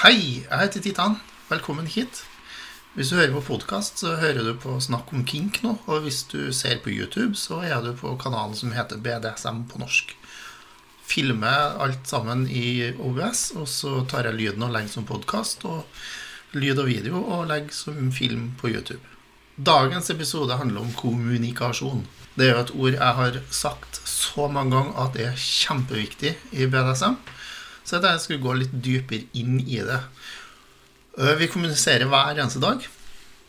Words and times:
Hei, 0.00 0.46
jeg 0.46 0.56
heter 0.56 0.80
Titan. 0.80 1.18
Velkommen 1.50 1.84
hit. 1.84 2.22
Hvis 2.94 3.10
du 3.10 3.18
hører 3.18 3.34
på 3.34 3.42
podkast, 3.50 3.98
så 4.00 4.14
hører 4.16 4.46
du 4.46 4.54
på 4.56 4.78
Snakk 4.80 5.10
om 5.12 5.26
kink 5.28 5.58
nå. 5.60 5.74
Og 5.92 6.06
hvis 6.06 6.22
du 6.30 6.54
ser 6.56 6.78
på 6.80 6.88
YouTube, 6.88 7.36
så 7.36 7.58
er 7.68 7.82
du 7.84 7.90
på 7.92 8.14
kanalen 8.16 8.56
som 8.56 8.72
heter 8.72 8.96
BDSM 8.96 9.58
på 9.68 9.82
norsk. 9.82 10.14
Filmer 11.04 11.76
alt 11.84 12.08
sammen 12.08 12.46
i 12.48 12.94
OBS, 12.96 13.50
og 13.60 13.68
så 13.68 13.98
tar 14.08 14.30
jeg 14.30 14.38
lyden 14.38 14.64
og 14.64 14.72
legger 14.72 14.94
som 14.94 15.04
podkast. 15.04 15.66
Og 15.68 15.84
lyd 16.56 16.80
og 16.80 16.88
video 16.88 17.20
og 17.20 17.50
legger 17.50 17.76
som 17.76 18.08
film 18.08 18.54
på 18.56 18.72
YouTube. 18.72 19.04
Dagens 19.60 20.08
episode 20.16 20.56
handler 20.56 20.80
om 20.80 20.94
kommunikasjon. 20.96 22.06
Det 22.38 22.48
er 22.48 22.54
jo 22.54 22.64
et 22.64 22.72
ord 22.72 22.96
jeg 22.96 23.20
har 23.20 23.38
sagt 23.52 24.00
så 24.08 24.48
mange 24.48 24.78
ganger 24.78 25.04
at 25.04 25.12
det 25.20 25.28
er 25.28 25.44
kjempeviktig 25.44 26.38
i 26.56 26.70
BDSM. 26.72 27.20
Så 27.90 27.96
jeg 27.98 28.02
tenkte 28.04 28.14
jeg 28.14 28.22
skulle 28.22 28.44
gå 28.44 28.52
litt 28.54 28.74
dypere 28.86 29.24
inn 29.34 29.56
i 29.66 29.80
det. 29.82 29.98
Øh, 31.18 31.32
Vi 31.40 31.48
kommuniserer 31.50 32.06
hver 32.06 32.38
eneste 32.38 32.60
dag 32.62 32.84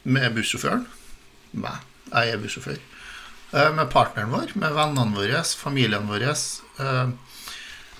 med 0.04 0.34
bussjåføren. 0.34 0.88
Meg. 1.54 1.78
Jeg 2.10 2.32
er 2.34 2.40
bussjåfør. 2.42 2.80
Øh, 3.54 3.76
Med 3.78 3.92
partneren 3.94 4.32
vår, 4.34 4.56
med 4.58 4.74
vennene 4.74 5.14
våre, 5.16 5.44
familien 5.46 6.08
vår. 6.10 6.26
Øh, 6.82 7.12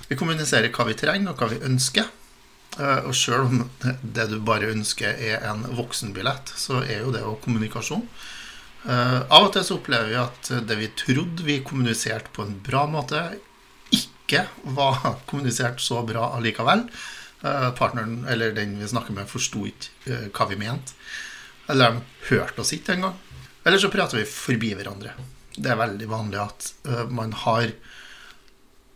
Vi 0.10 0.16
kommuniserer 0.18 0.72
hva 0.74 0.88
vi 0.90 0.98
trenger, 0.98 1.30
og 1.30 1.38
hva 1.38 1.52
vi 1.54 1.62
ønsker. 1.62 2.10
Eh, 2.80 3.06
Og 3.06 3.14
sjøl 3.14 3.46
om 3.46 3.70
det 4.02 4.30
du 4.32 4.40
bare 4.40 4.74
ønsker 4.74 5.14
er 5.14 5.46
en 5.52 5.62
voksenbillett, 5.78 6.54
så 6.58 6.82
er 6.82 7.04
jo 7.06 7.12
det 7.12 7.22
jo 7.22 7.38
kommunikasjon. 7.44 8.08
Eh, 8.90 9.22
Av 9.30 9.46
og 9.46 9.54
til 9.54 9.62
så 9.64 9.78
opplever 9.78 10.10
vi 10.10 10.16
at 10.18 10.52
det 10.68 10.78
vi 10.80 10.90
trodde 10.98 11.44
vi 11.46 11.60
kommuniserte 11.62 12.34
på 12.34 12.42
en 12.48 12.58
bra 12.66 12.88
måte, 12.88 13.38
ikke 14.32 14.76
var 14.78 15.18
kommunisert 15.28 15.82
så 15.84 16.02
bra 16.08 16.32
allikevel. 16.38 16.86
Eh, 17.42 17.70
Partneren, 17.76 18.26
eller 18.30 18.56
den 18.56 18.78
vi 18.80 18.88
snakker 18.88 19.16
med, 19.18 19.30
forsto 19.30 19.66
ikke 19.68 20.14
eh, 20.14 20.28
hva 20.32 20.48
vi 20.50 20.60
mente. 20.62 20.96
Eller 21.70 21.98
de 21.98 22.32
hørte 22.32 22.64
oss 22.64 22.74
ikke 22.76 22.96
engang. 22.96 23.18
Eller 23.66 23.82
så 23.82 23.92
prater 23.94 24.22
vi 24.22 24.28
forbi 24.30 24.74
hverandre. 24.78 25.14
Det 25.56 25.70
er 25.70 25.80
veldig 25.80 26.08
vanlig 26.10 26.40
at 26.42 26.72
eh, 26.88 27.08
man 27.12 27.34
har 27.46 27.74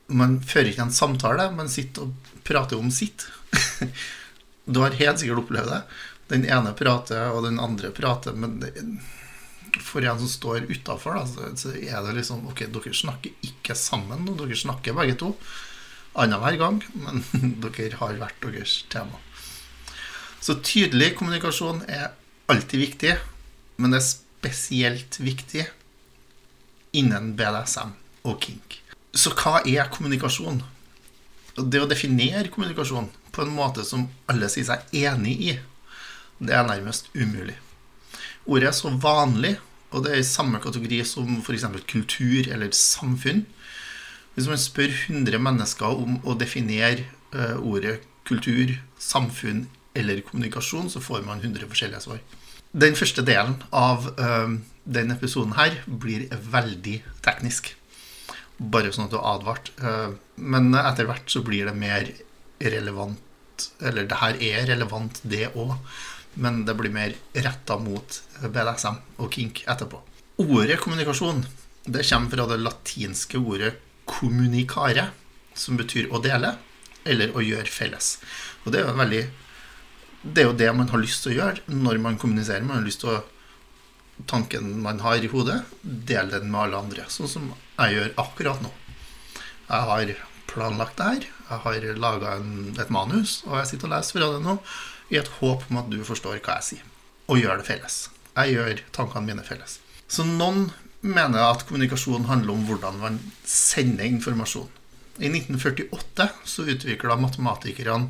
Man 0.07 0.35
fører 0.45 0.67
ikke 0.69 0.83
en 0.83 0.91
samtale, 0.93 1.47
man 1.57 1.69
sitter 1.69 2.05
og 2.05 2.41
prater 2.45 2.77
om 2.77 2.91
sitt. 2.93 3.25
Du 4.65 4.79
har 4.81 4.97
helt 4.97 5.19
sikkert 5.21 5.43
opplevd 5.43 5.69
det. 5.69 5.79
Den 6.29 6.45
ene 6.49 6.71
prater, 6.77 7.31
og 7.33 7.43
den 7.45 7.59
andre 7.61 7.91
prater, 7.93 8.33
men 8.33 8.55
det, 8.61 8.71
for 9.81 10.05
en 10.05 10.19
som 10.19 10.29
står 10.29 10.67
utafor, 10.69 11.19
så, 11.27 11.71
er 11.75 12.03
det 12.05 12.15
liksom 12.19 12.45
Ok, 12.49 12.65
dere 12.71 12.93
snakker 12.95 13.33
ikke 13.45 13.75
sammen 13.77 14.25
nå, 14.25 14.35
dere 14.39 14.57
snakker 14.57 14.95
begge 14.97 15.17
to. 15.19 15.33
Annenhver 16.15 16.57
gang, 16.59 16.81
men 16.95 17.23
dere 17.63 17.99
har 17.99 18.19
hvert 18.21 18.45
deres 18.45 18.83
tema. 18.91 19.19
Så 20.39 20.59
tydelig 20.61 21.15
kommunikasjon 21.17 21.81
er 21.89 22.13
alltid 22.51 22.79
viktig, 22.79 23.15
men 23.81 23.91
det 23.91 23.99
er 23.99 24.07
spesielt 24.07 25.19
viktig 25.19 25.65
innen 26.95 27.33
BDSM 27.35 27.95
og 28.29 28.39
kink. 28.45 28.79
Så 29.15 29.33
hva 29.33 29.61
er 29.65 29.89
kommunikasjon? 29.91 30.61
Det 31.55 31.81
å 31.81 31.89
definere 31.89 32.51
kommunikasjon 32.51 33.09
på 33.35 33.43
en 33.43 33.53
måte 33.55 33.83
som 33.87 34.07
alle 34.31 34.47
sier 34.51 34.67
seg 34.67 34.95
enig 35.05 35.35
i, 35.49 35.53
det 36.39 36.55
er 36.55 36.67
nærmest 36.67 37.09
umulig. 37.15 37.55
Ordet 38.45 38.69
er 38.69 38.75
så 38.77 38.91
vanlig, 39.01 39.55
og 39.91 40.05
det 40.05 40.13
er 40.13 40.21
i 40.21 40.27
samme 40.27 40.59
kategori 40.61 40.99
som 41.07 41.39
f.eks. 41.41 41.65
kultur 41.89 42.49
eller 42.51 42.73
samfunn. 42.77 43.45
Hvis 44.35 44.49
man 44.51 44.59
spør 44.59 44.91
100 44.91 45.39
mennesker 45.41 46.01
om 46.03 46.19
å 46.27 46.35
definere 46.37 47.07
eh, 47.33 47.55
ordet 47.57 48.01
kultur, 48.27 48.75
samfunn 48.99 49.65
eller 49.95 50.21
kommunikasjon, 50.27 50.91
så 50.91 51.01
får 51.01 51.23
man 51.25 51.41
100 51.41 51.69
forskjellige 51.71 52.03
svar. 52.03 52.19
Den 52.75 52.97
første 52.99 53.23
delen 53.23 53.55
av 53.71 54.09
eh, 54.19 54.57
denne 54.83 55.15
episoden 55.15 55.55
her 55.55 55.79
blir 55.87 56.27
veldig 56.51 56.99
teknisk. 57.25 57.71
Bare 58.59 58.91
sånn 58.91 59.07
at 59.07 59.15
du 59.15 59.19
har 59.21 59.39
advart. 59.39 59.71
Eh, 59.79 60.17
men 60.35 60.75
etter 60.75 61.07
hvert 61.07 61.31
så 61.31 61.41
blir 61.45 61.69
det 61.69 61.77
mer 61.79 62.11
relevant 62.59 63.21
Eller 63.79 64.03
det 64.03 64.17
her 64.19 64.35
er 64.43 64.65
relevant, 64.67 65.21
det 65.23 65.47
òg. 65.55 65.77
Men 66.35 66.63
det 66.67 66.75
blir 66.75 66.91
mer 66.91 67.15
retta 67.33 67.77
mot 67.79 68.19
BDSM 68.41 68.99
og 69.23 69.31
kink 69.31 69.63
etterpå. 69.71 70.01
Ordet 70.43 70.81
kommunikasjon 70.83 71.45
det 71.85 72.03
kommer 72.09 72.33
fra 72.33 72.47
det 72.49 72.57
latinske 72.63 73.37
ordet 73.37 73.75
'communicare', 74.05 75.09
som 75.53 75.77
betyr 75.77 76.11
å 76.11 76.21
dele 76.21 76.57
eller 77.05 77.31
å 77.37 77.41
gjøre 77.41 77.69
felles. 77.69 78.17
Og 78.65 78.73
det 78.73 78.81
er 78.81 78.87
jo 78.87 78.97
veldig 78.97 79.23
det 80.25 80.41
er 80.41 80.47
jo 80.49 80.57
det 80.57 80.71
man 80.73 80.89
har 80.89 81.01
lyst 81.01 81.23
til 81.23 81.35
å 81.35 81.37
gjøre 81.37 81.61
når 81.69 81.99
man 82.01 82.17
kommuniserer. 82.17 82.65
Man 82.65 82.79
har 82.79 82.87
lyst 82.87 83.03
til 83.03 83.13
å 83.13 83.23
tanken 84.25 84.79
man 84.81 84.99
har 85.03 85.21
i 85.21 85.29
hodet, 85.29 85.59
dele 85.83 86.39
den 86.39 86.49
med 86.51 86.61
alle 86.61 86.81
andre. 86.81 87.05
Sånn 87.11 87.29
som 87.29 87.51
jeg 87.51 87.93
gjør 87.97 88.13
akkurat 88.23 88.63
nå. 88.63 88.71
Jeg 89.67 89.89
har 89.89 90.13
planlagt 90.49 90.97
det 90.97 91.09
her. 91.11 91.27
Jeg 91.49 91.61
har 91.65 91.87
laga 92.01 92.35
et 92.81 92.89
manus, 92.93 93.43
og 93.45 93.59
jeg 93.59 93.71
sitter 93.73 93.89
og 93.89 93.93
leser 93.93 94.17
fra 94.17 94.31
det 94.33 94.43
nå 94.45 94.57
i 95.13 95.19
et 95.19 95.31
håp 95.39 95.65
om 95.69 95.81
at 95.81 95.91
du 95.91 95.99
forstår 96.05 96.39
hva 96.39 96.59
jeg 96.59 96.67
sier, 96.69 96.85
og 97.29 97.41
gjør 97.41 97.61
det 97.61 97.67
felles. 97.67 97.97
Jeg 98.35 98.55
gjør 98.55 98.81
tankene 98.95 99.29
mine 99.29 99.45
felles. 99.47 99.79
Så 100.07 100.25
noen 100.27 100.69
mener 101.05 101.43
at 101.45 101.65
kommunikasjon 101.67 102.27
handler 102.29 102.55
om 102.55 102.65
hvordan 102.67 102.97
man 103.01 103.19
sender 103.47 104.07
informasjon. 104.07 104.71
I 105.21 105.29
1948 105.31 106.27
så 106.43 106.65
utvikla 106.73 107.15
matematikerne 107.21 108.09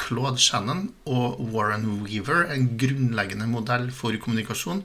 Claude 0.00 0.40
Shannon 0.40 0.90
og 1.08 1.40
Warren 1.52 1.86
Weaver 2.04 2.46
en 2.52 2.68
grunnleggende 2.80 3.48
modell 3.48 3.90
for 3.92 4.16
kommunikasjon 4.20 4.84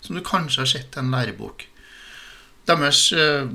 som 0.00 0.16
du 0.16 0.22
kanskje 0.24 0.62
har 0.62 0.70
sett 0.70 0.96
i 0.96 1.00
en 1.00 1.12
lærebok. 1.12 1.66
Deres 2.68 3.06
eh, 3.16 3.48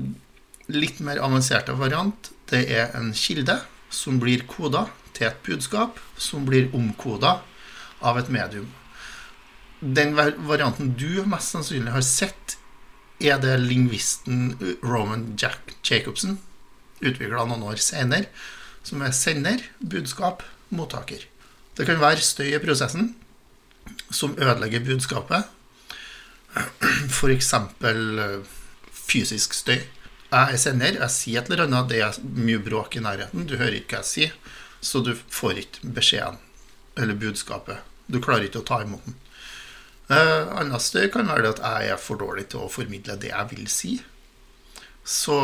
litt 0.70 1.00
mer 1.02 1.22
avanserte 1.22 1.74
variant 1.78 2.30
det 2.50 2.64
er 2.74 2.94
en 2.98 3.12
kilde 3.16 3.58
som 3.90 4.20
blir 4.22 4.44
koda 4.50 4.86
til 5.16 5.30
et 5.30 5.40
budskap 5.46 6.00
som 6.20 6.46
blir 6.48 6.68
omkoda 6.76 7.40
av 8.04 8.20
et 8.20 8.28
medium. 8.32 8.68
Den 9.80 10.14
varianten 10.16 10.94
du 10.96 11.24
mest 11.28 11.52
sannsynlig 11.52 11.92
har 11.94 12.04
sett, 12.04 12.56
er 13.16 13.38
det 13.40 13.54
lingvisten 13.62 14.58
Roman 14.84 15.30
Jack 15.40 15.72
Jacobsen 15.80 16.36
utvikla 17.00 17.46
noen 17.48 17.64
år 17.64 17.80
senere, 17.80 18.28
som 18.84 19.02
er 19.02 19.14
sender, 19.16 19.62
budskap, 19.80 20.44
mottaker. 20.68 21.24
Det 21.76 21.86
kan 21.88 22.00
være 22.00 22.24
støy 22.24 22.52
i 22.54 22.62
prosessen 22.62 23.14
som 24.14 24.36
ødelegger 24.38 24.84
budskapet. 24.86 25.48
F.eks. 27.16 27.52
fysisk 29.06 29.56
støy. 29.56 29.80
Jeg 30.26 30.56
er 30.56 30.60
sender, 30.60 30.96
jeg 30.98 31.12
sier 31.14 31.42
et 31.42 31.50
eller 31.50 31.66
annet, 31.66 31.90
det 31.90 32.00
er 32.02 32.16
mye 32.36 32.62
bråk 32.62 32.96
i 32.98 33.02
nærheten, 33.04 33.46
du 33.46 33.56
hører 33.56 33.78
ikke 33.78 33.96
hva 33.96 34.02
jeg 34.02 34.10
sier, 34.10 34.32
så 34.86 35.02
du 35.02 35.12
får 35.14 35.62
ikke 35.64 35.92
beskjeden 35.96 36.38
eller 36.96 37.18
budskapet. 37.18 37.82
Du 38.06 38.20
klarer 38.22 38.46
ikke 38.46 38.62
å 38.62 38.66
ta 38.66 38.80
imot 38.84 39.04
den. 39.06 39.16
Eh, 40.14 40.52
annet 40.60 40.84
støy 40.84 41.08
kan 41.10 41.26
være 41.26 41.42
det 41.42 41.56
at 41.56 41.64
jeg 41.64 41.94
er 41.94 41.98
for 42.00 42.20
dårlig 42.20 42.46
til 42.52 42.62
å 42.62 42.70
formidle 42.70 43.18
det 43.18 43.32
jeg 43.32 43.50
vil 43.50 43.66
si. 43.70 43.96
Så 45.06 45.38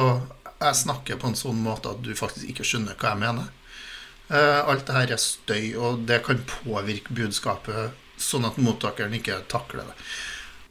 jeg 0.63 0.79
snakker 0.79 1.19
på 1.19 1.31
en 1.31 1.39
sånn 1.39 1.59
måte 1.65 1.91
at 1.91 2.05
du 2.07 2.15
faktisk 2.19 2.53
ikke 2.53 2.67
skjønner 2.67 2.99
hva 2.99 3.15
jeg 3.15 3.23
mener. 3.25 3.51
Eh, 4.31 4.61
alt 4.63 4.87
det 4.87 4.97
her 4.97 5.17
er 5.17 5.23
støy, 5.23 5.75
og 5.75 6.07
det 6.09 6.23
kan 6.27 6.47
påvirke 6.63 7.15
budskapet 7.19 7.99
sånn 8.23 8.47
at 8.47 8.61
mottakeren 8.63 9.19
ikke 9.19 9.43
takler 9.51 9.91
det. 9.91 9.99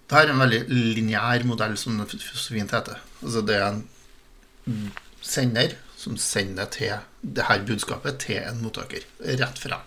Dette 0.07 0.23
er 0.23 0.31
en 0.31 0.41
veldig 0.43 0.63
lineær 0.95 1.43
modell, 1.47 1.75
som 1.79 1.99
det 1.99 2.07
så 2.19 2.55
fint 2.55 2.71
heter. 2.71 3.03
Altså 3.21 3.43
det 3.47 3.59
er 3.59 3.67
en 3.69 4.91
sender 5.21 5.75
som 6.01 6.17
sender 6.17 6.69
til 6.73 6.97
det 7.21 7.45
her 7.47 7.61
budskapet 7.67 8.19
til 8.25 8.39
en 8.41 8.61
mottaker. 8.63 9.05
Rett 9.21 9.59
frem. 9.61 9.83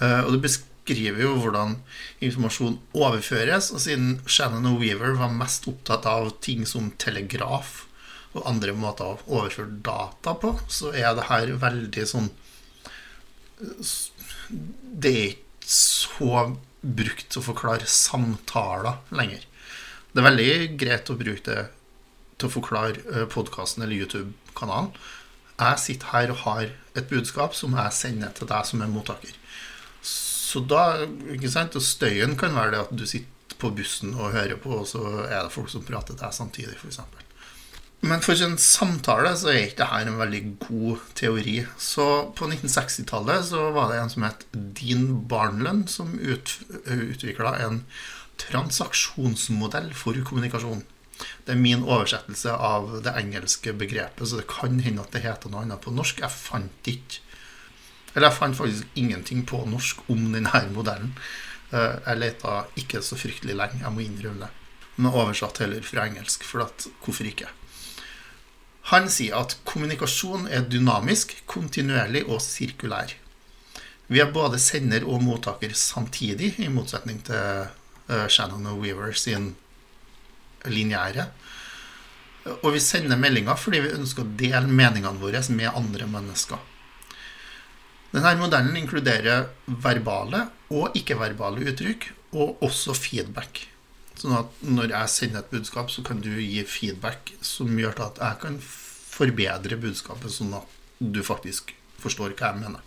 Eh, 0.00 0.20
Og 0.24 0.32
det 0.36 0.42
beskriver 0.46 1.20
jo 1.24 1.34
hvordan 1.42 1.76
informasjon 2.24 2.78
overføres. 2.94 3.70
Og 3.74 3.82
siden 3.82 4.20
Shannon 4.26 4.66
og 4.72 4.80
Weaver 4.80 5.16
var 5.18 5.34
mest 5.34 5.66
opptatt 5.70 6.06
av 6.06 6.30
ting 6.40 6.62
som 6.66 6.92
telegraf 7.02 7.86
og 8.32 8.44
andre 8.46 8.72
måter 8.78 9.10
å 9.10 9.40
overføre 9.40 9.80
data 9.82 10.36
på, 10.38 10.52
så 10.70 10.92
er 10.94 11.16
det 11.18 11.26
her 11.26 11.50
veldig 11.58 12.04
sånn 12.06 12.28
Det 14.50 15.10
er 15.10 15.24
ikke 15.34 15.70
så 15.70 16.44
brukt 16.80 17.26
til 17.28 17.42
å 17.42 17.44
forklare 17.50 17.86
samtaler 17.90 19.02
lenger. 19.14 19.42
Det 20.10 20.22
er 20.22 20.26
veldig 20.26 20.54
greit 20.80 21.10
å 21.12 21.18
bruke 21.18 21.44
det 21.46 21.66
til 22.40 22.48
å 22.48 22.54
forklare 22.54 23.26
podkasten 23.30 23.84
eller 23.84 24.00
YouTube-kanalen. 24.50 24.92
Jeg 25.60 25.78
sitter 25.78 26.06
her 26.12 26.30
og 26.30 26.36
har 26.44 26.70
et 26.96 27.08
budskap 27.08 27.54
som 27.54 27.74
jeg 27.76 27.92
sender 27.92 28.32
til 28.34 28.48
deg 28.48 28.64
som 28.66 28.80
er 28.80 28.88
mottaker. 28.88 29.34
Så 30.02 30.60
da, 30.66 31.06
ikke 31.30 31.50
sant, 31.50 31.76
og 31.76 31.82
Støyen 31.82 32.36
kan 32.36 32.54
være 32.54 32.72
det 32.72 32.80
at 32.80 32.94
du 32.96 33.06
sitter 33.06 33.28
på 33.60 33.70
bussen 33.70 34.14
og 34.14 34.32
hører 34.32 34.56
på, 34.56 34.80
og 34.80 34.86
så 34.88 35.26
er 35.28 35.44
det 35.44 35.52
folk 35.52 35.68
som 35.70 35.84
prater 35.84 36.14
til 36.14 36.22
deg 36.24 36.32
samtidig, 36.32 36.78
f.eks. 36.80 37.00
Men 38.00 38.22
for 38.24 38.32
en 38.32 38.56
samtale 38.56 39.34
så 39.36 39.50
er 39.52 39.66
ikke 39.66 39.82
dette 39.82 40.08
en 40.08 40.16
veldig 40.16 40.40
god 40.62 41.02
teori. 41.14 41.58
Så 41.76 42.06
på 42.32 42.48
1960-tallet 42.48 43.44
så 43.50 43.66
var 43.76 43.90
det 43.92 43.98
en 44.00 44.12
som 44.14 44.24
het 44.24 44.46
Dean 44.54 45.26
Barnlund, 45.28 45.90
som 45.92 46.14
ut, 46.16 46.54
utvikla 46.88 47.58
en 47.66 47.82
transaksjonsmodell 48.40 49.92
for 49.92 50.16
kommunikasjon. 50.24 50.80
Det 51.44 51.54
er 51.54 51.60
min 51.60 51.84
oversettelse 51.84 52.52
av 52.54 53.00
det 53.04 53.14
engelske 53.18 53.74
begrepet, 53.76 54.28
så 54.28 54.40
det 54.40 54.48
kan 54.50 54.80
hende 54.84 55.04
at 55.04 55.14
det 55.14 55.24
heter 55.24 55.52
noe 55.52 55.64
annet 55.64 55.82
på 55.84 55.92
norsk. 55.94 56.22
Jeg 56.24 56.36
fant 56.36 56.90
ikke 56.90 57.26
Eller 58.10 58.26
jeg 58.26 58.38
fant 58.40 58.56
faktisk 58.58 58.96
ingenting 58.98 59.44
på 59.46 59.60
norsk 59.70 60.00
om 60.10 60.32
denne 60.32 60.64
modellen. 60.74 61.12
Eh, 61.70 61.94
jeg 62.06 62.18
leita 62.18 62.64
ikke 62.80 63.04
så 63.06 63.14
fryktelig 63.14 63.54
lenge, 63.54 63.84
jeg 63.84 63.94
må 63.94 64.02
innrømme 64.02 64.42
det. 64.42 64.50
Men 64.96 65.14
oversatt 65.14 65.60
heller 65.62 65.84
fra 65.86 66.08
engelsk, 66.08 66.42
for 66.42 66.64
at, 66.64 66.88
hvorfor 67.04 67.28
ikke? 67.30 67.46
Han 68.90 69.06
sier 69.12 69.36
at 69.38 69.54
kommunikasjon 69.68 70.48
er 70.50 70.66
dynamisk, 70.66 71.36
kontinuerlig 71.46 72.24
og 72.26 72.40
sirkulær. 72.42 73.14
Vi 74.10 74.18
er 74.18 74.32
både 74.34 74.58
sender 74.58 75.06
og 75.06 75.22
mottaker 75.22 75.70
samtidig, 75.78 76.56
i 76.58 76.66
motsetning 76.72 77.20
til 77.28 77.68
uh, 78.10 78.26
Shannon 78.26 78.66
og 78.72 78.80
Weaver 78.82 79.14
sin 79.14 79.52
lineære. 80.68 81.26
Og 82.60 82.72
vi 82.74 82.82
sender 82.82 83.20
meldinger 83.20 83.58
fordi 83.60 83.82
vi 83.84 83.94
ønsker 83.96 84.24
å 84.24 84.34
dele 84.40 84.66
meningene 84.66 85.20
våre 85.20 85.42
med 85.54 85.72
andre 85.72 86.08
mennesker. 86.10 86.60
Denne 88.10 88.32
modellen 88.40 88.74
inkluderer 88.74 89.46
verbale 89.84 90.48
og 90.74 90.96
ikke-verbale 90.98 91.68
uttrykk, 91.70 92.08
og 92.34 92.62
også 92.62 92.94
feedback. 92.94 93.64
Sånn 94.18 94.34
at 94.36 94.62
når 94.66 94.92
jeg 94.92 95.12
sender 95.12 95.44
et 95.44 95.52
budskap, 95.54 95.90
så 95.90 96.02
kan 96.06 96.18
du 96.22 96.32
gi 96.34 96.64
feedback 96.66 97.32
som 97.44 97.70
gjør 97.78 98.02
at 98.08 98.20
jeg 98.20 98.40
kan 98.42 98.58
forbedre 98.60 99.78
budskapet, 99.80 100.32
sånn 100.34 100.54
at 100.58 100.78
du 100.98 101.22
faktisk 101.26 101.72
forstår 102.02 102.34
hva 102.34 102.52
jeg 102.52 102.62
mener. 102.64 102.86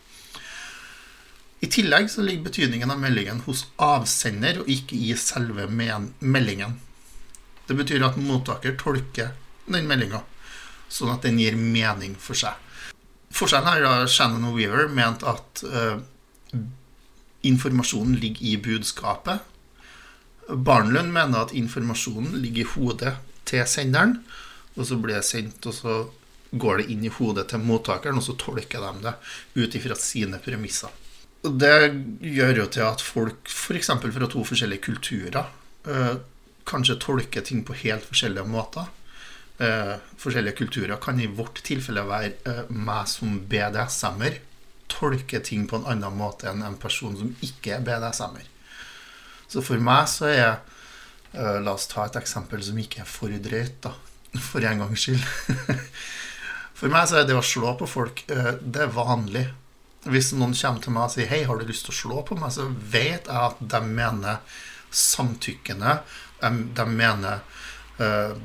I 1.63 1.69
tillegg 1.71 2.09
så 2.11 2.23
ligger 2.25 2.49
betydningen 2.49 2.91
av 2.91 2.99
meldingen 2.99 3.39
hos 3.45 3.65
avsender, 3.79 4.59
og 4.59 4.69
ikke 4.71 4.99
i 4.99 5.13
selve 5.15 5.69
meldingen. 5.71 6.75
Det 7.73 7.79
betyr 7.79 8.03
at 8.05 8.19
mottaker 8.21 8.75
tolker 8.77 9.31
den 9.65 9.87
meldinga 9.89 10.19
sånn 10.93 11.09
at 11.09 11.23
den 11.25 11.39
gir 11.41 11.55
mening 11.57 12.13
for 12.21 12.37
seg. 12.37 12.53
Forskjellen 13.33 13.65
her 13.65 13.81
da 13.81 13.93
Shannon 14.05 14.51
og 14.51 14.59
Weaver 14.59 14.91
mente 14.93 15.25
at 15.25 15.63
uh, 15.65 15.95
informasjonen 17.49 18.19
ligger 18.21 18.45
i 18.45 18.51
budskapet. 18.61 19.41
Barnlund 20.53 21.09
mener 21.15 21.47
at 21.47 21.53
informasjonen 21.57 22.35
ligger 22.43 22.61
i 22.61 22.71
hodet 22.75 23.13
til 23.49 23.65
senderen, 23.69 24.19
og 24.77 24.85
så 24.85 24.99
blir 25.01 25.17
det 25.17 25.25
sendt, 25.25 25.65
og 25.65 25.73
så 25.73 25.95
går 26.53 26.83
det 26.83 26.93
inn 26.93 27.07
i 27.07 27.13
hodet 27.15 27.47
til 27.49 27.63
mottakeren, 27.65 28.19
og 28.21 28.27
så 28.27 28.35
tolker 28.37 28.85
de 28.85 29.07
det 29.07 29.15
ut 29.63 29.79
ifra 29.79 29.97
sine 29.97 30.37
premisser. 30.45 30.93
Det 31.41 31.73
gjør 32.21 32.61
jo 32.61 32.67
til 32.77 32.85
at 32.85 33.01
folk, 33.01 33.49
f.eks. 33.49 33.89
fra 33.97 34.29
to 34.29 34.45
forskjellige 34.45 34.85
kulturer, 34.91 35.49
uh, 35.89 36.13
kanskje 36.65 36.99
tolker 37.01 37.41
ting 37.41 37.63
på 37.65 37.75
helt 37.83 38.05
forskjellige 38.07 38.47
måter. 38.47 38.89
Eh, 39.57 39.95
forskjellige 40.17 40.57
kulturer 40.57 40.97
kan 41.01 41.19
i 41.19 41.27
vårt 41.27 41.61
tilfelle 41.63 42.01
være 42.07 42.31
eh, 42.49 42.63
meg 42.73 43.07
som 43.11 43.37
BDSM-er 43.49 44.39
tolker 44.89 45.43
ting 45.45 45.67
på 45.69 45.77
en 45.77 45.85
annen 45.91 46.17
måte 46.17 46.49
enn 46.49 46.63
en 46.65 46.77
person 46.81 47.15
som 47.17 47.29
ikke 47.45 47.77
er 47.77 47.85
BDSM-er. 47.85 48.47
Så 49.47 49.61
for 49.61 49.81
meg 49.83 50.07
så 50.09 50.31
er 50.31 50.47
eh, 50.47 51.59
La 51.61 51.75
oss 51.75 51.85
ta 51.91 52.07
et 52.07 52.17
eksempel 52.17 52.63
som 52.65 52.79
ikke 52.81 53.03
er 53.05 53.09
for 53.09 53.29
drøyt, 53.29 53.77
da. 53.85 53.93
For 54.49 54.65
en 54.65 54.81
gangs 54.81 55.03
skyld. 55.03 55.21
for 56.79 56.89
meg 56.89 57.05
så 57.09 57.19
er 57.19 57.27
det 57.29 57.37
å 57.37 57.45
slå 57.45 57.75
på 57.77 57.85
folk, 57.85 58.23
det 58.25 58.81
er 58.81 58.95
vanlig. 58.95 59.43
Hvis 60.09 60.31
noen 60.33 60.55
kommer 60.57 60.81
til 60.81 60.95
meg 60.95 61.05
og 61.05 61.13
sier 61.13 61.29
'Hei, 61.29 61.43
har 61.45 61.59
du 61.59 61.69
lyst 61.69 61.85
til 61.85 61.93
å 61.93 61.99
slå 61.99 62.23
på 62.25 62.35
meg?' 62.39 62.55
så 62.55 62.65
vet 62.67 63.29
jeg 63.29 63.37
at 63.37 63.61
de 63.61 63.81
mener 63.85 64.41
samtykkende 64.89 65.99
de, 66.43 66.51
de 66.75 66.85
mener 66.89 67.41
uh, 67.99 68.35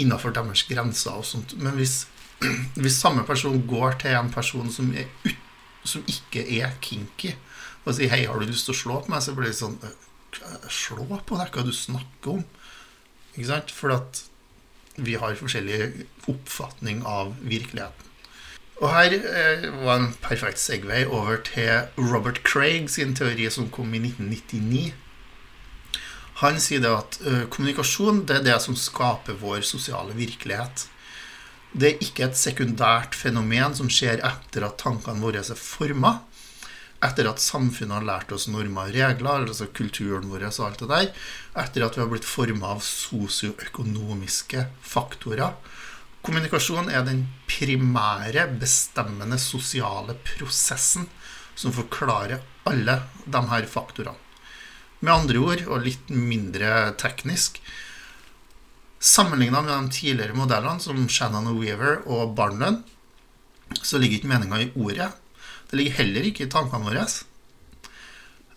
innafor 0.00 0.34
deres 0.34 0.64
grenser 0.68 1.20
og 1.20 1.26
sånt. 1.28 1.54
Men 1.60 1.76
hvis, 1.78 2.06
hvis, 2.82 2.98
samme 2.98 3.26
person 3.28 3.60
går 3.68 4.00
til 4.02 4.16
en 4.18 4.32
person 4.32 4.70
som, 4.72 4.90
ut, 4.92 5.36
som 5.84 6.04
ikke 6.08 6.46
er 6.60 6.74
kinky, 6.82 7.36
og 7.84 7.96
sier 7.96 8.08
'Hei, 8.12 8.24
har 8.30 8.38
du 8.38 8.46
lyst 8.46 8.68
til 8.68 8.76
å 8.76 8.78
slå 8.78 9.00
på 9.02 9.10
meg?' 9.10 9.22
så 9.22 9.34
blir 9.34 9.50
det 9.50 9.58
sånn 9.58 9.78
Slå 10.72 11.04
på 11.04 11.36
deg? 11.36 11.50
Hva 11.52 11.60
du 11.66 11.74
snakker 11.76 12.38
om? 12.38 12.44
Ikke 13.34 13.48
sant? 13.50 13.72
For 13.76 13.92
at 13.92 14.22
vi 14.96 15.18
har 15.20 15.36
forskjellig 15.36 16.06
oppfatning 16.30 17.02
av 17.04 17.34
virkeligheten. 17.40 18.08
Og 18.82 18.90
her 18.90 19.12
eh, 19.14 19.66
var 19.84 19.98
en 19.98 20.08
perfekt 20.24 20.58
segway 20.58 21.04
over 21.04 21.38
til 21.46 21.86
Robert 22.00 22.40
Craig 22.48 22.88
sin 22.90 23.14
teori 23.14 23.46
som 23.52 23.68
kom 23.70 23.92
i 23.94 24.00
1999. 24.02 24.94
Han 26.42 26.58
sier 26.58 26.82
det 26.82 26.90
at 26.90 27.20
kommunikasjon 27.54 28.24
det 28.26 28.40
er 28.40 28.48
det 28.48 28.58
som 28.64 28.74
skaper 28.78 29.38
vår 29.38 29.62
sosiale 29.66 30.14
virkelighet. 30.18 30.88
Det 31.72 31.88
er 31.88 32.02
ikke 32.04 32.26
et 32.26 32.36
sekundært 32.36 33.14
fenomen 33.16 33.76
som 33.78 33.88
skjer 33.88 34.20
etter 34.26 34.66
at 34.66 34.80
tankene 34.82 35.22
våre 35.22 35.40
er 35.40 35.58
forma. 35.58 36.18
Etter 37.02 37.26
at 37.30 37.42
samfunnet 37.42 37.96
har 37.96 38.06
lært 38.06 38.34
oss 38.34 38.44
normer 38.52 38.90
og 38.90 38.94
regler, 38.94 39.46
altså 39.48 39.66
kulturen 39.74 40.28
vår 40.30 40.44
og 40.50 40.60
alt 40.68 40.82
det 40.84 40.90
der. 40.90 41.08
Etter 41.64 41.86
at 41.86 41.96
vi 41.96 42.02
har 42.04 42.10
blitt 42.12 42.28
forma 42.28 42.74
av 42.76 42.82
sosioøkonomiske 42.86 44.66
faktorer. 44.86 45.56
Kommunikasjon 46.22 46.92
er 46.92 47.02
den 47.08 47.24
primære, 47.50 48.46
bestemmende 48.60 49.40
sosiale 49.42 50.14
prosessen 50.28 51.08
som 51.58 51.74
forklarer 51.74 52.44
alle 52.68 53.00
de 53.24 53.46
her 53.50 53.66
faktorene. 53.66 54.21
Med 55.02 55.14
andre 55.14 55.40
ord, 55.42 55.64
og 55.66 55.86
litt 55.86 56.12
mindre 56.14 56.92
teknisk 57.00 57.58
Sammenligna 59.02 59.64
med 59.66 59.72
de 59.74 59.96
tidligere 59.96 60.36
modellene, 60.38 60.78
som 60.78 61.08
Shannon 61.10 61.48
Weaver 61.58 62.04
og 62.06 62.36
Barnlund, 62.38 62.84
så 63.82 63.98
ligger 63.98 64.20
ikke 64.20 64.30
meninga 64.30 64.60
i 64.62 64.68
ordet. 64.78 65.08
Det 65.66 65.80
ligger 65.80 65.96
heller 65.96 66.28
ikke 66.28 66.46
i 66.46 66.52
tankene 66.52 66.86
våre. 66.86 67.02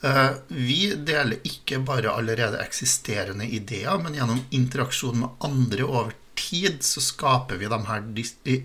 Eh, 0.05 0.31
vi 0.53 0.91
deler 1.07 1.41
ikke 1.49 1.79
bare 1.87 2.13
allerede 2.13 2.61
eksisterende 2.61 3.47
ideer, 3.49 3.97
men 4.03 4.13
gjennom 4.13 4.43
interaksjon 4.53 5.23
med 5.23 5.45
andre 5.49 5.87
over 5.87 6.13
tid 6.37 6.83
så 6.85 7.01
skaper 7.01 7.57
vi 7.57 7.71
de 7.71 7.79
her 7.89 8.05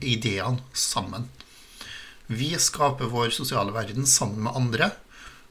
ideene 0.04 0.60
sammen. 0.76 1.30
Vi 2.28 2.52
skaper 2.60 3.08
vår 3.08 3.32
sosiale 3.34 3.72
verden 3.72 4.04
sammen 4.04 4.44
med 4.44 4.58
andre 4.58 4.90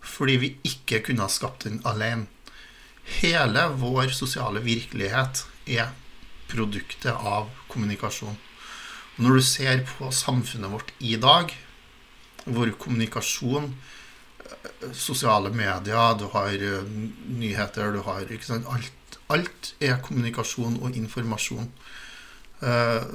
fordi 0.01 0.35
vi 0.41 0.49
ikke 0.67 1.01
kunne 1.05 1.25
ha 1.25 1.31
skapt 1.31 1.65
den 1.67 1.81
alene. 1.87 2.27
Hele 3.19 3.65
vår 3.81 4.13
sosiale 4.13 4.61
virkelighet 4.61 5.45
er 5.67 5.89
produktet 6.49 7.13
av 7.13 7.49
kommunikasjon. 7.71 8.37
Og 9.17 9.25
når 9.25 9.39
du 9.39 9.45
ser 9.45 9.81
på 9.87 10.11
samfunnet 10.15 10.71
vårt 10.71 10.93
i 10.99 11.15
dag, 11.19 11.51
hvor 12.45 12.71
kommunikasjon 12.79 13.67
eh, 13.69 14.93
Sosiale 14.95 15.51
medier, 15.53 16.15
du 16.17 16.25
har 16.33 16.53
eh, 16.55 16.87
nyheter, 17.27 17.91
du 17.93 18.01
har 18.05 18.23
alt, 18.73 19.19
alt, 19.27 19.73
er 19.79 19.99
kommunikasjon 20.05 20.79
og 20.81 20.95
informasjon. 20.97 21.69
Eh, 22.63 23.11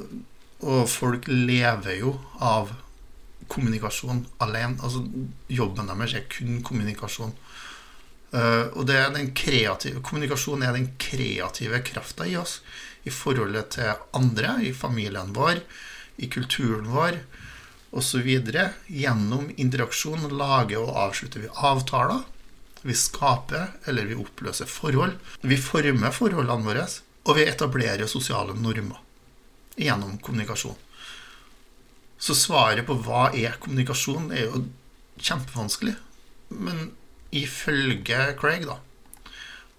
og 0.64 0.88
folk 0.88 1.26
lever 1.28 1.98
jo 2.00 2.14
av 2.40 2.70
kommunikasjon 3.48 4.24
alene. 4.44 4.78
Altså, 4.82 5.04
jobben 5.48 5.90
deres 5.90 6.16
er 6.18 6.26
kun 6.30 6.60
kommunikasjon. 6.66 7.34
Uh, 8.34 8.66
og 8.74 8.88
det 8.88 8.96
er 8.98 9.12
den 9.14 9.30
kreative, 9.36 10.00
Kommunikasjon 10.02 10.64
er 10.66 10.74
den 10.74 10.88
kreative 10.98 11.78
krafta 11.86 12.26
i 12.26 12.34
oss 12.34 12.58
i 13.06 13.12
forholdet 13.12 13.76
til 13.76 13.92
andre, 14.16 14.56
i 14.64 14.72
familien 14.74 15.30
vår, 15.36 15.60
i 16.16 16.26
kulturen 16.32 16.88
vår 16.90 17.20
osv. 17.94 18.28
Gjennom 18.88 19.50
interaksjon 19.54 20.26
lager 20.34 20.82
og 20.82 20.98
avslutter 21.08 21.44
vi 21.44 21.52
avtaler. 21.54 22.24
Vi 22.84 22.96
skaper 22.98 23.76
eller 23.88 24.08
vi 24.10 24.18
oppløser 24.18 24.68
forhold. 24.68 25.14
Vi 25.40 25.56
former 25.60 26.12
forholdene 26.12 26.66
våre, 26.66 26.88
og 27.24 27.38
vi 27.38 27.46
etablerer 27.48 28.10
sosiale 28.10 28.56
normer 28.58 29.00
gjennom 29.80 30.18
kommunikasjon. 30.22 30.76
Så 32.24 32.36
svaret 32.38 32.86
på 32.88 32.96
hva 33.04 33.26
er 33.36 33.58
kommunikasjon, 33.60 34.30
er 34.32 34.46
jo 34.48 34.62
kjempevanskelig. 35.20 35.96
Men 36.48 36.94
ifølge 37.34 38.30
Craig, 38.40 38.64
da, 38.68 38.78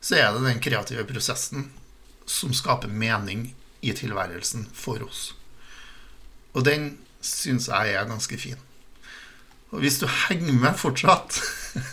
så 0.03 0.19
er 0.19 0.35
det 0.35 0.43
den 0.45 0.61
kreative 0.61 1.07
prosessen 1.09 1.71
som 2.29 2.53
skaper 2.53 2.91
mening 2.91 3.47
i 3.81 3.93
tilværelsen 3.97 4.67
for 4.77 5.01
oss. 5.07 5.31
Og 6.53 6.65
den 6.67 6.95
syns 7.25 7.69
jeg 7.71 7.95
er 7.97 8.09
ganske 8.09 8.37
fin. 8.37 8.61
Og 9.73 9.81
hvis 9.81 9.97
du 9.99 10.05
henger 10.07 10.53
med 10.53 10.77
fortsatt 10.77 11.39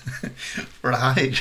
For 0.78 0.92
det 0.92 0.98
her 1.00 1.38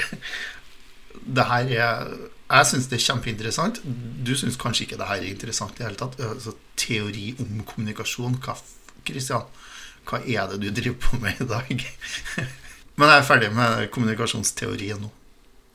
Det 1.11 1.43
her 1.45 1.73
er 1.75 2.13
Jeg 2.47 2.69
syns 2.69 2.87
det 2.89 2.97
er 2.97 3.03
kjempeinteressant. 3.03 3.81
Du 4.25 4.31
syns 4.39 4.57
kanskje 4.59 4.87
ikke 4.87 4.97
det 5.01 5.09
her 5.09 5.19
er 5.19 5.29
interessant 5.29 5.75
i 5.75 5.83
det 5.83 5.89
hele 5.89 5.99
tatt. 5.99 6.17
Altså, 6.25 6.55
teori 6.79 7.33
om 7.39 7.61
kommunikasjon. 7.67 8.39
Hva, 8.43 8.55
Christian, 9.08 9.48
hva 10.08 10.22
er 10.25 10.51
det 10.51 10.62
du 10.63 10.70
driver 10.70 11.00
på 11.03 11.22
med 11.22 11.41
i 11.41 11.48
dag? 11.50 11.88
Men 12.98 13.10
jeg 13.10 13.22
er 13.22 13.27
ferdig 13.27 13.50
med 13.55 13.88
kommunikasjonsteorien 13.93 15.01
nå. 15.01 15.10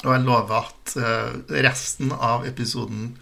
Og 0.05 0.13
jeg 0.13 0.25
lover 0.27 0.67
at 0.67 0.97
eh, 1.01 1.61
resten 1.65 2.13
av 2.13 2.45
episoden 2.47 3.15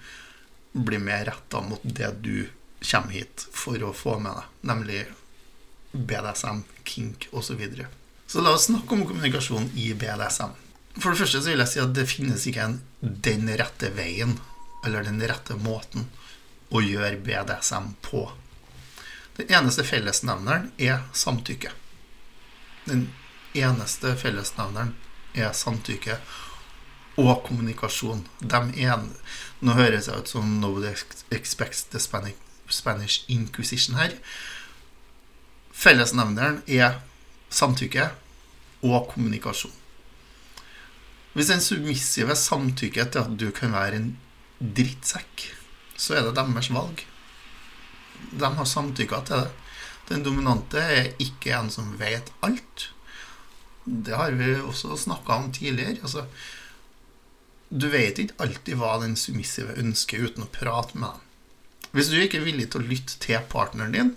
blir 0.74 0.98
mer 0.98 1.28
retta 1.28 1.60
mot 1.62 1.82
det 1.84 2.10
du 2.24 2.48
kommer 2.84 3.14
hit 3.14 3.46
for 3.54 3.78
å 3.86 3.92
få 3.94 4.18
med 4.20 4.34
deg, 4.34 4.48
nemlig 4.70 5.04
BDSM, 5.94 6.64
kink 6.84 7.28
osv. 7.30 7.46
Så, 7.46 7.56
videre. 7.60 7.86
så 8.26 8.42
la 8.42 8.56
oss 8.56 8.66
snakke 8.66 8.96
om 8.96 9.06
kommunikasjon 9.06 9.70
i 9.78 9.92
BDSM. 9.94 10.52
For 10.98 11.10
det 11.10 11.20
første 11.22 11.40
så 11.40 11.52
vil 11.52 11.62
jeg 11.62 11.72
si 11.72 11.82
at 11.82 11.94
det 11.94 12.10
finnes 12.10 12.46
ikke 12.50 12.66
en 12.66 12.80
'den 13.00 13.48
rette 13.58 13.90
veien' 13.94 14.38
eller 14.84 15.02
'den 15.02 15.22
rette 15.22 15.54
måten' 15.54 16.10
å 16.70 16.82
gjøre 16.82 17.22
BDSM 17.22 17.94
på. 18.02 18.26
Den 19.36 19.50
eneste 19.50 19.84
fellesnevneren 19.84 20.70
er 20.78 21.02
samtykke. 21.12 21.72
Den 22.86 23.08
eneste 23.54 24.14
fellesnevneren 24.16 24.94
er 25.34 25.52
samtykke 25.52 26.18
og 27.18 27.44
kommunikasjon. 27.46 28.24
En, 28.44 29.08
nå 29.60 29.74
høres 29.74 30.08
jeg 30.08 30.18
ut 30.18 30.28
som 30.28 30.60
'Nobody 30.60 30.94
expects 31.30 31.84
the 31.90 31.98
Spanish, 31.98 32.38
Spanish 32.68 33.24
Inquisition' 33.28 33.98
her. 33.98 34.14
Fellesnevneren 35.72 36.62
er 36.66 37.00
samtykke 37.50 38.10
og 38.82 39.10
kommunikasjon. 39.14 39.72
Hvis 41.34 41.50
den 41.50 41.60
submissive 41.60 42.36
samtykker 42.36 43.04
til 43.10 43.18
at 43.18 43.40
du 43.40 43.50
kan 43.50 43.72
være 43.72 43.96
en 43.96 44.18
drittsekk, 44.60 45.48
så 45.96 46.14
er 46.14 46.22
det 46.22 46.36
deres 46.36 46.70
valg. 46.70 47.02
De 48.30 48.50
har 48.56 48.68
samtykka 48.68 49.20
til 49.28 49.44
det. 49.44 49.52
Den 50.08 50.24
dominante 50.26 50.80
er 50.80 51.14
ikke 51.22 51.54
en 51.56 51.70
som 51.72 51.94
vet 52.00 52.28
alt. 52.44 52.90
Det 53.84 54.16
har 54.16 54.36
vi 54.36 54.56
også 54.60 54.96
snakka 55.00 55.38
om 55.40 55.52
tidligere. 55.52 56.02
Altså, 56.02 56.26
du 57.68 57.88
vet 57.92 58.20
ikke 58.20 58.36
alltid 58.44 58.76
hva 58.80 58.98
den 59.02 59.16
submissive 59.16 59.76
ønsker 59.80 60.26
uten 60.26 60.44
å 60.44 60.52
prate 60.52 60.98
med 60.98 61.08
dem. 61.08 61.22
Hvis 61.94 62.10
du 62.10 62.18
ikke 62.18 62.40
er 62.40 62.48
villig 62.48 62.68
til 62.72 62.82
å 62.82 62.90
lytte 62.90 63.16
til 63.22 63.40
partneren 63.50 63.94
din, 63.94 64.12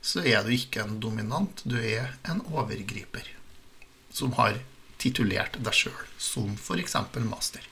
så 0.00 0.22
er 0.22 0.44
du 0.46 0.52
ikke 0.54 0.84
en 0.84 1.00
dominant, 1.02 1.60
du 1.66 1.76
er 1.80 2.14
en 2.30 2.40
overgriper 2.46 3.26
som 4.14 4.32
har 4.38 4.60
titulert 5.02 5.58
deg 5.58 5.74
sjøl 5.74 6.04
som 6.18 6.54
f.eks. 6.56 6.94
master. 7.26 7.64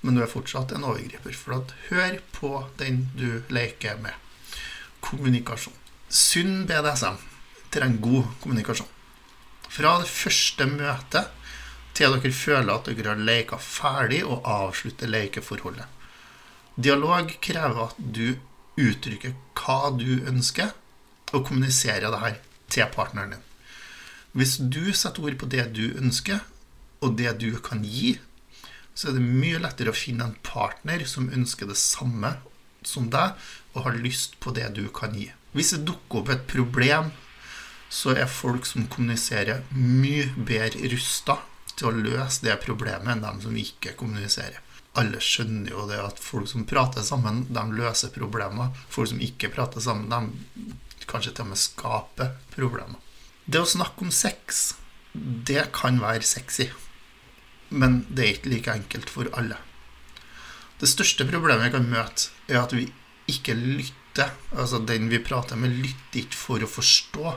Men 0.00 0.16
du 0.16 0.22
er 0.22 0.30
fortsatt 0.30 0.72
en 0.72 0.86
overgriper. 0.86 1.34
For 1.34 1.74
hør 1.88 2.18
på 2.34 2.52
den 2.80 3.06
du 3.18 3.42
leker 3.52 3.98
med. 4.02 4.14
Kommunikasjon. 5.00 5.74
Sunn 6.08 6.66
BDSM 6.68 7.18
trenger 7.70 8.00
god 8.00 8.30
kommunikasjon. 8.42 8.88
Fra 9.68 9.98
det 10.00 10.08
første 10.08 10.66
møtet 10.70 11.28
til 11.98 12.14
dere 12.14 12.32
føler 12.32 12.72
at 12.74 12.88
dere 12.88 13.12
har 13.12 13.24
leka 13.30 13.58
ferdig 13.60 14.22
og 14.24 14.46
avslutter 14.48 15.10
lekeforholdet. 15.10 15.86
Dialog 16.78 17.32
krever 17.42 17.88
at 17.88 17.98
du 17.98 18.38
uttrykker 18.78 19.34
hva 19.58 19.90
du 19.98 20.22
ønsker, 20.30 20.70
og 21.34 21.44
kommuniserer 21.44 22.08
det 22.08 22.20
her 22.22 22.36
til 22.72 22.86
partneren 22.94 23.34
din. 23.34 23.44
Hvis 24.32 24.56
du 24.60 24.94
setter 24.94 25.24
ord 25.26 25.36
på 25.40 25.48
det 25.50 25.66
du 25.76 25.98
ønsker, 25.98 26.40
og 27.04 27.18
det 27.18 27.34
du 27.42 27.50
kan 27.64 27.82
gi, 27.84 28.16
så 28.94 29.10
er 29.10 29.18
det 29.18 29.24
mye 29.26 29.60
lettere 29.62 29.92
å 29.92 29.96
finne 29.98 30.26
en 30.26 30.38
partner 30.46 31.04
som 31.06 31.28
ønsker 31.34 31.68
det 31.68 31.78
samme 31.78 32.32
som 32.86 33.08
deg, 33.12 33.34
og 33.74 33.84
har 33.86 33.98
lyst 33.98 34.38
på 34.42 34.52
det 34.56 34.68
du 34.76 34.86
kan 34.94 35.14
gi. 35.16 35.30
Hvis 35.56 35.72
det 35.74 35.84
dukker 35.88 36.22
opp 36.22 36.32
et 36.34 36.46
problem, 36.50 37.12
så 37.88 38.12
er 38.14 38.28
folk 38.30 38.66
som 38.68 38.88
kommuniserer, 38.90 39.64
mye 39.72 40.28
bedre 40.36 40.90
rusta 40.92 41.38
til 41.78 41.88
å 41.88 41.96
løse 41.96 42.44
det 42.44 42.58
problemet 42.64 43.08
enn 43.14 43.24
dem 43.24 43.40
som 43.44 43.56
ikke 43.56 43.94
kommuniserer. 43.98 44.60
Alle 44.98 45.20
skjønner 45.22 45.70
jo 45.72 45.86
det 45.88 46.00
at 46.02 46.20
folk 46.20 46.48
som 46.50 46.66
prater 46.68 47.04
sammen, 47.06 47.44
de 47.54 47.62
løser 47.76 48.12
problemer. 48.12 48.72
Folk 48.90 49.12
som 49.12 49.22
ikke 49.22 49.52
prater 49.54 49.84
sammen, 49.84 50.10
de 50.10 51.08
kanskje 51.08 51.36
til 51.36 51.46
og 51.46 51.52
med 51.52 51.60
skaper 51.60 52.34
problemer. 52.54 52.98
Det 53.46 53.62
å 53.62 53.68
snakke 53.68 54.04
om 54.04 54.12
sex, 54.12 54.74
det 55.14 55.70
kan 55.76 56.00
være 56.02 56.26
sexy. 56.26 56.68
Men 57.70 58.02
det 58.08 58.24
er 58.24 58.34
ikke 58.34 58.52
like 58.52 58.74
enkelt 58.74 59.12
for 59.12 59.30
alle. 59.38 59.60
Det 60.78 60.88
største 60.90 61.26
problemet 61.28 61.68
vi 61.68 61.74
kan 61.74 61.88
møte, 61.90 62.28
er 62.48 62.62
at 62.62 62.74
vi 62.74 62.88
ikke 63.30 63.54
lytter. 63.56 64.32
Altså 64.56 64.80
den 64.82 65.08
vi 65.12 65.20
prater 65.22 65.58
med, 65.60 65.76
lytter 65.76 66.24
ikke 66.24 66.38
for 66.38 66.64
å 66.64 66.70
forstå. 66.70 67.34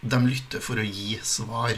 De 0.00 0.20
lytter 0.24 0.62
for 0.64 0.80
å 0.80 0.86
gi 0.86 1.18
svar. 1.26 1.76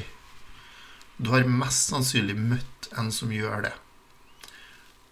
Du 1.19 1.33
har 1.33 1.49
mest 1.49 1.91
sannsynlig 1.91 2.37
møtt 2.39 2.91
en 2.99 3.11
som 3.15 3.33
gjør 3.35 3.67
det. 3.69 3.73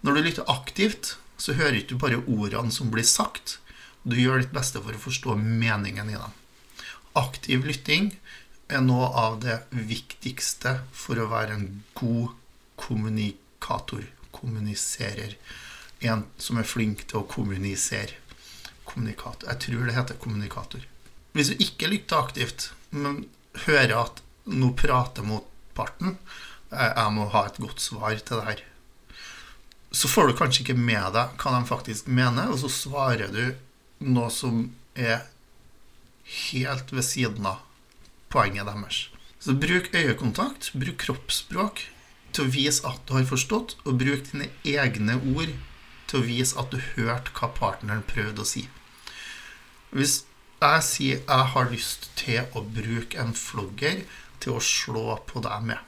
Når 0.00 0.16
du 0.16 0.22
lytter 0.24 0.52
aktivt, 0.52 1.16
så 1.40 1.56
hører 1.56 1.80
ikke 1.80 1.96
du 1.96 2.02
bare 2.02 2.22
ordene 2.24 2.72
som 2.72 2.92
blir 2.92 3.06
sagt. 3.06 3.58
Du 4.02 4.16
gjør 4.16 4.40
ditt 4.40 4.54
beste 4.54 4.80
for 4.80 4.96
å 4.96 5.02
forstå 5.02 5.36
meningen 5.40 6.12
i 6.12 6.16
dem. 6.16 6.36
Aktiv 7.18 7.66
lytting 7.66 8.14
er 8.70 8.84
noe 8.84 9.10
av 9.18 9.40
det 9.42 9.58
viktigste 9.74 10.78
for 10.94 11.20
å 11.20 11.28
være 11.32 11.56
en 11.56 11.68
god 11.98 12.36
kommunikator. 12.80 14.06
Kommuniserer. 14.30 15.34
En 16.00 16.24
som 16.40 16.58
er 16.60 16.68
flink 16.68 17.04
til 17.10 17.20
å 17.20 17.28
kommunisere. 17.28 18.16
Kommunikator. 18.88 19.46
Jeg 19.52 19.62
tror 19.66 19.86
det 19.86 19.94
heter 19.94 20.18
kommunikator. 20.18 20.86
Hvis 21.36 21.52
du 21.52 21.60
ikke 21.62 21.90
lytter 21.92 22.24
aktivt, 22.24 22.70
men 22.90 23.26
hører 23.66 24.00
at 24.00 24.22
nå 24.50 24.72
prater 24.78 25.26
motparten, 25.26 26.16
jeg 26.70 27.14
må 27.14 27.28
ha 27.30 27.44
et 27.46 27.60
godt 27.62 27.82
svar 27.82 28.16
til 28.18 28.40
det 28.40 28.46
her, 28.48 28.64
så 29.90 30.10
får 30.10 30.30
du 30.30 30.36
kanskje 30.38 30.64
ikke 30.64 30.78
med 30.78 31.14
deg 31.16 31.38
hva 31.38 31.54
de 31.54 31.62
faktisk 31.66 32.10
mener, 32.10 32.50
og 32.50 32.60
så 32.62 32.70
svarer 32.70 33.30
du 33.34 33.56
noe 34.06 34.30
som 34.34 34.68
er 34.94 35.24
helt 36.50 36.92
ved 36.94 37.06
siden 37.06 37.46
av 37.46 37.62
poenget 38.30 38.68
deres. 38.70 39.08
Så 39.42 39.56
bruk 39.58 39.90
øyekontakt, 39.94 40.70
bruk 40.78 41.00
kroppsspråk 41.02 41.82
til 42.34 42.46
å 42.46 42.52
vise 42.54 42.86
at 42.86 43.02
du 43.08 43.16
har 43.16 43.26
forstått, 43.26 43.78
og 43.82 43.98
bruk 44.02 44.30
dine 44.30 44.50
egne 44.62 45.18
ord 45.34 45.54
til 46.10 46.20
å 46.20 46.26
vise 46.26 46.58
at 46.58 46.72
du 46.72 46.80
hørte 46.96 47.32
hva 47.36 47.50
partneren 47.54 48.02
prøvde 48.06 48.42
å 48.42 48.48
si. 48.48 48.64
Hvis 49.94 50.24
jeg 50.60 50.82
sier 50.86 51.22
jeg 51.22 51.46
har 51.54 51.70
lyst 51.70 52.10
til 52.20 52.50
å 52.58 52.62
bruke 52.66 53.18
en 53.22 53.32
flogger 53.36 54.02
til 54.42 54.58
å 54.58 54.64
slå 54.64 55.14
på 55.28 55.42
deg 55.44 55.70
med, 55.70 55.78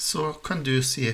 så 0.00 0.32
kan 0.46 0.64
du 0.66 0.76
si 0.82 1.10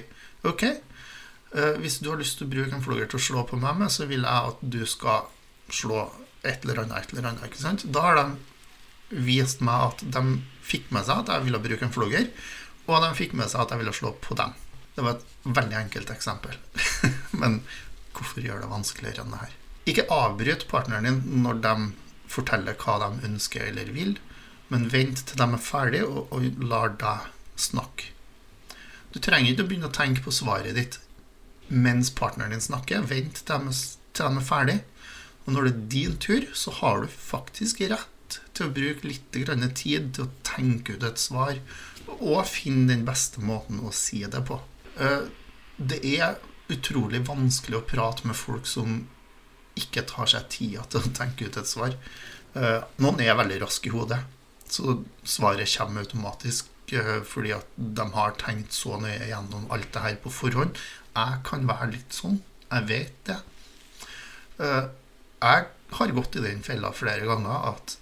ok, 0.47 0.63
eh, 0.71 1.75
hvis 1.83 2.01
du 2.01 2.11
har 2.13 2.21
lyst 2.21 2.39
til 2.39 2.49
å 2.49 2.55
bruke 2.55 2.77
en 2.77 2.85
flogger 2.85 3.11
til 3.11 3.21
å 3.21 3.27
slå 3.27 3.45
på 3.49 3.59
meg 3.61 3.83
med, 3.83 3.93
så 3.93 4.07
vil 4.11 4.25
jeg 4.25 4.53
at 4.53 4.63
du 4.63 4.81
skal 4.89 5.29
slå 5.71 6.07
et 6.47 6.65
eller 6.65 6.85
annet, 6.85 7.03
et 7.03 7.13
eller 7.13 7.29
annet. 7.31 7.45
ikke 7.51 7.61
sant? 7.61 7.85
Da 7.93 8.07
har 8.07 8.21
de 8.21 9.21
vist 9.27 9.61
meg 9.67 9.91
at 9.91 10.07
de 10.15 10.41
fikk 10.65 10.91
med 10.95 11.05
seg 11.07 11.25
at 11.25 11.35
jeg 11.35 11.49
ville 11.49 11.63
bruke 11.63 11.87
en 11.87 11.95
flogger, 11.95 12.31
og 12.87 13.05
de 13.05 13.13
fikk 13.19 13.37
med 13.39 13.51
seg 13.51 13.65
at 13.65 13.75
jeg 13.75 13.83
ville 13.83 13.95
slå 13.95 14.15
på 14.23 14.39
dem. 14.39 14.55
Det 14.95 15.05
var 15.05 15.19
et 15.19 15.55
veldig 15.59 15.79
enkelt 15.85 16.11
eksempel. 16.15 16.57
Men 17.41 17.61
hvorfor 18.21 18.45
gjør 18.45 18.63
det 18.63 18.71
vanskeligere 18.71 19.25
enn 19.25 19.35
det 19.35 19.43
her? 19.43 19.59
Ikke 19.91 20.07
avbryt 20.13 20.67
partneren 20.71 21.09
din 21.09 21.43
når 21.45 21.63
de 21.65 21.75
forteller 22.31 22.77
hva 22.79 22.99
de 23.03 23.27
ønsker 23.27 23.67
eller 23.73 23.91
vil, 23.97 24.17
men 24.71 24.91
vent 24.93 25.25
til 25.27 25.41
de 25.41 25.47
er 25.47 25.63
ferdige, 25.65 26.07
og, 26.07 26.29
og 26.31 26.63
lar 26.63 26.93
deg 27.01 27.31
snakke. 27.59 28.13
Du 29.11 29.19
trenger 29.19 29.51
ikke 29.51 29.65
å 29.67 29.71
begynne 29.71 29.91
å 29.91 29.97
tenke 29.97 30.23
på 30.23 30.35
svaret 30.35 30.77
ditt 30.79 31.01
mens 31.71 32.11
partneren 32.15 32.55
din 32.55 32.63
snakker. 32.63 33.03
Vent 33.11 33.43
til 33.47 33.67
de, 33.67 33.75
til 34.15 34.27
de 34.27 34.39
er 34.43 34.47
ferdige. 34.47 34.85
Og 35.47 35.55
når 35.55 35.67
det 35.67 35.73
er 35.73 35.89
din 35.95 36.17
tur, 36.23 36.47
så 36.55 36.75
har 36.79 37.03
du 37.03 37.11
faktisk 37.11 37.83
rett 37.91 38.39
til 38.55 38.69
å 38.69 38.75
bruke 38.75 39.09
litt 39.09 39.25
tid 39.33 40.13
til 40.15 40.27
å 40.27 40.31
tenke 40.47 40.95
ut 40.95 41.07
et 41.07 41.19
svar, 41.19 41.59
og 42.21 42.47
finne 42.47 42.91
den 42.93 43.03
beste 43.07 43.43
måten 43.43 43.81
å 43.83 43.91
si 43.95 44.23
det 44.23 44.43
på. 44.47 44.61
Eh, 45.01 45.27
det 45.79 45.99
er 46.05 46.39
utrolig 46.75 47.23
vanskelig 47.27 47.81
å 47.81 47.87
prate 47.87 48.29
med 48.29 48.39
folk 48.39 48.69
som 48.69 49.03
ikke 49.79 50.05
tar 50.09 50.29
seg 50.31 50.49
tida 50.53 50.85
til 50.91 51.05
å 51.05 51.15
tenke 51.17 51.49
ut 51.49 51.59
et 51.61 51.69
svar. 51.69 51.97
Eh, 52.59 52.79
noen 53.03 53.23
er 53.25 53.39
veldig 53.39 53.61
raske 53.63 53.91
i 53.91 53.95
hodet, 53.95 54.21
så 54.71 55.01
svaret 55.27 55.71
kommer 55.77 56.05
automatisk 56.05 56.95
eh, 56.95 57.21
fordi 57.27 57.55
at 57.57 57.71
de 57.77 58.07
har 58.17 58.37
tenkt 58.41 58.75
så 58.77 58.99
nøye 59.01 59.31
gjennom 59.31 59.69
alt 59.75 59.91
det 59.95 60.05
her 60.07 60.19
på 60.23 60.33
forhånd. 60.35 60.79
Jeg 61.15 61.43
kan 61.47 61.67
være 61.69 61.93
litt 61.95 62.15
sånn. 62.17 62.41
Jeg 62.71 62.87
vet 62.91 63.17
det 63.27 63.41
jeg 64.61 65.63
har 65.97 66.11
gått 66.13 66.37
i 66.37 66.43
den 66.45 66.59
fella 66.61 66.91
flere 66.93 67.25
ganger 67.25 67.71
at 67.71 67.95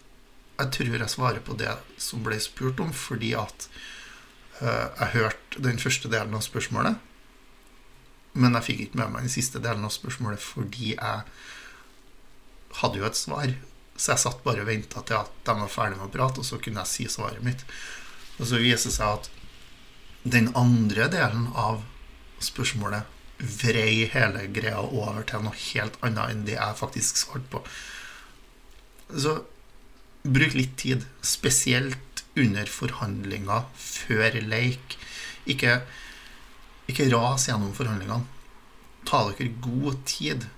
jeg 0.58 0.72
tror 0.74 0.96
jeg 0.96 1.12
svarer 1.12 1.44
på 1.46 1.54
det 1.54 1.70
som 2.02 2.24
ble 2.26 2.34
spurt 2.42 2.80
om, 2.82 2.90
fordi 2.90 3.30
at 3.38 3.68
jeg 4.58 5.12
hørte 5.12 5.62
den 5.62 5.78
første 5.78 6.10
delen 6.10 6.34
av 6.34 6.42
spørsmålet. 6.42 6.98
Men 8.38 8.56
jeg 8.58 8.66
fikk 8.68 8.82
ikke 8.84 9.00
med 9.02 9.14
meg 9.14 9.26
den 9.26 9.34
siste 9.34 9.62
delen 9.62 9.86
av 9.86 9.94
spørsmålet 9.94 10.42
fordi 10.42 10.94
jeg 10.94 11.24
hadde 12.78 13.00
jo 13.00 13.08
et 13.08 13.18
svar. 13.18 13.52
Så 13.98 14.12
jeg 14.14 14.22
satt 14.22 14.44
bare 14.44 14.62
og 14.62 14.70
venta 14.70 15.02
til 15.02 15.18
at 15.18 15.32
de 15.46 15.56
var 15.58 15.72
ferdig 15.72 15.98
med 15.98 16.06
å 16.06 16.14
prate, 16.14 16.42
og 16.42 16.46
så 16.46 16.60
kunne 16.62 16.84
jeg 16.84 16.92
si 16.92 17.08
svaret 17.10 17.42
mitt. 17.44 17.64
Og 18.38 18.46
så 18.46 18.60
viser 18.62 18.92
det 18.92 18.96
seg 18.98 19.18
at 19.18 19.30
den 20.28 20.50
andre 20.58 21.08
delen 21.10 21.48
av 21.58 21.82
spørsmålet 22.44 23.14
vrei 23.38 24.08
hele 24.10 24.46
greia 24.54 24.80
over 24.82 25.22
til 25.26 25.44
noe 25.46 25.58
helt 25.58 25.98
annet 26.06 26.32
enn 26.32 26.44
det 26.46 26.56
jeg 26.56 26.78
faktisk 26.80 27.20
svarte 27.20 27.50
på. 27.52 27.62
Så 29.08 29.38
bruk 30.26 30.54
litt 30.58 30.74
tid, 30.80 31.06
spesielt 31.22 32.24
under 32.38 32.70
forhandlinger 32.70 33.66
før 33.78 34.38
leik. 34.46 34.98
Ikke, 35.48 35.80
ikke 36.88 37.10
ras 37.12 37.46
gjennom 37.48 37.74
forhandlingene. 37.76 38.24
Ta 39.08 39.24
dere 39.28 39.52
god 39.64 40.00
tid. 40.08 40.48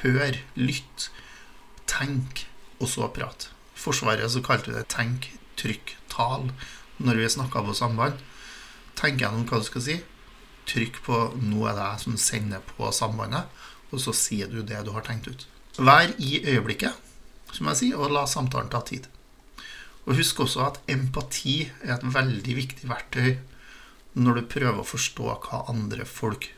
Hør, 0.00 0.38
lytt, 0.58 1.08
tenk 1.88 2.46
og 2.80 2.90
så 2.92 3.08
prat. 3.12 3.48
I 3.76 3.80
Forsvaret 3.80 4.30
så 4.32 4.42
kalte 4.44 4.70
vi 4.70 4.76
det 4.76 4.88
tenk, 4.92 5.30
trykk, 5.58 5.96
tal 6.12 6.50
når 7.02 7.20
vi 7.20 7.32
snakka 7.32 7.62
på 7.64 7.74
samband. 7.76 8.20
Tenk 8.96 9.20
gjennom 9.20 9.46
hva 9.48 9.60
du 9.60 9.66
skal 9.68 9.84
si. 9.84 9.96
Trykk 10.66 11.02
på 11.06 11.16
'nå 11.36 11.66
er 11.68 11.74
det 11.78 11.86
jeg 11.86 12.02
som 12.02 12.16
sender 12.18 12.60
på 12.60 12.90
sambandet', 12.90 13.46
og 13.92 14.00
så 14.02 14.12
sier 14.12 14.48
du 14.50 14.62
det 14.62 14.84
du 14.84 14.90
har 14.92 15.04
tenkt 15.06 15.28
ut. 15.28 15.46
Vær 15.78 16.10
i 16.18 16.40
øyeblikket, 16.42 16.94
som 17.52 17.68
jeg 17.68 17.76
sier, 17.76 17.96
og 17.96 18.10
la 18.10 18.24
samtalen 18.26 18.70
ta 18.70 18.80
tid. 18.80 19.06
Og 20.06 20.16
husk 20.16 20.40
også 20.40 20.66
at 20.66 20.80
empati 20.88 21.70
er 21.82 21.94
et 21.94 22.14
veldig 22.14 22.56
viktig 22.56 22.88
verktøy 22.88 23.36
når 24.16 24.40
du 24.40 24.52
prøver 24.56 24.80
å 24.80 24.88
forstå 24.88 25.32
hva 25.46 25.66
andre 25.72 26.06
folk 26.08 26.48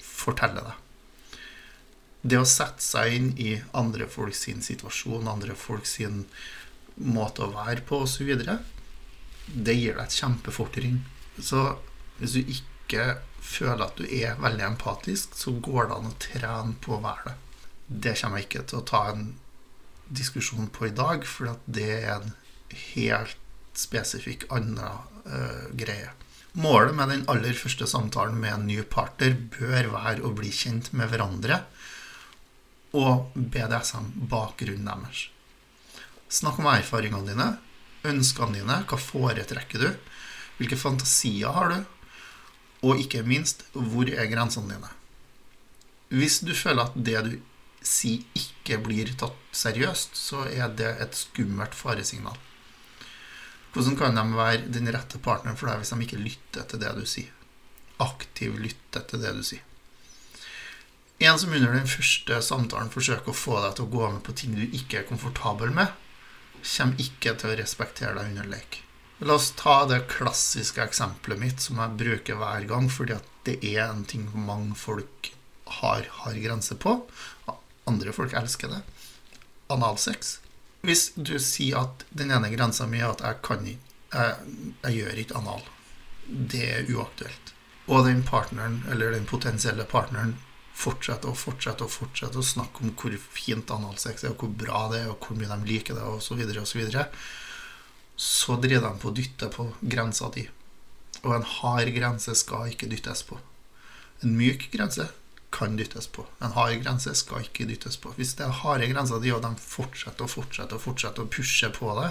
forteller 0.00 0.68
deg 0.68 0.82
det 2.26 2.38
å 2.40 2.48
sette 2.48 2.82
seg 2.82 3.14
inn 3.14 3.28
i 3.38 3.52
andre 3.76 4.08
folks 4.10 4.46
situasjon, 4.66 5.28
andre 5.30 5.54
folks 5.58 5.98
måte 6.96 7.44
å 7.44 7.52
være 7.52 7.84
på 7.86 8.02
osv., 8.06 8.32
det 9.46 9.76
gir 9.76 9.94
deg 9.94 10.02
et 10.02 10.16
kjempefortrinn. 10.16 11.02
Så 11.38 11.76
hvis 12.18 12.34
du 12.34 12.52
ikke 12.56 13.20
føler 13.46 13.84
at 13.86 14.00
du 14.00 14.06
er 14.08 14.40
veldig 14.42 14.64
empatisk, 14.72 15.36
så 15.38 15.54
går 15.54 15.90
det 15.90 15.98
an 15.98 16.10
å 16.10 16.16
trene 16.22 16.78
på 16.82 16.96
å 16.96 17.02
være 17.04 17.28
det. 17.28 17.36
Det 17.86 18.16
kommer 18.18 18.42
jeg 18.42 18.48
ikke 18.48 18.64
til 18.72 18.80
å 18.80 18.88
ta 18.90 19.02
en 19.12 19.26
diskusjon 20.10 20.70
på 20.74 20.88
i 20.88 20.94
dag, 20.96 21.26
for 21.26 21.60
det 21.70 21.90
er 22.00 22.16
en 22.16 22.32
helt 22.96 23.38
spesifikk 23.76 24.48
annen 24.50 24.80
uh, 24.82 25.66
greie. 25.78 26.10
Målet 26.56 26.94
med 26.96 27.10
den 27.12 27.24
aller 27.28 27.52
første 27.52 27.84
samtalen 27.84 28.38
med 28.40 28.54
en 28.54 28.62
ny 28.64 28.78
partner 28.88 29.34
bør 29.58 29.90
være 29.92 30.22
å 30.24 30.30
bli 30.32 30.48
kjent 30.48 30.88
med 30.96 31.10
hverandre 31.12 31.58
og 32.96 33.34
BDSM-bakgrunnen 33.36 34.88
deres. 34.88 35.26
Snakk 36.32 36.62
om 36.62 36.70
erfaringene 36.70 37.28
dine, 37.28 37.48
ønskene 38.08 38.56
dine, 38.56 38.78
hva 38.88 38.96
foretrekker 38.96 39.84
du, 39.84 39.90
hvilke 40.56 40.80
fantasier 40.80 41.52
har 41.52 41.74
du, 41.74 41.78
og 42.88 43.04
ikke 43.04 43.26
minst, 43.26 43.66
hvor 43.76 44.08
er 44.08 44.32
grensene 44.32 44.72
dine? 44.78 44.94
Hvis 46.08 46.40
du 46.40 46.54
føler 46.56 46.86
at 46.86 46.96
det 46.96 47.20
du 47.26 47.32
sier, 47.84 48.24
ikke 48.32 48.80
blir 48.80 49.12
tatt 49.20 49.36
seriøst, 49.52 50.16
så 50.16 50.48
er 50.48 50.72
det 50.72 50.94
et 51.04 51.20
skummelt 51.20 51.76
faresignal. 51.76 52.40
Hvordan 53.74 53.96
kan 53.98 54.16
de 54.16 54.24
være 54.36 54.68
den 54.72 54.90
rette 54.94 55.20
partneren 55.22 55.58
for 55.58 55.70
deg 55.70 55.82
hvis 55.82 55.92
de 55.92 56.06
ikke 56.06 56.22
lytter 56.22 56.68
til 56.70 56.82
det 56.82 56.92
du 56.96 57.04
sier? 57.08 57.32
Aktiv 58.02 58.56
lytter 58.60 59.04
til 59.08 59.22
det 59.24 59.34
du 59.36 59.42
sier. 59.46 59.64
En 61.18 61.38
som 61.40 61.52
under 61.52 61.72
den 61.72 61.88
første 61.88 62.40
samtalen 62.44 62.92
forsøker 62.92 63.32
å 63.32 63.36
få 63.36 63.60
deg 63.64 63.76
til 63.76 63.86
å 63.86 63.92
gå 63.92 64.08
med 64.12 64.22
på 64.24 64.34
ting 64.36 64.56
du 64.56 64.64
ikke 64.66 65.00
er 65.00 65.08
komfortabel 65.08 65.72
med, 65.76 65.94
kommer 66.60 67.00
ikke 67.00 67.32
til 67.40 67.52
å 67.52 67.56
respektere 67.56 68.18
deg 68.18 68.34
under 68.34 68.50
lek. 68.52 68.82
La 69.24 69.38
oss 69.38 69.54
ta 69.56 69.86
det 69.88 70.02
klassiske 70.12 70.82
eksempelet 70.84 71.40
mitt 71.40 71.62
som 71.64 71.80
jeg 71.80 71.96
bruker 72.02 72.36
hver 72.36 72.66
gang, 72.68 72.90
fordi 72.92 73.16
det 73.48 73.56
er 73.64 73.86
en 73.86 74.04
ting 74.04 74.26
mange 74.34 74.76
folk 74.76 75.30
har, 75.80 76.04
har 76.20 76.36
grenser 76.42 76.76
på. 76.76 76.98
Andre 77.88 78.12
folk 78.12 78.36
elsker 78.36 78.74
det. 78.74 78.82
Analsex. 79.72 80.36
Hvis 80.86 81.10
du 81.16 81.34
sier 81.42 81.82
at 81.82 82.06
den 82.14 82.30
ene 82.30 82.52
grensa 82.52 82.86
mi 82.86 83.02
er 83.02 83.10
at 83.10 83.24
jeg 83.26 83.42
kan 83.46 83.66
ikke 83.66 83.86
jeg, 84.12 84.34
jeg 84.84 84.98
gjør 85.00 85.20
ikke 85.22 85.38
anal. 85.40 85.64
Det 86.26 86.64
er 86.64 86.90
uaktuelt. 86.94 87.52
Og 87.86 88.06
den 88.06 88.22
partneren, 88.26 88.80
eller 88.90 89.14
den 89.14 89.26
potensielle 89.28 89.86
partneren, 89.88 90.36
fortsetter 90.76 91.32
og 91.32 91.38
fortsetter 91.40 91.86
og 91.86 91.92
fortsetter 91.92 92.42
å 92.42 92.44
snakke 92.44 92.84
om 92.84 92.92
hvor 92.98 93.14
fint 93.16 93.70
analsex 93.72 94.24
er, 94.24 94.34
og 94.34 94.42
hvor 94.44 94.54
bra 94.64 94.86
det 94.92 95.04
er, 95.04 95.12
og 95.12 95.22
hvor 95.22 95.38
mye 95.38 95.50
de 95.52 95.70
liker 95.70 95.96
det, 95.96 96.04
osv., 96.04 96.26
så, 96.26 96.38
videre, 96.38 96.62
og 96.62 96.70
så, 96.70 96.80
videre, 96.80 97.06
så 98.16 98.58
driver 98.60 98.88
de 98.90 99.02
på 99.02 99.10
å 99.10 99.16
dytte 99.16 99.50
på 99.54 99.68
grensa 99.94 100.30
di. 100.34 100.46
Og 101.22 101.32
en 101.38 101.46
hard 101.56 101.92
grense 101.96 102.34
skal 102.36 102.72
ikke 102.72 102.90
dyttes 102.92 103.24
på. 103.28 103.38
En 104.24 104.36
myk 104.36 104.68
grense 104.72 105.08
kan 105.56 105.76
dyttes 105.78 106.08
på. 106.12 106.26
En 106.44 106.54
hard 106.56 106.76
grense 106.84 107.14
skal 107.16 107.46
ikke 107.46 107.66
dyttes 107.68 107.96
på. 108.00 108.12
Hvis 108.18 108.34
det 108.38 108.46
er 108.46 108.60
harde 108.62 108.88
grenser 108.92 109.22
de, 109.22 109.32
og 109.34 109.42
de 109.44 109.52
fortsetter 109.60 110.26
og 110.26 110.32
fortsetter 110.32 110.78
og 110.78 110.84
fortsetter 110.84 111.24
å 111.24 111.32
pushe 111.32 111.70
på 111.72 111.92
det 112.00 112.10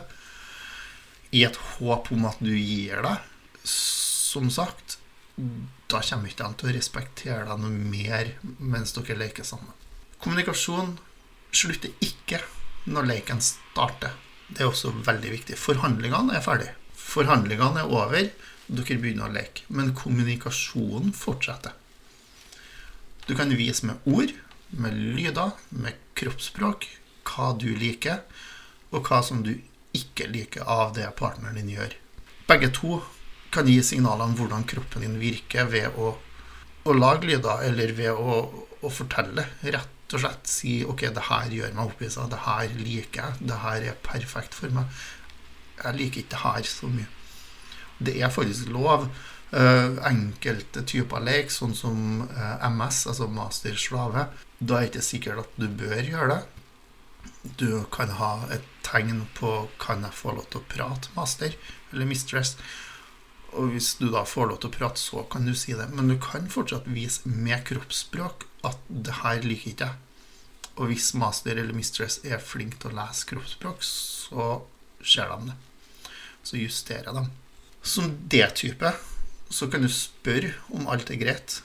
i 1.35 1.43
et 1.45 1.57
håp 1.75 2.11
om 2.15 2.27
at 2.29 2.41
du 2.43 2.53
gir 2.53 3.01
deg, 3.05 3.23
som 3.67 4.49
sagt, 4.53 4.97
da 5.35 6.01
kommer 6.01 6.31
ikke 6.31 6.45
de 6.45 6.59
til 6.59 6.69
å 6.69 6.75
respektere 6.75 7.47
deg 7.49 7.61
noe 7.61 7.89
mer 7.93 8.31
mens 8.59 8.95
dere 8.95 9.17
leker 9.19 9.47
sammen. 9.47 9.73
Kommunikasjon 10.23 10.95
slutter 11.55 11.91
ikke 12.03 12.39
når 12.89 13.09
leken 13.09 13.41
starter. 13.43 14.15
Det 14.47 14.63
er 14.63 14.69
også 14.69 14.93
veldig 15.05 15.31
viktig. 15.33 15.57
Forhandlingene 15.59 16.37
er 16.37 16.43
ferdig. 16.45 16.71
Forhandlingene 16.95 17.83
er 17.83 17.91
over. 17.91 18.29
Dere 18.65 18.99
begynner 19.01 19.27
å 19.27 19.33
leke. 19.35 19.65
Men 19.69 19.93
kommunikasjonen 19.97 21.13
fortsetter. 21.17 21.75
Du 23.25 23.35
kan 23.35 23.49
vise 23.49 23.85
med 23.85 23.95
ord, 24.05 24.31
med 24.69 24.93
lyder, 24.93 25.55
med 25.69 25.97
kroppsspråk 26.17 26.85
hva 27.25 27.53
du 27.57 27.71
liker, 27.73 28.21
og 28.93 29.07
hva 29.07 29.21
som 29.25 29.41
du 29.45 29.55
ikke 29.95 30.27
liker 30.29 30.67
av 30.69 30.93
det 30.97 31.07
partneren 31.17 31.57
din 31.57 31.73
gjør. 31.73 31.95
Begge 32.45 32.69
to 32.75 32.99
kan 33.55 33.67
gi 33.69 33.79
signaler 33.83 34.27
om 34.27 34.35
hvordan 34.37 34.67
kroppen 34.69 35.05
din 35.05 35.17
virker 35.17 35.65
ved 35.71 35.97
å, 35.97 36.13
å 36.85 36.95
lage 36.95 37.31
lyder, 37.31 37.65
eller 37.65 37.93
ved 37.97 38.13
å, 38.13 38.39
å, 38.81 38.93
fortelle. 38.93 39.47
Rett 39.63 40.13
og 40.13 40.21
slett 40.21 40.51
si 40.51 40.77
OK, 40.85 41.07
det 41.15 41.27
her 41.31 41.49
gjør 41.49 41.73
meg 41.73 41.89
opphissa, 41.89 42.27
det 42.29 42.43
her 42.45 42.75
liker 42.77 43.23
jeg, 43.23 43.47
det 43.49 43.61
her 43.63 43.89
er 43.89 44.01
perfekt 44.05 44.57
for 44.57 44.73
meg. 44.75 45.05
Jeg 45.81 45.97
liker 45.97 46.21
ikke 46.21 46.35
det 46.35 46.43
her 46.43 46.69
så 46.69 46.91
mye. 46.91 47.09
Det 48.05 48.19
er 48.21 48.33
faktisk 48.33 48.69
lov. 48.75 49.07
Uh, 49.55 49.95
enkelte 50.03 50.81
typer 50.83 51.21
lek, 51.23 51.51
sånn 51.53 51.71
som 51.77 52.25
eh, 52.25 52.65
MS, 52.67 53.05
altså 53.07 53.29
master 53.31 53.77
slave, 53.79 54.25
da 54.59 54.81
er 54.81 54.89
det 54.89 54.89
ikke 54.89 55.03
sikkert 55.07 55.45
at 55.45 55.53
du 55.61 55.69
bør 55.79 56.01
gjøre 56.03 56.27
det. 56.33 56.41
Du 57.61 57.69
kan 57.93 58.11
ha 58.17 58.49
et 58.51 58.65
tegn 58.83 59.23
på 59.37 59.69
'Kan 59.79 60.03
jeg 60.03 60.11
få 60.11 60.35
lov 60.35 60.49
til 60.49 60.59
å 60.59 60.67
prate, 60.67 61.07
master?' 61.15 61.55
eller 61.93 62.05
'mistress'. 62.05 62.57
Og 63.53 63.71
hvis 63.71 63.95
du 63.95 64.11
da 64.11 64.25
får 64.27 64.49
lov 64.49 64.59
til 64.59 64.69
å 64.69 64.75
prate, 64.75 64.99
så 64.99 65.23
kan 65.31 65.45
du 65.45 65.55
si 65.55 65.71
det. 65.71 65.87
Men 65.87 66.09
du 66.11 66.17
kan 66.19 66.49
fortsatt 66.51 66.91
vise 66.91 67.21
med 67.23 67.63
kroppsspråk 67.63 68.43
at 68.67 68.77
det 68.89 69.23
her 69.23 69.39
liker 69.39 69.71
ikke 69.71 69.85
jeg. 69.87 69.95
Og 70.75 70.91
hvis 70.91 71.13
master 71.15 71.55
eller 71.55 71.73
mistress 71.73 72.19
er 72.25 72.43
flink 72.43 72.79
til 72.81 72.91
å 72.91 72.97
lese 72.99 73.25
kroppsspråk, 73.31 73.79
så 73.79 74.61
ser 74.99 75.31
de 75.31 75.51
det. 75.51 75.57
Så 76.43 76.59
justerer 76.59 77.13
de. 77.15 77.29
Som 77.81 78.27
D-type 78.27 79.14
så 79.49 79.67
kan 79.71 79.83
du 79.85 79.89
spørre 79.91 80.53
om 80.73 80.87
alt 80.91 81.11
er 81.13 81.19
greit, 81.21 81.61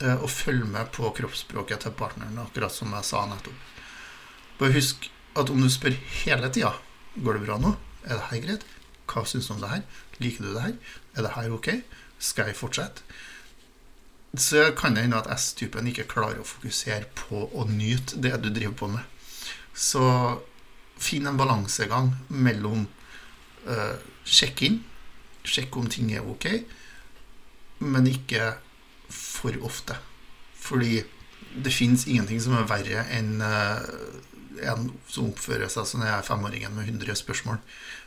eh, 0.00 0.16
og 0.16 0.30
følge 0.30 0.64
med 0.64 0.92
på 0.96 1.10
kroppsspråket 1.16 1.84
til 1.84 1.96
partneren, 1.96 2.38
akkurat 2.38 2.72
som 2.72 2.94
jeg 2.96 3.04
sa 3.04 3.26
nettopp. 3.28 3.74
Bare 4.58 4.72
husk 4.72 5.10
at 5.36 5.50
om 5.52 5.60
du 5.60 5.68
spør 5.70 5.96
hele 6.24 6.48
tida 6.48 6.72
'Går 7.16 7.32
det 7.32 7.46
bra 7.46 7.58
nå? 7.58 7.76
Er 8.04 8.14
det 8.16 8.28
her 8.30 8.40
greit?' 8.40 8.66
Hva 9.06 9.24
syns 9.24 9.46
du 9.46 9.54
om 9.54 9.60
det 9.60 9.70
her? 9.70 9.82
Liker 10.18 10.44
du 10.44 10.54
det 10.54 10.62
her? 10.62 10.74
Er 11.16 11.22
det 11.22 11.32
her 11.36 11.52
ok? 11.52 11.68
Skal 12.18 12.46
jeg 12.46 12.56
fortsette? 12.56 13.02
Så 14.36 14.72
kan 14.76 14.94
det 14.94 15.02
hende 15.02 15.16
at 15.16 15.30
S-typen 15.38 15.86
ikke 15.86 16.08
klarer 16.10 16.40
å 16.40 16.44
fokusere 16.44 17.06
på 17.14 17.46
å 17.54 17.64
nyte 17.70 18.20
det 18.20 18.34
du 18.42 18.50
driver 18.50 18.74
på 18.74 18.88
med. 18.88 19.04
Så 19.72 20.02
finn 20.98 21.26
en 21.26 21.38
balansegang 21.38 22.14
mellom 22.28 22.86
uh, 23.68 23.96
sjekk 24.24 24.62
inn, 24.62 24.84
sjekk 25.44 25.76
om 25.76 25.88
ting 25.88 26.10
er 26.12 26.26
ok, 26.26 26.48
men 27.82 28.08
ikke 28.10 28.54
for 29.12 29.56
ofte. 29.66 29.98
Fordi 30.56 31.02
det 31.56 31.72
fins 31.72 32.06
ingenting 32.06 32.40
som 32.42 32.56
er 32.56 32.68
verre 32.68 33.04
enn 33.16 33.38
uh, 33.40 33.84
en 34.66 34.88
som 35.12 35.30
oppfører 35.30 35.68
seg 35.72 35.86
som 35.88 36.02
jeg 36.04 36.12
er 36.12 36.26
femåringen 36.26 36.74
med 36.76 36.88
100 36.88 37.18
spørsmål. 37.20 37.60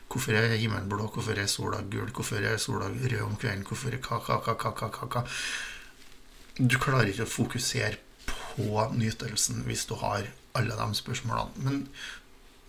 Hvorfor 0.10 0.34
er 0.34 0.56
himmelen 0.58 0.90
blå? 0.90 1.06
Hvorfor 1.14 1.38
er 1.38 1.50
sola 1.50 1.84
gul? 1.86 2.10
Hvorfor 2.10 2.42
er 2.42 2.58
sola 2.62 2.90
rød 2.90 3.22
om 3.22 3.36
kvelden? 3.38 3.66
Hvorfor 3.70 3.94
er 3.94 4.02
ka-ka-ka-ka-ka-ka? 4.02 5.28
du 6.60 6.76
klarer 6.82 7.12
ikke 7.12 7.26
å 7.28 7.32
fokusere 7.32 7.98
på 8.28 8.86
nytelsen 8.98 9.64
hvis 9.68 9.86
du 9.88 9.96
har 10.02 10.28
alle 10.58 10.76
de 10.76 10.98
spørsmålene. 10.98 11.64
Men 11.64 11.84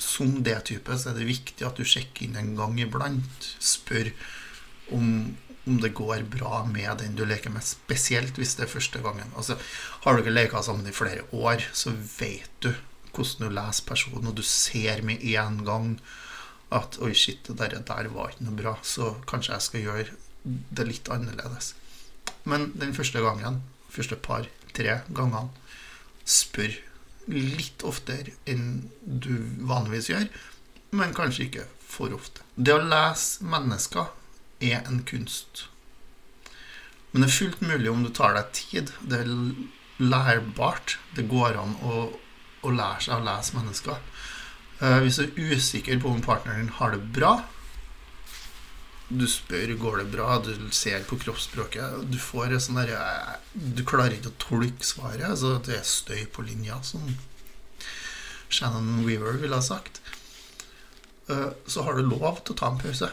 som 0.00 0.38
det 0.46 0.56
type 0.70 0.94
så 0.96 1.10
er 1.10 1.18
det 1.18 1.28
viktig 1.28 1.66
at 1.66 1.78
du 1.80 1.84
sjekker 1.86 2.28
inn 2.28 2.38
en 2.38 2.54
gang 2.58 2.78
iblant. 2.80 3.48
Spør 3.58 4.12
om, 4.94 5.34
om 5.68 5.80
det 5.80 5.92
går 5.96 6.24
bra 6.32 6.62
med 6.68 7.02
den 7.02 7.16
du 7.18 7.24
leker 7.28 7.52
med, 7.52 7.64
spesielt 7.64 8.38
hvis 8.40 8.56
det 8.56 8.64
er 8.66 8.72
første 8.72 9.02
gangen. 9.04 9.28
Altså, 9.36 9.58
har 10.04 10.16
du 10.16 10.22
ikke 10.22 10.34
leka 10.34 10.62
sammen 10.64 10.88
i 10.88 10.94
flere 10.96 11.26
år, 11.36 11.66
så 11.72 11.92
vet 11.92 12.50
du 12.64 12.72
hvordan 13.10 13.50
du 13.50 13.54
leser 13.56 13.86
personen, 13.88 14.30
og 14.30 14.36
du 14.38 14.42
ser 14.46 15.02
med 15.04 15.22
en 15.34 15.60
gang 15.66 15.88
at 16.72 16.96
oi, 17.02 17.12
shit, 17.14 17.42
det 17.48 17.58
der, 17.58 17.80
der 17.82 18.08
var 18.14 18.30
ikke 18.30 18.46
noe 18.46 18.58
bra, 18.58 18.76
så 18.86 19.16
kanskje 19.28 19.56
jeg 19.56 19.66
skal 19.66 19.86
gjøre 19.88 20.18
det 20.78 20.86
litt 20.86 21.10
annerledes. 21.10 21.74
Men 22.48 22.70
den 22.78 22.94
første 22.96 23.20
gangen, 23.24 23.60
første 23.90 24.16
par-tre 24.16 25.00
gangene, 25.10 25.50
spør 26.24 26.78
litt 27.30 27.82
oftere 27.86 28.36
enn 28.48 28.88
du 29.02 29.34
vanligvis 29.66 30.08
gjør, 30.12 30.30
men 30.96 31.14
kanskje 31.14 31.48
ikke 31.48 31.66
for 31.90 32.14
ofte. 32.14 32.46
Det 32.54 32.74
å 32.74 32.82
lese 32.82 33.44
mennesker 33.46 34.08
er 34.60 34.80
en 34.86 35.02
kunst. 35.08 35.66
Men 37.10 37.24
det 37.24 37.30
er 37.30 37.38
fullt 37.38 37.62
mulig 37.64 37.90
om 37.90 38.02
du 38.04 38.10
tar 38.14 38.36
deg 38.36 38.50
tid. 38.54 38.92
Det 39.02 39.22
er 39.24 39.30
lærbart. 40.00 40.98
Det 41.16 41.26
går 41.30 41.58
an 41.58 41.76
å, 41.82 42.02
å 42.62 42.74
lære 42.74 43.06
seg 43.06 43.16
å 43.18 43.24
lese 43.26 43.56
mennesker. 43.56 44.02
Eh, 44.80 44.98
hvis 45.04 45.18
du 45.18 45.24
er 45.26 45.56
usikker 45.56 45.98
på 46.02 46.12
om 46.12 46.22
partneren 46.24 46.66
din 46.66 46.76
har 46.78 46.94
det 46.94 47.02
bra, 47.16 47.40
du 49.10 49.24
spør 49.26 49.72
går 49.74 49.96
det 49.98 50.10
bra, 50.12 50.36
du 50.38 50.52
ser 50.70 51.02
på 51.02 51.16
kroppsspråket 51.18 52.04
Du 52.12 52.18
får 52.22 52.52
sånn 52.62 52.76
der, 52.78 52.92
Du 53.50 53.82
klarer 53.82 54.14
ikke 54.14 54.30
å 54.30 54.36
tolke 54.38 54.86
svaret. 54.86 55.34
så 55.38 55.56
det 55.66 55.80
er 55.80 55.88
støy 55.88 56.28
på 56.30 56.46
linja, 56.46 56.78
som 56.86 57.16
Shannon 58.48 59.02
Weaver 59.06 59.40
ville 59.42 59.58
ha 59.58 59.62
sagt. 59.62 60.00
Eh, 61.26 61.50
så 61.66 61.82
har 61.82 61.98
du 61.98 62.06
lov 62.06 62.44
til 62.44 62.54
å 62.54 62.60
ta 62.62 62.70
en 62.70 62.78
pause 62.78 63.10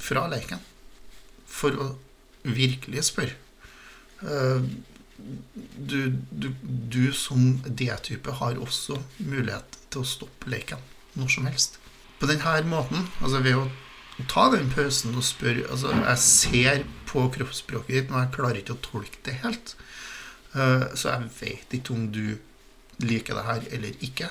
fra 0.00 0.24
leken 0.32 0.64
for 1.56 1.80
å 1.80 1.88
virkelig 2.46 3.08
spørre. 3.10 3.34
Eh, 4.22 4.68
du, 5.76 6.12
du, 6.30 6.50
du 6.92 7.12
som 7.16 7.56
D-type 7.66 8.36
har 8.40 8.60
også 8.60 9.00
mulighet 9.24 9.78
til 9.90 10.04
å 10.04 10.08
stoppe 10.08 10.50
leken 10.52 10.82
når 11.16 11.32
som 11.32 11.48
helst. 11.48 11.80
På 12.20 12.28
denne 12.28 12.60
måten, 12.68 13.08
altså 13.20 13.40
ved 13.44 13.58
å 13.60 13.66
ta 14.30 14.46
den 14.52 14.70
pausen 14.72 15.16
og 15.16 15.24
spørre 15.26 15.66
altså 15.68 15.92
Jeg 15.92 16.20
ser 16.22 16.84
på 17.08 17.26
kroppsspråket 17.34 17.92
ditt, 17.92 18.10
men 18.10 18.24
jeg 18.24 18.34
klarer 18.36 18.60
ikke 18.60 18.76
å 18.76 18.84
tolke 18.84 19.20
det 19.26 19.38
helt. 19.42 19.74
Uh, 20.56 20.88
så 20.96 21.12
jeg 21.12 21.30
vet 21.40 21.76
ikke 21.76 21.96
om 21.96 22.06
du 22.12 22.38
liker 23.04 23.36
det 23.36 23.44
her 23.44 23.68
eller 23.76 24.04
ikke. 24.04 24.30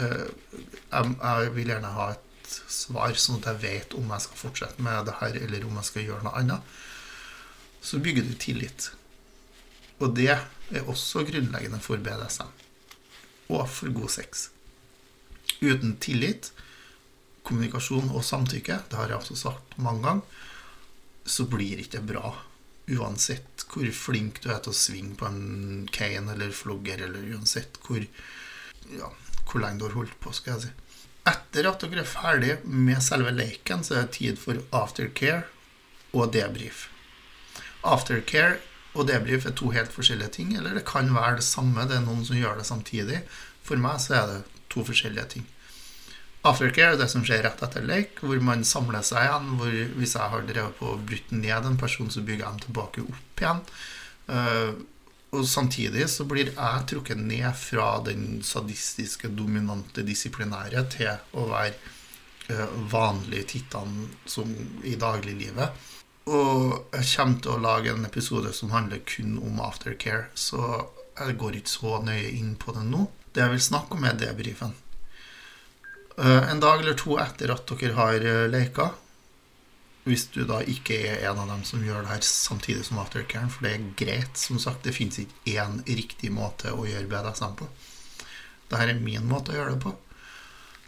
Uh, 0.00 0.28
jeg, 0.64 1.12
jeg, 1.20 1.52
vil 1.56 1.74
gjerne 1.74 1.92
ha 1.96 2.10
et 2.14 2.29
svar, 2.70 3.14
sånn 3.16 3.40
at 3.40 3.50
jeg 3.50 3.62
vet 3.64 3.98
om 3.98 4.10
jeg 4.14 4.26
skal 4.26 4.40
fortsette 4.44 4.84
med 4.84 5.06
det 5.08 5.18
her, 5.20 5.36
eller 5.44 5.66
om 5.68 5.76
jeg 5.80 5.90
skal 5.90 6.08
gjøre 6.08 6.24
noe 6.26 6.40
annet. 6.40 6.78
Så 7.80 8.00
bygger 8.02 8.26
du 8.26 8.34
tillit. 8.40 8.90
Og 10.00 10.14
det 10.16 10.32
er 10.32 10.88
også 10.88 11.24
grunnleggende 11.28 11.80
for 11.84 12.00
BDSM. 12.00 12.50
Og 13.50 13.64
for 13.68 13.92
god 13.94 14.12
sex. 14.12 14.48
Uten 15.60 15.96
tillit, 16.00 16.52
kommunikasjon 17.44 18.12
og 18.14 18.24
samtykke, 18.24 18.78
det 18.88 18.98
har 18.98 19.10
jeg 19.10 19.20
også 19.20 19.36
sagt 19.36 19.76
mange 19.80 20.04
ganger, 20.06 20.46
så 21.26 21.46
blir 21.50 21.76
det 21.76 21.88
ikke 21.88 22.04
bra. 22.12 22.34
Uansett 22.90 23.66
hvor 23.70 23.86
flink 23.94 24.40
du 24.42 24.50
er 24.50 24.62
til 24.64 24.72
å 24.72 24.76
svinge 24.76 25.16
på 25.20 25.28
en 25.28 25.88
cane 25.94 26.34
eller 26.34 26.54
flogger, 26.54 27.04
eller 27.06 27.34
uansett 27.36 27.76
hvor, 27.84 28.02
ja, 28.90 29.10
hvor 29.44 29.62
lenge 29.62 29.82
du 29.82 29.88
har 29.88 29.98
holdt 29.98 30.16
på, 30.22 30.32
skal 30.34 30.56
jeg 30.56 30.64
si. 30.64 30.72
Etter 31.28 31.68
at 31.68 31.82
dere 31.84 32.02
er 32.02 32.08
ferdig 32.08 32.56
med 32.64 33.02
selve 33.04 33.32
leken, 33.34 33.84
så 33.84 33.98
er 33.98 34.06
det 34.06 34.16
tid 34.16 34.40
for 34.40 34.60
aftercare 34.72 35.44
og 36.16 36.32
debrief. 36.34 36.88
Aftercare 37.86 38.58
og 38.96 39.06
debrief 39.08 39.46
er 39.46 39.54
to 39.56 39.70
helt 39.74 39.92
forskjellige 39.94 40.34
ting, 40.40 40.54
eller 40.56 40.74
det 40.74 40.86
kan 40.88 41.10
være 41.14 41.38
det 41.38 41.46
samme. 41.46 41.86
Det 41.88 41.98
er 41.98 42.04
noen 42.06 42.24
som 42.26 42.38
gjør 42.38 42.58
det 42.58 42.66
samtidig. 42.68 43.22
For 43.66 43.80
meg 43.80 44.00
så 44.02 44.16
er 44.18 44.30
det 44.32 44.40
to 44.72 44.84
forskjellige 44.86 45.26
ting. 45.36 45.48
Aftercare 46.46 46.94
er 46.94 47.00
det 47.02 47.10
som 47.12 47.24
skjer 47.26 47.42
rett 47.44 47.60
etter 47.62 47.84
lek, 47.84 48.22
hvor 48.24 48.40
man 48.44 48.64
samler 48.64 49.04
seg 49.04 49.26
igjen. 49.26 49.50
hvor 49.60 49.74
Hvis 50.00 50.16
jeg 50.16 50.32
har 50.32 50.46
drevet 50.48 50.78
på 50.78 50.94
å 50.94 51.00
bryte 51.04 51.36
ned 51.36 51.68
en 51.68 51.76
person, 51.80 52.08
så 52.08 52.24
bygger 52.24 52.46
jeg 52.46 52.54
dem 52.54 52.64
tilbake 52.64 53.04
opp 53.04 53.44
igjen. 53.44 53.60
Og 55.30 55.46
samtidig 55.46 56.08
så 56.10 56.26
blir 56.26 56.50
jeg 56.50 56.86
trukket 56.90 57.20
ned 57.22 57.52
fra 57.54 58.00
den 58.02 58.40
sadistiske, 58.42 59.30
dominante, 59.30 60.02
disiplinære 60.06 60.82
til 60.90 61.38
å 61.38 61.46
være 61.52 61.76
uh, 62.50 62.74
vanlig 62.90 63.44
Titan 63.52 64.08
som 64.26 64.50
i 64.82 64.96
dagliglivet. 64.98 65.86
Og 66.30 66.90
jeg 66.94 67.06
kommer 67.14 67.42
til 67.42 67.54
å 67.54 67.62
lage 67.62 67.94
en 67.94 68.06
episode 68.06 68.52
som 68.54 68.74
handler 68.74 69.02
kun 69.06 69.38
om 69.38 69.62
aftercare, 69.64 70.28
så 70.34 70.60
jeg 71.20 71.38
går 71.40 71.60
ikke 71.60 71.72
så 71.72 71.98
nøye 72.04 72.34
inn 72.36 72.54
på 72.58 72.74
det 72.76 72.84
nå. 72.86 73.06
Det 73.30 73.44
jeg 73.44 73.54
vil 73.54 73.68
snakke 73.70 73.96
om, 73.96 74.06
er 74.06 74.18
debrifen. 74.18 74.74
Eh, 76.18 76.50
en 76.50 76.60
dag 76.60 76.82
eller 76.82 76.98
to 76.98 77.16
etter 77.22 77.52
at 77.54 77.70
dere 77.70 77.96
har 77.96 78.26
eh, 78.26 78.46
leka, 78.50 78.90
hvis 80.08 80.26
du 80.32 80.44
da 80.48 80.60
ikke 80.64 80.96
er 81.10 81.26
en 81.28 81.42
av 81.42 81.50
dem 81.50 81.64
som 81.68 81.82
gjør 81.84 82.04
det 82.04 82.12
her 82.14 82.24
samtidig 82.24 82.86
som 82.88 83.00
aftercaren, 83.02 83.50
for 83.52 83.66
det 83.66 83.74
er 83.74 83.90
greit, 84.00 84.38
som 84.40 84.60
sagt, 84.62 84.84
det 84.86 84.96
fins 84.96 85.20
ikke 85.20 85.58
én 85.60 85.82
riktig 85.84 86.32
måte 86.32 86.72
å 86.72 86.86
gjøre 86.88 87.08
BDSM 87.10 87.58
på. 87.58 87.68
Dette 88.70 88.86
er 88.86 89.02
min 89.02 89.28
måte 89.28 89.52
å 89.52 89.58
gjøre 89.58 89.74
det 89.74 89.82
på. 89.84 89.92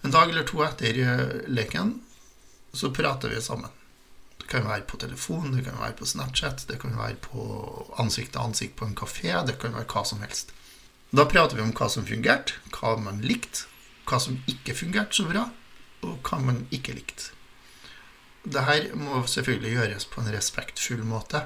En 0.02 0.14
dag 0.14 0.30
eller 0.30 0.46
to 0.48 0.62
etter 0.64 0.98
eh, 0.98 1.42
leken 1.52 1.96
så 2.72 2.90
prater 2.94 3.30
vi 3.34 3.42
sammen. 3.44 3.70
Det 4.40 4.48
kan 4.50 4.64
være 4.66 4.86
på 4.88 4.98
telefon, 4.98 5.52
det 5.54 5.66
kan 5.68 5.78
være 5.78 5.98
på 6.00 6.08
Snapchat, 6.08 6.64
det 6.70 6.80
kan 6.82 6.96
være 6.98 7.20
på 7.22 7.44
ansikt 8.02 8.32
til 8.34 8.42
ansikt 8.42 8.78
på 8.80 8.88
en 8.88 8.96
kafé, 8.98 9.36
det 9.46 9.58
kan 9.62 9.76
være 9.76 9.86
hva 9.92 10.02
som 10.08 10.24
helst. 10.24 10.50
Da 11.12 11.28
prater 11.28 11.58
vi 11.58 11.66
om 11.66 11.74
hva 11.76 11.90
som 11.92 12.08
fungerte, 12.08 12.56
hva 12.72 12.96
man 12.98 13.20
likte, 13.22 13.68
hva 14.08 14.18
som 14.22 14.40
ikke 14.50 14.74
fungerte 14.74 15.20
så 15.20 15.28
bra, 15.28 15.46
og 16.02 16.18
hva 16.26 16.40
man 16.42 16.64
ikke 16.74 16.96
likte. 16.96 17.30
Dette 18.42 18.96
må 18.98 19.20
selvfølgelig 19.30 19.76
gjøres 19.76 20.06
på 20.10 20.22
en 20.22 20.32
respektfull 20.34 21.04
måte, 21.06 21.44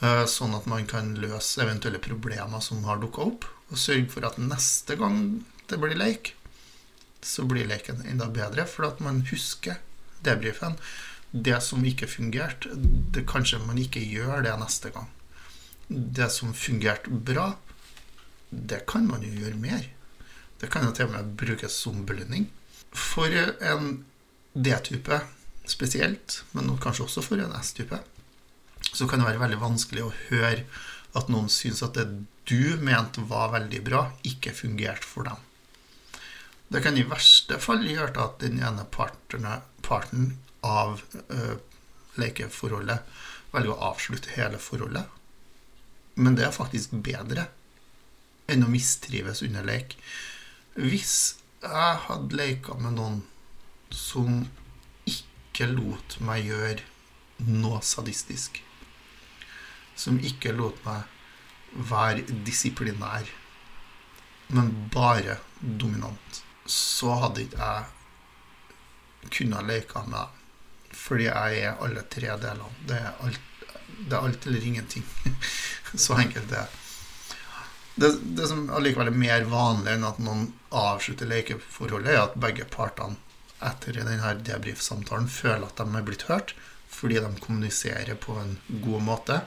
eh, 0.00 0.24
sånn 0.30 0.54
at 0.54 0.68
man 0.70 0.86
kan 0.86 1.14
løse 1.18 1.62
eventuelle 1.64 1.98
problemer 1.98 2.62
som 2.62 2.84
har 2.86 3.02
dukka 3.02 3.26
opp, 3.26 3.48
og 3.70 3.80
sørge 3.80 4.10
for 4.12 4.26
at 4.28 4.38
neste 4.38 4.94
gang 5.00 5.42
det 5.66 5.80
blir 5.82 5.98
leik, 5.98 6.34
så 7.24 7.42
blir 7.48 7.66
leken 7.66 8.04
enda 8.06 8.28
bedre, 8.30 8.66
for 8.66 8.86
at 8.86 9.00
man 9.00 9.24
husker 9.30 9.80
debrifen. 10.22 10.78
Det 11.32 11.58
som 11.66 11.82
ikke 11.82 12.06
fungerte, 12.06 12.70
det 12.76 13.26
kanskje 13.26 13.58
man 13.64 13.80
ikke 13.80 14.04
gjør 14.06 14.44
det 14.46 14.54
neste 14.60 14.92
gang. 14.94 15.08
Det 15.88 16.30
som 16.30 16.54
fungerte 16.54 17.10
bra, 17.10 17.56
det 18.50 18.84
kan 18.86 19.08
man 19.08 19.24
jo 19.24 19.32
gjøre 19.34 19.58
mer. 19.58 19.88
Det 20.60 20.70
kan 20.70 20.86
jo 20.86 20.92
til 20.94 21.08
og 21.08 21.16
med 21.16 21.34
brukes 21.40 21.74
som 21.74 22.04
belønning. 22.06 22.46
For 22.94 23.26
en 23.26 24.04
D-type 24.54 25.18
spesielt, 25.70 26.42
men 26.52 26.74
kanskje 26.82 27.06
også 27.06 27.24
for 27.24 27.40
en 27.40 27.54
S-type, 27.60 27.98
så 28.92 29.08
kan 29.08 29.20
det 29.20 29.28
være 29.28 29.42
veldig 29.42 29.60
vanskelig 29.62 30.04
å 30.04 30.14
høre 30.28 30.64
at 31.18 31.30
noen 31.32 31.48
syns 31.52 31.82
at 31.86 31.96
det 31.96 32.06
du 32.48 32.76
mente 32.84 33.22
var 33.28 33.52
veldig 33.54 33.80
bra, 33.86 34.04
ikke 34.26 34.52
fungerte 34.54 35.06
for 35.08 35.28
dem. 35.28 35.40
Det 36.68 36.82
kan 36.84 36.96
i 36.98 37.06
verste 37.06 37.60
fall 37.62 37.84
gjøre 37.86 38.18
at 38.20 38.40
den 38.42 38.58
ene 38.60 38.84
partene, 38.92 39.60
parten 39.84 40.34
av 40.64 41.00
uh, 41.30 41.56
lekeforholdet 42.20 43.04
velger 43.54 43.74
å 43.74 43.92
avslutte 43.92 44.34
hele 44.34 44.58
forholdet. 44.60 45.06
Men 46.18 46.36
det 46.38 46.48
er 46.48 46.56
faktisk 46.56 46.96
bedre 47.04 47.48
enn 48.50 48.64
å 48.66 48.70
mistrives 48.70 49.42
under 49.46 49.64
lek. 49.66 49.96
Hvis 50.74 51.36
jeg 51.62 52.00
hadde 52.08 52.36
leka 52.36 52.76
med 52.80 52.98
noen 52.98 53.22
som 53.94 54.44
ikke 55.54 55.70
lot 55.70 56.16
meg 56.26 56.48
gjøre 56.48 56.82
noe 57.46 57.78
sadistisk, 57.86 58.58
som 59.94 60.18
ikke 60.18 60.50
lot 60.54 60.80
meg 60.82 61.06
være 61.74 62.24
disiplinær, 62.46 63.28
men 64.54 64.72
bare 64.90 65.38
dominant, 65.60 66.40
så 66.66 67.14
hadde 67.22 67.44
ikke 67.44 67.68
jeg 67.70 69.30
kunnet 69.30 69.68
leke 69.70 70.02
med 70.08 70.18
dem. 70.18 70.40
Fordi 70.94 71.26
jeg 71.26 71.60
er 71.66 71.80
alle 71.82 72.02
tre 72.10 72.34
delene. 72.38 72.70
Det 72.86 72.98
er 72.98 73.22
alt, 73.24 73.40
det 73.98 74.14
er 74.14 74.26
alt 74.26 74.46
eller 74.46 74.66
ingenting. 74.68 75.06
så 76.04 76.18
enkelt 76.18 76.50
det 76.50 76.60
er 76.60 76.80
det, 77.94 78.10
det, 78.34 78.46
som 78.50 78.66
allikevel 78.74 79.12
er 79.12 79.14
mer 79.14 79.44
vanlig 79.46 79.92
enn 79.94 80.06
at 80.06 80.16
noen 80.18 80.48
avslutter 80.74 81.28
lekeforholdet, 81.30 82.10
er 82.10 82.24
at 82.24 82.34
begge 82.42 82.66
partene 82.66 83.14
etter 83.66 83.96
denne 83.98 84.34
debrief-samtalen 84.46 85.28
føler 85.30 85.66
at 85.66 85.80
de 85.80 85.98
er 85.98 86.06
blitt 86.06 86.26
hørt, 86.30 86.54
fordi 86.94 87.20
de 87.20 87.30
kommuniserer 87.42 88.14
på 88.20 88.36
en 88.38 88.56
god 88.84 89.02
måte. 89.02 89.40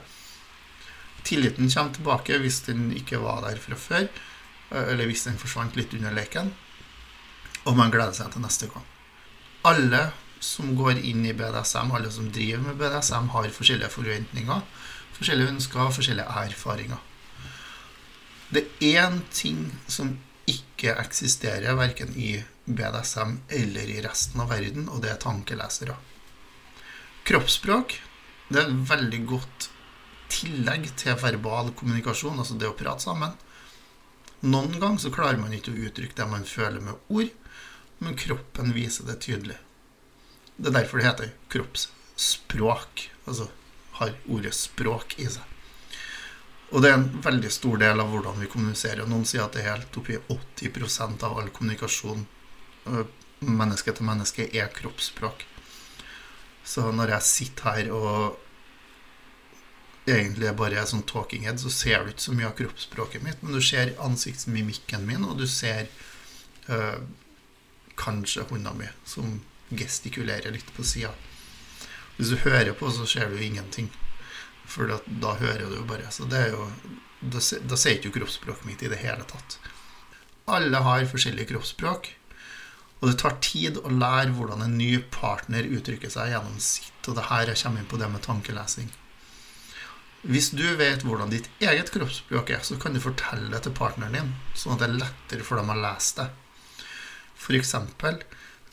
Tilliten 1.24 1.70
kommer 1.70 1.94
tilbake 1.94 2.38
hvis 2.42 2.62
den 2.68 2.90
ikke 2.96 3.20
var 3.22 3.42
der 3.46 3.60
fra 3.62 3.78
før, 3.78 4.08
eller 4.70 5.08
hvis 5.08 5.24
den 5.28 5.40
forsvant 5.40 5.76
litt 5.78 5.94
under 5.96 6.14
leken, 6.14 6.52
og 7.64 7.76
man 7.76 7.92
gleder 7.92 8.16
seg 8.16 8.32
til 8.32 8.44
neste 8.44 8.68
gang. 8.70 8.84
Alle 9.68 10.10
som 10.40 10.76
går 10.78 11.00
inn 11.02 11.24
i 11.26 11.34
BDSM, 11.36 11.90
alle 11.92 12.10
som 12.14 12.28
driver 12.32 12.62
med 12.68 12.78
BDSM, 12.78 13.30
har 13.34 13.50
forskjellige 13.54 13.90
forventninger, 13.92 14.62
forskjellige 15.18 15.54
ønsker 15.56 15.90
forskjellige 15.96 16.44
erfaringer. 16.44 17.00
Det 18.48 18.64
er 18.80 19.02
én 19.08 19.18
ting 19.34 19.66
som 19.90 20.14
ikke 20.48 20.94
eksisterer 21.02 21.76
verken 21.76 22.14
i 22.16 22.38
BDSM 22.68 23.38
eller 23.48 23.90
i 23.90 24.02
resten 24.04 24.44
av 24.44 24.52
verden, 24.52 24.88
og 24.92 25.02
det 25.02 25.12
er 25.14 25.22
tankelesere. 25.22 25.96
Kroppsspråk 27.28 27.98
det 28.48 28.60
er 28.60 28.70
et 28.70 28.88
veldig 28.88 29.20
godt 29.28 29.68
tillegg 30.32 30.88
til 31.00 31.16
verbal 31.20 31.72
kommunikasjon, 31.76 32.38
altså 32.40 32.56
det 32.60 32.68
å 32.68 32.76
prate 32.76 33.04
sammen. 33.04 33.34
Noen 34.46 34.78
ganger 34.78 35.02
så 35.02 35.12
klarer 35.12 35.40
man 35.40 35.52
ikke 35.52 35.74
å 35.74 35.82
uttrykke 35.88 36.16
det 36.16 36.28
man 36.30 36.46
føler 36.48 36.80
med 36.84 37.12
ord, 37.12 37.32
men 37.98 38.16
kroppen 38.16 38.72
viser 38.76 39.08
det 39.08 39.18
tydelig. 39.26 39.58
Det 40.56 40.70
er 40.70 40.78
derfor 40.78 41.00
det 41.00 41.08
heter 41.08 41.32
kroppsspråk, 41.52 43.04
altså 43.26 43.48
har 43.98 44.14
ordet 44.30 44.54
språk 44.54 45.18
i 45.18 45.28
seg. 45.28 45.44
Og 46.68 46.82
det 46.84 46.90
er 46.90 46.98
en 46.98 47.08
veldig 47.24 47.50
stor 47.52 47.78
del 47.80 48.00
av 48.00 48.10
hvordan 48.12 48.40
vi 48.42 48.48
kommuniserer. 48.52 49.06
Noen 49.08 49.24
sier 49.28 49.46
at 49.46 49.56
det 49.56 49.64
er 49.64 49.72
helt 49.72 49.96
oppi 49.96 50.18
80% 50.28 51.24
av 51.24 51.38
all 51.40 51.48
kommunikasjon 51.54 52.26
menneske 53.44 53.94
til 53.94 54.08
menneske 54.08 54.48
er 54.56 54.72
kroppsspråk. 54.74 55.44
Så 56.68 56.90
når 56.92 57.14
jeg 57.16 57.26
sitter 57.28 57.70
her 57.78 57.92
og 57.96 58.38
egentlig 60.08 60.52
bare 60.56 60.80
er 60.80 60.88
sånn 60.88 61.04
talking 61.08 61.44
head, 61.46 61.60
så 61.60 61.70
ser 61.72 62.04
du 62.04 62.12
ikke 62.12 62.26
så 62.26 62.34
mye 62.36 62.48
av 62.48 62.56
kroppsspråket 62.58 63.24
mitt, 63.24 63.42
men 63.42 63.56
du 63.56 63.62
ser 63.64 63.94
ansiktsmimikken 64.04 65.06
min, 65.08 65.24
og 65.28 65.38
du 65.40 65.46
ser 65.48 65.88
øh, 66.72 67.00
kanskje 67.98 68.46
hånda 68.48 68.74
mi 68.78 68.88
som 69.08 69.40
gestikulerer 69.68 70.54
litt 70.54 70.70
på 70.76 70.84
sida. 70.86 71.12
Hvis 72.16 72.32
du 72.32 72.38
hører 72.42 72.72
på, 72.76 72.90
så 72.90 73.06
ser 73.06 73.30
du 73.30 73.40
ingenting. 73.42 73.90
For 74.68 74.90
da 75.06 75.34
hører 75.40 75.68
du 75.68 75.78
jo 75.78 75.84
bare. 75.88 76.10
Så 76.12 76.28
det 76.28 76.48
er 76.48 76.56
jo 76.56 76.70
Da, 77.18 77.40
da 77.66 77.74
sier 77.74 77.96
ikke 77.96 78.12
kroppsspråket 78.14 78.62
mitt 78.68 78.82
i 78.86 78.88
det 78.92 79.00
hele 79.00 79.24
tatt. 79.26 79.56
Alle 80.54 80.78
har 80.86 81.06
forskjellige 81.10 81.48
kroppsspråk. 81.50 82.12
Og 82.98 83.10
det 83.10 83.18
tar 83.20 83.36
tid 83.44 83.78
å 83.78 83.92
lære 83.92 84.34
hvordan 84.34 84.64
en 84.64 84.78
ny 84.78 84.96
partner 85.14 85.66
uttrykker 85.66 86.10
seg 86.10 86.32
gjennom 86.32 86.56
sitt. 86.62 86.96
Og 87.06 87.14
det 87.18 87.28
her 87.28 87.50
jeg 87.50 87.62
kommer 87.62 87.82
inn 87.82 87.90
på 87.90 88.00
det 88.00 88.08
med 88.10 88.24
tankelesing. 88.24 88.90
Hvis 90.26 90.50
du 90.50 90.64
vet 90.80 91.04
hvordan 91.06 91.30
ditt 91.30 91.46
eget 91.62 91.92
kroppsspråk 91.94 92.50
er, 92.56 92.64
så 92.66 92.74
kan 92.80 92.96
du 92.96 93.00
fortelle 93.02 93.52
det 93.52 93.62
til 93.64 93.76
partneren 93.76 94.16
din, 94.16 94.32
sånn 94.58 94.74
at 94.74 94.82
det 94.82 94.88
er 94.88 94.98
lettere 95.04 95.46
for 95.46 95.60
dem 95.60 95.70
å 95.70 95.78
lese 95.78 96.24
det. 96.24 96.26
For 97.38 97.54
eksempel, 97.54 98.18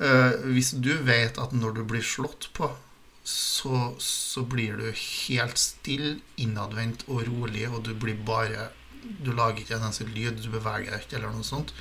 eh, 0.01 0.41
hvis 0.49 0.73
du 0.81 0.95
vet 1.05 1.37
at 1.37 1.53
når 1.53 1.77
du 1.77 1.83
blir 1.85 2.01
slått 2.01 2.49
på, 2.57 2.71
så, 3.25 3.93
så, 4.01 4.43
blir 4.45 4.77
du 4.77 4.89
helt 4.89 5.57
stille, 5.57 6.19
innadvendt 6.41 7.07
og 7.09 7.23
rolig, 7.29 7.63
og 7.69 7.85
du 7.87 7.95
blir 7.97 8.19
bare 8.25 8.69
Du 9.05 9.31
lager 9.33 9.61
ikke 9.61 9.75
en 9.77 9.83
eneste 9.85 10.05
lyd, 10.09 10.39
du 10.41 10.49
beveger 10.49 10.89
deg 10.89 11.03
ikke, 11.03 11.17
eller 11.19 11.33
noe 11.33 11.45
sånt. 11.45 11.75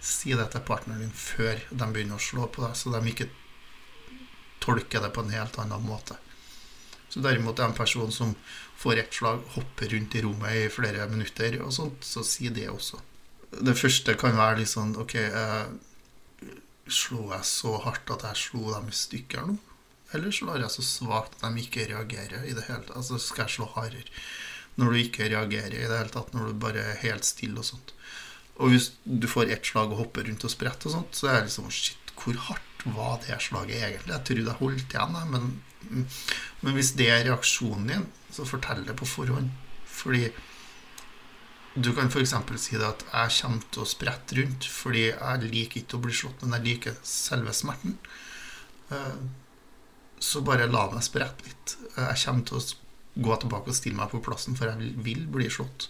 Si 0.00 0.32
det 0.32 0.48
til 0.52 0.64
partneren 0.64 1.04
din 1.04 1.12
før 1.14 1.60
de 1.70 1.86
begynner 1.92 2.16
å 2.16 2.24
slå 2.24 2.48
på 2.48 2.64
deg, 2.64 2.76
så 2.78 2.92
de 2.94 3.00
ikke 3.12 3.28
tolker 4.60 5.04
det 5.04 5.12
på 5.14 5.24
en 5.24 5.34
helt 5.34 5.58
annen 5.60 5.84
måte. 5.84 6.16
Så 7.10 7.20
derimot 7.24 7.58
er 7.58 7.68
en 7.68 7.76
person 7.76 8.12
som 8.14 8.34
får 8.80 9.02
ett 9.02 9.14
slag, 9.14 9.42
hopper 9.56 9.92
rundt 9.92 10.14
i 10.14 10.22
rommet 10.24 10.56
i 10.56 10.68
flere 10.72 11.08
minutter, 11.10 11.58
og 11.64 11.72
sånt, 11.74 12.04
så 12.06 12.22
si 12.24 12.48
det 12.54 12.68
også. 12.70 13.00
Det 13.50 13.74
første 13.74 14.14
kan 14.18 14.38
være 14.38 14.60
litt 14.60 14.70
sånn 14.70 14.94
OK, 15.00 15.16
eh, 15.18 16.52
slo 16.90 17.26
jeg 17.32 17.46
så 17.48 17.74
hardt 17.84 18.12
at 18.14 18.28
jeg 18.28 18.44
slo 18.44 18.70
dem 18.70 18.88
i 18.90 18.94
stykker 18.94 19.48
nå? 19.48 19.56
Eller 20.14 20.34
slår 20.34 20.64
jeg 20.64 20.74
så 20.74 20.84
svakt 20.86 21.36
at 21.38 21.44
de 21.46 21.62
ikke 21.62 21.86
reagerer 21.90 22.46
i 22.46 22.54
det 22.56 22.66
hele 22.66 22.82
tatt. 22.86 22.96
Altså 22.98 23.18
skal 23.22 23.46
jeg 23.46 23.58
slå 23.58 23.68
hardere 23.76 24.08
når 24.78 24.94
du 24.94 24.98
ikke 25.00 25.28
reagerer 25.28 25.74
i 25.76 25.86
det 25.90 25.98
hele 25.98 26.12
tatt, 26.14 26.32
når 26.34 26.50
du 26.50 26.60
bare 26.62 26.82
er 26.92 27.00
helt 27.02 27.26
stille 27.26 27.60
og 27.60 27.66
sånt. 27.66 27.92
Og 28.60 28.74
hvis 28.74 28.90
du 29.04 29.26
får 29.30 29.52
ett 29.54 29.66
slag 29.66 29.92
og 29.94 30.02
hopper 30.04 30.26
rundt 30.28 30.44
og 30.44 30.52
spretter 30.52 30.90
og 30.90 30.96
sånt, 30.98 31.16
så 31.16 31.30
er 31.30 31.40
det 31.40 31.48
liksom 31.48 31.70
Shit, 31.72 32.12
hvor 32.20 32.36
hardt 32.50 32.84
var 32.84 33.18
det 33.24 33.38
slaget 33.40 33.80
egentlig? 33.80 34.12
Jeg 34.12 34.24
trodde 34.28 34.46
jeg 34.50 34.60
holdt 34.60 34.94
igjen, 34.94 35.18
men, 35.32 36.06
men 36.60 36.76
hvis 36.76 36.92
det 37.00 37.08
er 37.08 37.24
reaksjonen 37.28 37.88
din, 37.88 38.06
så 38.32 38.44
fortell 38.48 38.84
det 38.86 38.96
på 39.00 39.08
forhånd. 39.08 39.48
Fordi 39.88 40.28
du 41.74 41.92
kan 41.94 42.10
f.eks. 42.10 42.34
si 42.58 42.76
det 42.76 42.86
at 42.86 43.04
jeg 43.06 43.36
kommer 43.40 43.66
til 43.70 43.84
å 43.84 43.88
sprette 43.88 44.36
rundt 44.40 44.66
fordi 44.66 45.04
jeg 45.06 45.50
liker 45.52 45.80
ikke 45.80 45.98
å 45.98 46.04
bli 46.04 46.16
slått, 46.16 46.42
men 46.42 46.58
jeg 46.58 46.66
liker 46.66 46.98
selve 47.06 47.54
smerten. 47.56 47.96
Uh, 48.90 49.22
så 50.20 50.42
bare 50.44 50.68
la 50.68 50.84
meg 50.92 51.04
sprette 51.06 51.46
litt. 51.46 51.76
Jeg 51.96 52.22
kommer 52.24 52.48
til 52.48 52.58
å 52.58 53.24
gå 53.24 53.36
tilbake 53.40 53.72
og 53.72 53.76
stille 53.76 53.96
meg 53.96 54.10
på 54.12 54.20
plassen, 54.24 54.56
for 54.58 54.68
jeg 54.68 54.94
vil 55.06 55.24
bli 55.32 55.48
slått. 55.52 55.88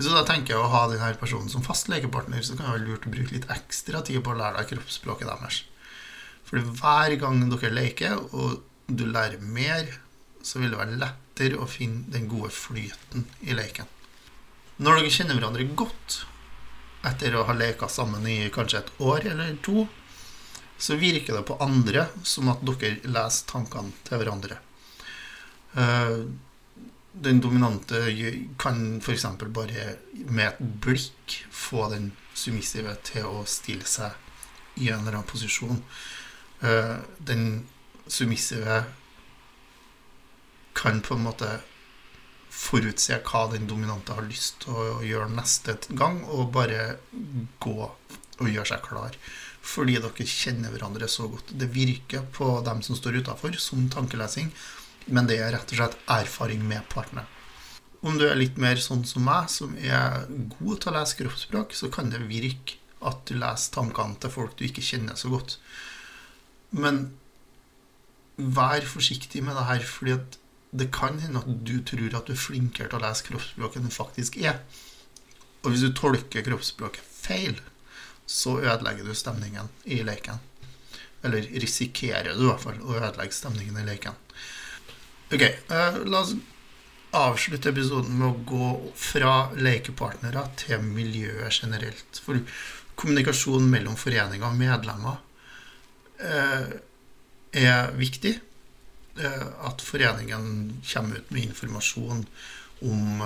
Hvis 0.00 0.08
du 0.08 0.14
da 0.16 0.22
tenker 0.24 0.56
å 0.56 0.68
ha 0.72 0.86
denne 0.88 1.10
personen 1.20 1.50
som 1.52 1.60
fast 1.60 1.90
lekepartner, 1.92 2.40
så 2.40 2.54
kan 2.54 2.70
det 2.70 2.72
være 2.72 2.86
lurt 2.86 3.04
å 3.04 3.10
bruke 3.12 3.34
litt 3.34 3.50
ekstra 3.52 4.00
tid 4.00 4.22
på 4.24 4.32
å 4.32 4.38
lære 4.38 4.56
deg 4.56 4.70
kroppsspråket 4.70 5.28
deres. 5.28 5.58
For 6.48 6.56
hver 6.78 7.16
gang 7.20 7.42
dere 7.50 7.72
leker, 7.76 8.14
og 8.32 8.62
du 8.88 9.04
lærer 9.04 9.44
mer, 9.44 9.92
så 10.40 10.62
vil 10.62 10.72
det 10.72 10.80
være 10.80 10.96
lettere 11.02 11.60
å 11.60 11.68
finne 11.68 12.08
den 12.16 12.30
gode 12.32 12.48
flyten 12.48 13.28
i 13.44 13.52
leken. 13.58 13.92
Når 14.80 15.02
dere 15.02 15.12
kjenner 15.18 15.36
hverandre 15.36 15.68
godt, 15.76 16.22
etter 17.12 17.36
å 17.36 17.44
ha 17.50 17.60
leka 17.60 17.92
sammen 17.92 18.24
i 18.24 18.40
kanskje 18.56 18.80
et 18.80 18.92
år 19.04 19.28
eller 19.34 19.58
to, 19.60 19.84
så 20.80 20.96
virker 20.96 21.36
det 21.36 21.44
på 21.44 21.60
andre 21.60 22.08
som 22.24 22.48
at 22.48 22.64
dere 22.64 22.96
leser 23.04 23.52
tankene 23.52 23.92
til 24.08 24.24
hverandre. 24.24 24.62
Eh, 25.76 26.22
den 27.12 27.40
dominante 27.40 28.00
kan 28.58 29.00
f.eks. 29.00 29.26
bare 29.40 29.96
med 30.28 30.46
et 30.46 30.60
blikk 30.60 31.40
få 31.50 31.88
den 31.90 32.12
summissive 32.34 32.94
til 33.06 33.26
å 33.26 33.44
stille 33.48 33.86
seg 33.88 34.14
i 34.80 34.88
en 34.90 35.02
eller 35.02 35.18
annen 35.18 35.28
posisjon. 35.28 35.82
Eh, 36.62 36.96
den 37.18 37.66
summissive 38.06 38.84
kan 40.78 41.02
på 41.02 41.16
en 41.16 41.26
måte 41.26 41.50
forutse 42.50 43.18
hva 43.26 43.44
den 43.52 43.66
dominante 43.70 44.14
har 44.14 44.26
lyst 44.26 44.62
til 44.64 44.78
å 44.78 45.02
gjøre 45.06 45.30
neste 45.34 45.76
gang, 45.98 46.22
og 46.30 46.52
bare 46.54 46.96
gå 47.62 47.78
og 47.80 48.48
gjøre 48.48 48.70
seg 48.72 48.84
klar 48.86 49.16
fordi 49.60 49.98
dere 50.00 50.24
kjenner 50.24 50.72
hverandre 50.72 51.04
så 51.10 51.26
godt. 51.28 51.50
Det 51.52 51.66
virker 51.74 52.24
på 52.32 52.46
dem 52.64 52.80
som 52.82 52.96
står 52.96 53.18
utafor, 53.20 53.52
som 53.60 53.90
tankelesing, 53.92 54.48
men 55.10 55.28
det 55.28 55.38
er 55.40 55.54
rett 55.54 55.72
og 55.74 55.80
slett 55.80 55.96
erfaring 56.10 56.62
med 56.66 56.86
partneren. 56.92 57.28
Om 58.00 58.16
du 58.16 58.24
er 58.24 58.38
litt 58.38 58.56
mer 58.60 58.80
sånn 58.80 59.02
som 59.04 59.26
meg, 59.26 59.50
som 59.52 59.74
er 59.76 60.24
god 60.56 60.80
til 60.80 60.90
å 60.90 60.96
lese 60.96 61.18
kroppsspråk, 61.18 61.74
så 61.76 61.90
kan 61.92 62.08
det 62.12 62.22
virke 62.30 62.78
at 63.04 63.24
du 63.28 63.34
leser 63.36 63.74
tankene 63.74 64.16
til 64.20 64.32
folk 64.32 64.56
du 64.56 64.64
ikke 64.66 64.84
kjenner 64.84 65.18
så 65.20 65.32
godt. 65.32 65.58
Men 66.70 67.10
vær 68.40 68.86
forsiktig 68.88 69.42
med 69.44 69.56
det 69.56 69.66
her, 69.68 69.84
fordi 69.84 70.16
det 70.70 70.88
kan 70.94 71.18
hende 71.20 71.42
at 71.42 71.64
du 71.66 71.80
tror 71.84 72.14
at 72.16 72.28
du 72.28 72.32
er 72.32 72.40
flinkere 72.40 72.88
til 72.88 73.00
å 73.00 73.02
lese 73.04 73.26
kroppsspråk 73.26 73.76
enn 73.76 73.88
du 73.88 73.92
faktisk 73.92 74.38
er. 74.40 74.62
Og 75.60 75.72
hvis 75.72 75.84
du 75.84 75.92
tolker 75.96 76.46
kroppsspråket 76.46 77.04
feil, 77.04 77.58
så 78.30 78.60
ødelegger 78.62 79.04
du 79.04 79.14
stemningen 79.18 79.68
i 79.84 80.00
leken. 80.06 80.40
Eller 81.26 81.44
risikerer 81.60 82.32
du 82.32 82.46
i 82.46 82.48
hvert 82.48 82.62
fall 82.62 82.78
å 82.80 82.96
ødelegge 82.96 83.36
stemningen 83.36 83.80
i 83.82 83.88
leken. 83.88 84.16
Ok, 85.30 85.42
uh, 85.70 86.04
la 86.10 86.20
oss 86.24 86.34
avslutte 87.14 87.70
episoden 87.70 88.16
med 88.18 88.26
å 88.26 88.44
gå 88.46 88.68
fra 88.98 89.34
lekepartnere 89.54 90.42
til 90.58 90.82
miljøet 90.82 91.54
generelt. 91.54 92.18
For 92.18 92.40
kommunikasjon 92.98 93.68
mellom 93.70 93.94
foreninger 93.98 94.48
og 94.48 94.58
medlemmer 94.58 95.20
uh, 96.18 96.72
er 97.54 97.94
viktig. 97.94 98.34
Uh, 99.20 99.46
at 99.70 99.86
foreningen 99.86 100.80
kommer 100.90 101.22
ut 101.22 101.30
med 101.30 101.46
informasjon 101.52 102.26
om 102.90 103.22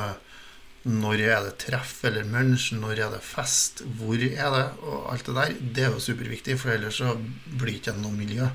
når 0.85 1.25
er 1.25 1.45
det 1.47 1.57
treff 1.64 2.03
eller 2.05 2.29
munch? 2.29 2.69
Når 2.77 2.99
er 2.99 3.17
det 3.17 3.25
fest? 3.25 3.81
Hvor 3.97 4.21
er 4.21 4.53
det? 4.53 4.64
Og 4.85 5.09
alt 5.09 5.25
det 5.25 5.40
der. 5.40 5.57
Det 5.57 5.88
er 5.88 5.97
jo 5.97 6.05
superviktig, 6.05 6.59
for 6.61 6.77
ellers 6.77 7.01
så 7.01 7.17
blir 7.17 7.79
det 7.79 7.81
ikke 7.81 7.97
noe 8.03 8.12
miljø. 8.12 8.53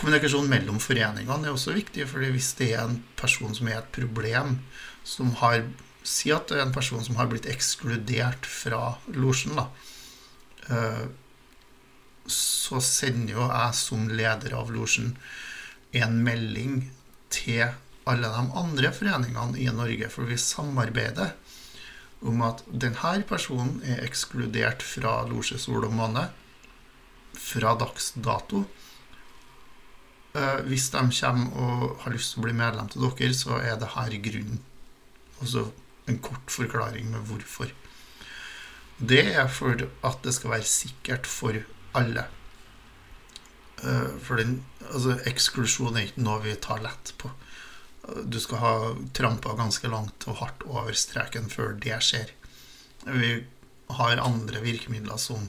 Kommunikasjon 0.00 0.48
mellom 0.48 0.80
foreningene 0.80 1.48
er 1.48 1.52
også 1.52 1.74
viktig, 1.76 2.06
fordi 2.08 2.32
hvis 2.32 2.54
det 2.58 2.72
er 2.72 2.86
en 2.86 3.00
person 3.20 3.52
som 3.56 3.68
er 3.68 3.82
et 3.82 3.92
problem, 3.94 4.58
som 5.04 5.34
har 5.42 5.64
Si 6.00 6.30
at 6.32 6.48
det 6.48 6.56
er 6.56 6.62
en 6.64 6.72
person 6.72 7.02
som 7.04 7.18
har 7.18 7.26
blitt 7.28 7.44
ekskludert 7.44 8.46
fra 8.48 8.94
losjen, 9.12 9.58
da. 9.58 9.66
Eh, 10.72 11.02
så 12.30 12.80
sender 12.80 13.34
jo 13.34 13.44
jeg 13.44 13.76
som 13.76 14.06
leder 14.08 14.54
av 14.56 14.70
losjen 14.72 15.12
en 16.00 16.16
melding 16.24 16.86
til 17.28 17.66
alle 18.08 18.30
de 18.32 18.44
andre 18.62 18.92
foreningene 18.94 19.60
i 19.60 19.68
Norge, 19.74 20.08
for 20.08 20.30
vi 20.30 20.38
samarbeider 20.40 21.34
om 22.26 22.42
at 22.44 22.62
denne 22.68 23.22
personen 23.28 23.80
er 23.84 24.04
ekskludert 24.04 24.84
fra 24.84 25.20
Losje 25.28 25.58
Sol 25.60 25.86
og 25.88 25.94
Måne 25.96 26.26
fra 27.36 27.74
dags 27.80 28.12
dato. 28.16 28.64
Eh, 30.34 30.60
hvis 30.70 30.90
de 30.94 31.02
kommer 31.10 31.54
og 31.58 32.02
har 32.04 32.14
lyst 32.14 32.34
til 32.34 32.42
å 32.42 32.46
bli 32.46 32.54
medlem 32.54 32.90
til 32.90 33.06
dere, 33.06 33.34
så 33.34 33.58
er 33.58 33.78
det 33.80 33.94
her 33.96 34.16
grunnen. 34.26 34.60
Altså 35.40 35.70
en 36.10 36.18
kort 36.22 36.52
forklaring 36.52 37.10
med 37.10 37.26
hvorfor. 37.26 37.72
Det 39.00 39.24
er 39.32 39.48
for 39.48 39.88
at 40.06 40.20
det 40.24 40.34
skal 40.36 40.54
være 40.54 40.68
sikkert 40.68 41.26
for 41.26 41.56
alle. 41.96 42.26
Eh, 43.82 44.10
for 44.22 44.40
den, 44.40 44.60
altså, 44.92 45.16
eksklusjon 45.30 45.96
er 45.96 46.10
ikke 46.10 46.26
noe 46.26 46.42
vi 46.44 46.56
tar 46.62 46.82
lett 46.84 47.14
på. 47.18 47.32
Du 48.26 48.38
skal 48.42 48.62
ha 48.62 48.74
trampa 49.16 49.54
ganske 49.58 49.88
langt 49.90 50.26
og 50.30 50.40
hardt 50.40 50.64
over 50.68 50.94
streken 50.96 51.50
før 51.52 51.74
det 51.80 51.98
skjer. 52.04 52.32
Vi 53.06 53.32
har 53.98 54.22
andre 54.22 54.62
virkemidler 54.62 55.18
som 55.20 55.46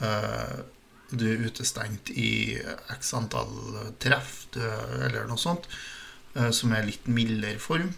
uh, 0.00 0.58
du 1.10 1.26
er 1.30 1.44
utestengt 1.44 2.10
i 2.10 2.56
x 2.94 3.12
antall 3.16 3.52
treff 4.02 4.46
eller 4.56 5.26
noe 5.28 5.40
sånt, 5.40 5.68
uh, 6.38 6.50
som 6.54 6.74
er 6.74 6.88
litt 6.88 7.08
mildere 7.10 7.60
form. 7.62 7.92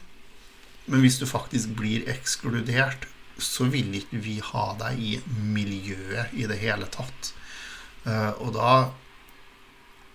Men 0.87 1.03
hvis 1.03 1.19
du 1.19 1.27
faktisk 1.27 1.75
blir 1.79 2.07
ekskludert, 2.11 3.09
så 3.43 3.67
vil 3.69 3.93
ikke 3.99 4.21
vi 4.25 4.39
ha 4.41 4.69
deg 4.81 5.01
i 5.03 5.17
miljøet 5.53 6.33
i 6.33 6.47
det 6.49 6.61
hele 6.63 6.89
tatt. 6.93 7.33
Uh, 8.07 8.33
og 8.41 8.55
da 8.57 8.71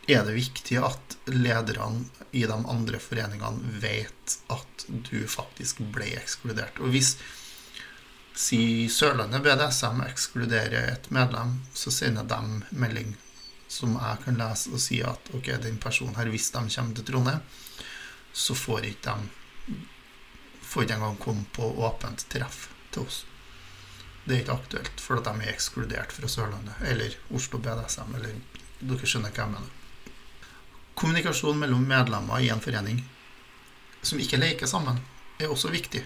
er 0.10 0.24
det 0.26 0.38
viktig 0.38 0.80
at 0.82 1.18
lederne 1.30 2.08
i 2.32 2.46
de 2.48 2.56
andre 2.56 3.00
foreningene 3.04 3.76
vet 3.84 4.38
at 4.52 4.86
du 4.88 5.28
faktisk 5.30 5.84
ble 5.94 6.08
ekskludert. 6.18 6.80
Og 6.80 6.96
hvis 6.96 7.18
si 8.38 8.90
Sørlandet 8.90 9.44
BDSM 9.44 10.02
ekskluderer 10.06 10.94
et 10.94 11.10
medlem, 11.12 11.60
så 11.74 11.92
sender 11.92 12.28
de 12.28 12.62
melding 12.72 13.16
som 13.72 13.96
jeg 13.96 14.24
kan 14.26 14.40
lese 14.40 14.72
og 14.74 14.82
si 14.84 15.00
at 15.06 15.32
ok, 15.36 15.54
den 15.64 15.80
personen 15.80 16.16
her, 16.18 16.30
hvis 16.32 16.52
de 16.52 16.64
kommer 16.68 16.96
til 16.96 17.08
Trondheim, 17.08 17.44
så 18.34 18.56
får 18.56 18.88
ikke 18.92 19.16
de 19.16 19.78
får 20.72 20.86
ikke 20.86 20.96
engang 20.96 21.18
komme 21.20 21.46
på 21.52 21.68
åpent 21.84 22.24
treff 22.32 22.70
til 22.92 23.04
oss. 23.04 23.26
Det 24.24 24.36
er 24.36 24.44
ikke 24.44 24.56
aktuelt, 24.56 25.02
for 25.02 25.20
at 25.20 25.28
de 25.28 25.44
er 25.44 25.52
ekskludert 25.52 26.14
fra 26.16 26.30
Sørlandet 26.32 26.84
eller 26.88 27.16
Oslo 27.36 27.60
BDSM. 27.60 28.16
eller 28.16 28.38
Dere 28.80 29.08
skjønner 29.08 29.34
hva 29.34 29.44
jeg 29.44 29.52
mener. 29.52 30.14
Kommunikasjon 30.96 31.60
mellom 31.60 31.84
medlemmer 31.88 32.40
i 32.40 32.50
en 32.54 32.64
forening 32.64 33.02
som 34.02 34.20
ikke 34.22 34.40
leker 34.40 34.70
sammen, 34.70 34.98
er 35.40 35.52
også 35.52 35.70
viktig. 35.74 36.02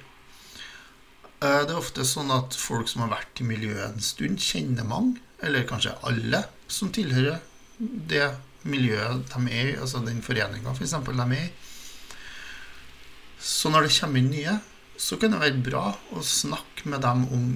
Eh, 1.46 1.62
det 1.68 1.74
er 1.74 1.80
ofte 1.80 2.06
sånn 2.08 2.34
at 2.34 2.56
folk 2.58 2.90
som 2.90 3.06
har 3.06 3.14
vært 3.14 3.42
i 3.42 3.48
miljøet 3.48 3.86
en 3.88 4.04
stund, 4.04 4.42
kjenner 4.42 4.88
mange, 4.88 5.22
eller 5.46 5.68
kanskje 5.70 5.96
alle, 6.08 6.46
som 6.72 6.92
tilhører 6.96 7.42
det 8.10 8.30
miljøet 8.66 9.28
de 9.30 9.42
er 9.52 9.72
i, 9.74 9.78
altså 9.78 10.02
den 10.06 10.24
foreninga 10.26 10.74
f.eks. 10.74 10.96
For 11.06 11.14
de 11.14 11.26
er 11.26 11.44
i. 11.44 11.50
Så 13.46 13.70
når 13.70 13.86
det 13.86 13.98
kommer 14.00 14.22
inn 14.22 14.32
nye, 14.34 14.60
så 14.98 15.20
kan 15.22 15.36
det 15.36 15.42
være 15.42 15.64
bra 15.66 15.88
å 16.16 16.24
snakke 16.26 16.90
med 16.90 17.04
dem 17.04 17.26
om 17.36 17.50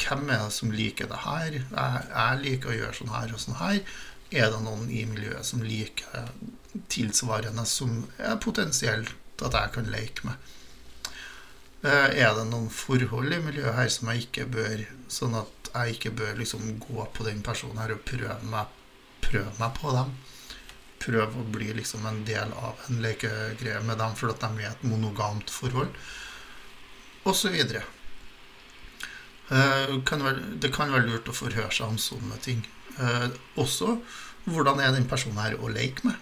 hvem 0.00 0.30
er 0.30 0.44
det 0.44 0.54
som 0.54 0.72
liker 0.72 1.10
det 1.10 1.22
her. 1.24 1.56
Jeg, 1.58 2.42
liker 2.44 2.72
å 2.72 2.76
gjøre 2.76 2.98
sånn 3.00 3.12
her 3.12 3.34
og 3.34 3.42
sånn 3.42 3.58
her. 3.58 3.80
Er 4.30 4.52
det 4.52 4.62
noen 4.64 4.88
i 4.92 5.02
miljøet 5.08 5.48
som 5.48 5.64
liker 5.64 6.30
tilsvarende 6.92 7.64
som 7.68 8.04
er 8.20 8.38
potensielt 8.42 9.12
at 9.44 9.56
jeg 9.56 9.74
kan 9.76 9.90
leke 9.92 10.28
med? 10.28 10.52
Eh, 11.84 12.08
er 12.22 12.32
det 12.36 12.46
noen 12.48 12.70
forhold 12.72 13.34
i 13.34 13.42
miljøet 13.44 13.76
her 13.76 13.90
som 13.92 14.08
jeg 14.10 14.26
ikke 14.26 14.46
bør 14.48 14.84
Sånn 15.12 15.36
at 15.38 15.68
jeg 15.68 15.96
ikke 15.96 16.14
bør 16.18 16.38
liksom 16.40 16.78
gå 16.82 17.04
på 17.14 17.26
den 17.26 17.42
personen 17.46 17.78
her 17.78 17.92
og 17.94 18.00
prøve 18.08 18.38
meg, 18.48 18.72
prøve 19.22 19.52
meg 19.60 19.76
på 19.76 19.92
dem? 19.94 20.14
Prøve 21.04 21.42
å 21.42 21.50
bli 21.52 21.68
liksom 21.76 22.06
en 22.08 22.22
del 22.26 22.54
av 22.56 22.80
en 22.88 23.02
lekegreie 23.04 23.82
med 23.84 24.00
dem 24.00 24.16
fordi 24.18 24.38
de 24.40 24.64
er 24.64 24.64
i 24.64 24.70
et 24.72 24.86
monogamt 24.88 25.52
forhold? 25.52 25.92
Og 27.26 27.36
så 27.36 27.52
videre. 27.54 27.84
Eh, 29.50 29.94
det 30.58 30.72
kan 30.74 30.90
være 30.90 31.06
lurt 31.06 31.30
å 31.30 31.36
forhøre 31.36 31.70
seg 31.70 31.92
om 31.92 32.00
sånne 32.00 32.40
ting. 32.42 32.64
Eh, 32.98 33.28
også 33.60 33.98
hvordan 34.46 34.80
er 34.80 34.94
den 34.94 35.08
personen 35.10 35.38
her 35.42 35.58
å 35.58 35.70
leke 35.70 36.06
med? 36.06 36.18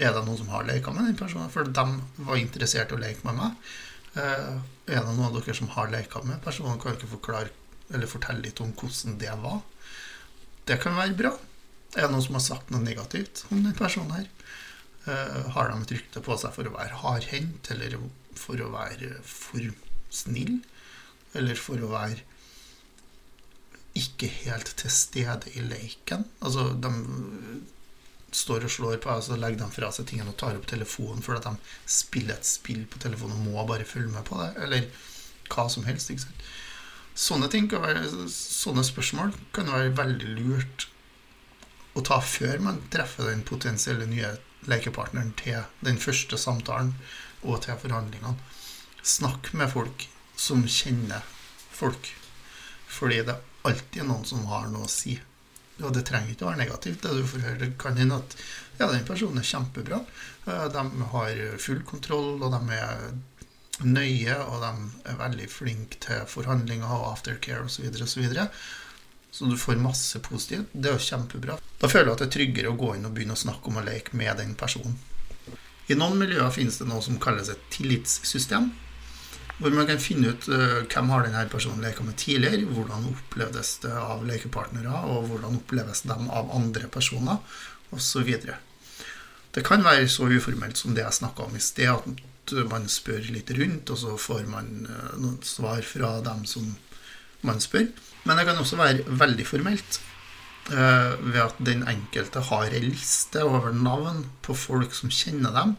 Er 0.00 0.12
det 0.12 0.24
noen 0.26 0.38
som 0.40 0.50
har 0.50 0.66
leka 0.66 0.92
med 0.92 1.06
den 1.08 1.18
personen? 1.18 1.52
For 1.52 1.64
de 1.64 1.84
var 2.26 2.40
interessert 2.40 2.92
i 2.92 2.96
å 2.96 3.00
leke 3.00 3.24
med 3.28 3.38
meg. 3.38 3.74
Eh, 4.14 4.50
er 4.86 5.00
det 5.00 5.06
noen 5.08 5.26
av 5.26 5.38
dere 5.38 5.56
som 5.56 5.70
har 5.74 5.90
leka 5.90 6.22
med 6.26 6.42
personen? 6.44 6.78
Kan 6.80 6.96
ikke 6.96 7.14
forklare 7.16 7.50
eller 7.94 8.10
fortelle 8.10 8.44
litt 8.44 8.62
om 8.62 8.72
hvordan 8.78 9.18
det 9.20 9.32
var? 9.42 9.60
Det 10.68 10.78
kan 10.82 10.96
være 10.96 11.18
bra. 11.18 11.32
Er 11.94 12.06
det 12.06 12.12
noen 12.12 12.24
som 12.24 12.38
har 12.38 12.44
sagt 12.44 12.70
noe 12.72 12.82
negativt 12.82 13.44
om 13.50 13.62
den 13.62 13.76
personen 13.78 14.14
her? 14.14 14.28
Eh, 15.04 15.40
har 15.56 15.70
de 15.70 15.80
et 15.82 15.96
rykte 15.98 16.22
på 16.24 16.36
seg 16.40 16.54
for 16.54 16.68
å 16.68 16.76
være 16.76 17.00
hardhendt, 17.02 17.70
eller 17.74 17.98
for 18.38 18.60
å 18.62 18.70
være 18.72 19.18
for 19.26 19.74
snill? 20.14 20.56
Eller 21.34 21.58
for 21.58 21.82
å 21.82 21.90
være 21.90 22.22
ikke 23.98 24.26
helt 24.42 24.72
til 24.78 24.90
stede 24.90 25.52
i 25.54 25.62
leiken. 25.62 26.24
Altså, 26.42 26.72
de 26.74 26.90
står 28.34 28.66
og 28.66 28.72
slår 28.74 29.00
på, 29.02 29.12
og 29.14 29.24
så 29.26 29.38
legger 29.38 29.62
de 29.62 29.70
fra 29.72 29.90
seg 29.94 30.08
tingene 30.10 30.32
og 30.32 30.38
tar 30.40 30.56
opp 30.58 30.66
telefonen 30.70 31.22
fordi 31.24 31.44
de 31.46 31.74
spiller 31.96 32.34
et 32.34 32.48
spill 32.48 32.82
på 32.90 33.00
telefonen 33.02 33.38
og 33.38 33.50
må 33.52 33.66
bare 33.68 33.86
følge 33.88 34.12
med 34.12 34.26
på 34.26 34.40
det. 34.40 34.50
Eller 34.64 34.88
hva 35.52 35.68
som 35.70 35.86
helst. 35.86 36.10
ikke 36.10 36.26
sant? 36.26 36.48
Sånne 37.14 37.46
ting 37.50 37.68
kan 37.70 37.84
være, 37.84 38.08
sånne 38.32 38.82
spørsmål 38.86 39.30
kan 39.54 39.70
være 39.70 39.94
veldig 39.94 40.32
lurt 40.40 40.88
å 41.94 42.02
ta 42.02 42.18
før 42.18 42.58
man 42.64 42.82
treffer 42.90 43.30
den 43.30 43.44
potensielle 43.46 44.08
nye 44.10 44.32
lekepartneren 44.66 45.30
til 45.38 45.62
den 45.86 46.00
første 46.02 46.38
samtalen 46.40 46.94
og 47.44 47.62
til 47.62 47.78
forhandlingene. 47.78 48.34
Snakk 49.04 49.52
med 49.54 49.70
folk 49.70 50.08
som 50.40 50.64
kjenner 50.66 51.22
folk. 51.70 52.10
Fordi 52.88 53.20
det 53.26 53.36
er 53.36 53.70
alltid 53.70 54.08
noen 54.08 54.26
som 54.26 54.46
har 54.50 54.66
noe 54.72 54.88
å 54.88 54.90
si. 54.90 55.18
Og 55.82 55.90
det 55.94 56.04
trenger 56.06 56.34
ikke 56.34 56.46
å 56.46 56.52
være 56.52 56.62
negativt. 56.62 57.02
Det 57.02 57.14
du 57.16 57.26
får 57.26 57.46
høre, 57.48 57.70
kan 57.80 57.98
hende 57.98 58.20
at 58.22 58.36
ja, 58.78 58.86
den 58.86 59.06
personen 59.06 59.40
er 59.40 59.48
kjempebra. 59.48 60.00
Eh, 60.46 60.66
de 60.74 61.08
har 61.14 61.40
full 61.62 61.82
kontroll, 61.88 62.36
og 62.38 62.54
de 62.54 62.78
er 62.78 63.08
nøye, 63.82 64.36
og 64.46 64.62
de 64.62 64.72
er 65.10 65.18
veldig 65.18 65.48
flinke 65.50 65.98
til 66.04 66.22
forhandlinger 66.30 66.86
og 66.86 67.08
aftercare 67.14 67.66
osv. 67.66 67.88
Så, 67.90 68.06
så, 68.06 68.22
videre. 68.22 68.46
så 69.34 69.50
du 69.50 69.56
får 69.58 69.82
masse 69.82 70.22
positivt. 70.22 70.70
Det 70.72 70.92
er 70.92 70.98
jo 70.98 71.08
kjempebra. 71.08 71.58
Da 71.80 71.90
føler 71.90 72.12
du 72.12 72.14
at 72.14 72.22
det 72.22 72.30
er 72.30 72.36
tryggere 72.38 72.70
å 72.70 72.78
gå 72.78 72.94
inn 72.94 73.08
og 73.08 73.16
begynne 73.16 73.34
å 73.34 73.44
snakke 73.44 73.72
om 73.72 73.82
å 73.82 73.86
leke 73.86 74.14
med 74.18 74.38
den 74.38 74.54
personen. 74.58 74.94
I 75.90 75.98
noen 75.98 76.16
miljøer 76.16 76.54
finnes 76.54 76.78
det 76.80 76.86
noe 76.88 77.02
som 77.04 77.18
kalles 77.20 77.50
et 77.52 77.66
tillitssystem 77.74 78.70
hvor 79.58 79.74
man 79.74 79.86
kan 79.86 80.02
finne 80.02 80.32
ut 80.34 80.48
uh, 80.50 80.82
hvem 80.90 81.10
har 81.12 81.26
denne 81.26 81.44
personen 81.50 81.84
leka 81.84 82.04
med 82.06 82.18
tidligere, 82.18 82.66
hvordan 82.74 83.08
opplevdes 83.12 83.76
det 83.84 83.92
av 83.94 84.24
lekepartnere, 84.26 84.94
og 85.10 85.28
hvordan 85.30 85.60
oppleves 85.60 86.02
de 86.08 86.16
av 86.16 86.50
andre 86.54 86.90
personer, 86.92 87.42
osv. 87.94 88.30
Det 89.54 89.62
kan 89.66 89.84
være 89.86 90.08
så 90.10 90.26
uformelt 90.26 90.80
som 90.80 90.96
det 90.96 91.04
jeg 91.04 91.20
snakka 91.20 91.46
om 91.46 91.54
i 91.54 91.62
sted, 91.62 91.92
at 91.94 92.56
man 92.70 92.88
spør 92.90 93.30
litt 93.32 93.52
rundt, 93.56 93.92
og 93.94 94.00
så 94.00 94.16
får 94.20 94.42
man 94.50 94.72
uh, 94.88 95.12
noen 95.20 95.38
svar 95.46 95.84
fra 95.86 96.16
dem 96.24 96.42
som 96.50 96.74
man 97.46 97.62
spør. 97.62 97.86
Men 98.24 98.40
det 98.40 98.48
kan 98.48 98.58
også 98.58 98.80
være 98.80 99.06
veldig 99.06 99.46
formelt. 99.46 100.00
Uh, 100.64 101.14
ved 101.20 101.42
at 101.44 101.58
den 101.60 101.82
enkelte 101.86 102.40
har 102.48 102.72
ei 102.72 102.80
liste 102.80 103.42
over 103.44 103.74
navn 103.76 104.24
på 104.42 104.56
folk 104.56 104.96
som 104.96 105.12
kjenner 105.12 105.52
dem 105.52 105.74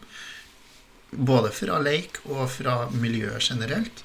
både 1.10 1.52
fra 1.54 1.78
leik 1.82 2.20
og 2.24 2.48
fra 2.50 2.78
miljøet 2.92 3.50
generelt, 3.50 4.02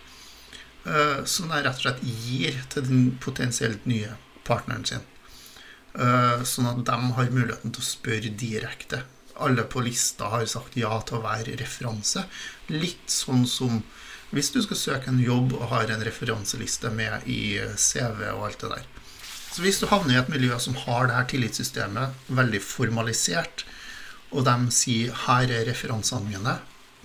eh, 0.86 1.24
som 1.26 1.50
de 1.50 1.62
rett 1.62 1.80
og 1.80 1.86
slett 1.86 2.04
gir 2.04 2.60
til 2.74 2.86
den 2.88 3.08
potensielt 3.22 3.88
nye 3.90 4.14
partneren 4.48 4.86
sin. 4.86 5.08
Eh, 5.94 6.44
sånn 6.48 6.70
at 6.70 6.86
de 6.88 7.00
har 7.18 7.34
muligheten 7.34 7.74
til 7.74 7.84
å 7.84 7.90
spørre 7.90 8.32
direkte. 8.38 9.04
Alle 9.42 9.64
på 9.64 9.82
lista 9.84 10.30
har 10.32 10.46
sagt 10.46 10.78
ja 10.78 10.94
til 11.02 11.20
å 11.20 11.26
være 11.26 11.58
referanse. 11.60 12.24
Litt 12.70 13.10
sånn 13.12 13.46
som 13.50 13.82
hvis 14.32 14.54
du 14.54 14.62
skal 14.64 14.80
søke 14.80 15.12
en 15.12 15.20
jobb 15.20 15.58
og 15.58 15.68
har 15.74 15.92
en 15.92 16.04
referanseliste 16.08 16.92
med 16.96 17.28
i 17.28 17.60
CV 17.76 18.30
og 18.32 18.46
alt 18.48 18.64
det 18.64 18.70
der. 18.78 18.86
Så 19.52 19.66
hvis 19.66 19.82
du 19.82 19.90
havner 19.92 20.16
i 20.16 20.20
et 20.22 20.32
miljø 20.32 20.56
som 20.64 20.78
har 20.86 21.10
det 21.10 21.18
her 21.18 21.28
tillitssystemet 21.34 22.30
veldig 22.32 22.62
formalisert, 22.64 23.66
og 24.32 24.46
de 24.48 24.72
sier 24.72 25.12
'her 25.12 25.52
er 25.52 25.66
referansene 25.68 26.24
mine', 26.32 26.60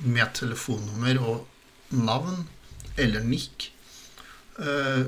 med 0.04 0.32
telefonnummer 0.36 1.20
og 1.22 1.96
navn 1.96 2.44
eller 3.00 3.24
nikk. 3.24 3.70
Eh, 4.58 5.06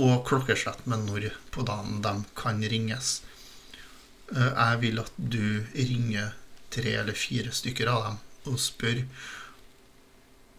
og 0.00 0.24
klokkeslett 0.26 0.86
med 0.90 1.04
når 1.06 1.30
på 1.54 1.62
dagen 1.66 2.00
de 2.02 2.14
kan 2.36 2.62
ringes. 2.62 3.20
Eh, 4.32 4.50
jeg 4.50 4.80
vil 4.82 5.00
at 5.02 5.12
du 5.16 5.64
ringer 5.76 6.34
tre 6.74 6.96
eller 7.02 7.16
fire 7.16 7.52
stykker 7.54 7.90
av 7.90 8.06
dem 8.08 8.20
og 8.50 8.60
spør 8.60 9.04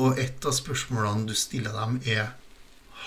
Og 0.02 0.20
et 0.20 0.46
av 0.46 0.52
spørsmålene 0.56 1.28
du 1.30 1.36
stiller 1.38 1.72
dem, 1.72 2.00
er 2.06 2.34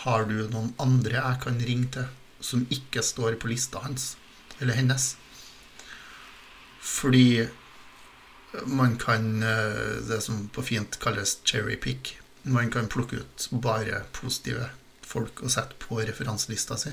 Har 0.03 0.24
du 0.24 0.49
noen 0.49 0.74
andre 0.78 1.18
jeg 1.18 1.41
kan 1.43 1.59
ringe 1.61 1.89
til 1.93 2.07
som 2.41 2.66
ikke 2.70 3.03
står 3.03 3.34
på 3.41 3.51
lista 3.51 3.80
hans 3.82 4.16
eller 4.61 4.74
hennes? 4.78 5.16
Fordi 6.80 7.49
man 8.64 8.96
kan 8.99 9.42
eh, 9.42 9.99
det 10.09 10.20
som 10.24 10.49
på 10.49 10.62
fint 10.62 10.99
kalles 11.01 11.38
cherrypick. 11.44 12.18
Man 12.42 12.70
kan 12.70 12.88
plukke 12.88 13.20
ut 13.20 13.49
bare 13.53 14.03
positive 14.16 14.70
folk 15.05 15.42
og 15.42 15.53
sette 15.53 15.76
på 15.82 16.01
referanselista 16.01 16.78
si. 16.80 16.92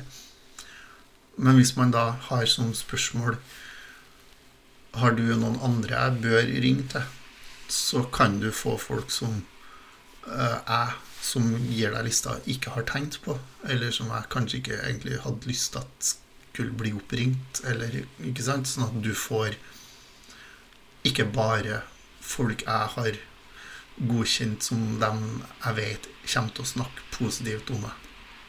Men 1.35 1.59
hvis 1.59 1.75
man 1.75 1.91
da 1.91 2.09
har 2.29 2.45
som 2.47 2.73
spørsmål 2.73 3.35
Har 4.95 5.11
du 5.11 5.25
noen 5.35 5.57
andre 5.59 5.91
jeg 5.91 6.21
bør 6.23 6.45
ringe 6.63 6.85
til? 6.87 7.03
Så 7.67 8.05
kan 8.15 8.39
du 8.39 8.47
få 8.55 8.77
folk 8.79 9.11
som 9.11 9.41
uh, 10.23 10.93
som 11.19 11.49
gir 11.67 11.91
deg 11.91 12.05
lista, 12.07 12.37
ikke 12.47 12.75
har 12.75 12.85
tenkt 12.87 13.19
på. 13.25 13.35
Eller 13.67 13.91
som 13.91 14.11
jeg 14.13 14.29
kanskje 14.31 14.61
ikke 14.61 14.77
egentlig 14.77 15.19
hadde 15.23 15.49
lyst 15.49 15.73
til 15.73 15.81
at 15.83 16.11
skulle 16.55 16.77
bli 16.79 16.93
oppringt. 16.95 17.61
Eller, 17.67 18.03
ikke 18.23 18.45
sant? 18.45 18.69
Sånn 18.69 18.87
at 18.87 18.99
du 19.03 19.11
får 19.17 19.57
ikke 21.05 21.27
bare 21.35 21.83
folk 22.25 22.65
jeg 22.65 22.93
har 22.95 23.19
godkjent 23.95 24.65
som 24.65 24.97
dem 24.99 25.21
jeg 25.63 25.77
vet 25.77 26.09
kommer 26.25 26.55
til 26.55 26.65
å 26.65 26.71
snakke 26.73 27.05
positivt 27.15 27.69
om 27.71 27.85
meg. 27.85 27.93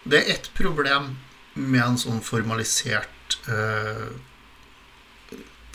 Det 0.07 0.23
er 0.23 0.33
ett 0.37 0.51
problem 0.57 1.17
med 1.55 1.83
en 1.83 1.99
sånn 2.01 2.23
formalisert 2.25 3.39
eh, 3.51 4.09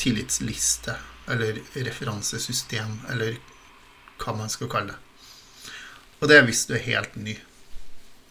tillitsliste, 0.02 0.96
eller 1.32 1.60
referansesystem, 1.74 3.00
eller 3.14 3.38
hva 4.22 4.36
man 4.38 4.52
skal 4.52 4.70
kalle 4.72 4.96
det. 4.96 5.00
Og 6.22 6.30
det 6.30 6.38
er 6.38 6.46
hvis 6.46 6.66
du 6.70 6.76
er 6.78 6.86
helt 6.86 7.16
ny. 7.18 7.36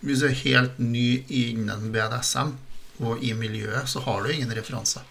Hvis 0.00 0.22
du 0.22 0.28
er 0.28 0.42
helt 0.44 0.78
ny 0.78 1.22
innen 1.26 1.90
BDSM 1.94 2.54
og 3.02 3.22
i 3.24 3.32
miljøet, 3.34 3.88
så 3.90 4.02
har 4.06 4.22
du 4.22 4.32
ingen 4.32 4.54
referanser. 4.54 5.06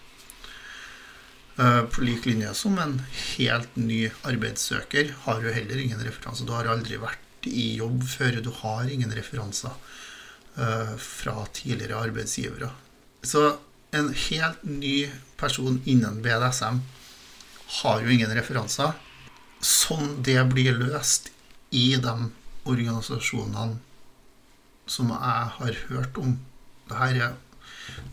Uh, 1.60 1.82
på 1.92 2.00
lik 2.06 2.24
linje 2.24 2.54
som 2.56 2.78
en 2.80 2.94
helt 3.36 3.74
ny 3.76 4.06
arbeidssøker 4.24 5.10
har 5.26 5.42
du 5.42 5.50
heller 5.52 5.82
ingen 5.82 6.00
referanser. 6.00 6.48
Du 6.48 6.54
har 6.56 6.70
aldri 6.72 6.96
vært 7.02 7.48
i 7.50 7.74
jobb 7.76 8.06
før. 8.08 8.40
Du 8.40 8.48
har 8.62 8.88
ingen 8.88 9.12
referanser. 9.12 9.74
Eh, 10.56 10.96
fra 10.96 11.46
tidligere 11.52 11.96
arbeidsgivere. 11.96 12.70
Så 13.22 13.56
en 13.90 14.14
helt 14.14 14.62
ny 14.62 15.10
person 15.36 15.82
innen 15.84 16.22
BDSM 16.22 16.80
har 17.80 18.02
jo 18.02 18.10
ingen 18.10 18.34
referanser. 18.34 18.92
Sånn 19.62 20.18
det 20.26 20.42
blir 20.50 20.74
løst 20.74 21.30
i 21.70 21.94
de 22.02 22.14
organisasjonene 22.66 23.78
som 24.90 25.12
jeg 25.14 25.54
har 25.56 25.80
hørt 25.88 26.18
om 26.18 26.38
Dette 26.90 27.06
er 27.06 27.36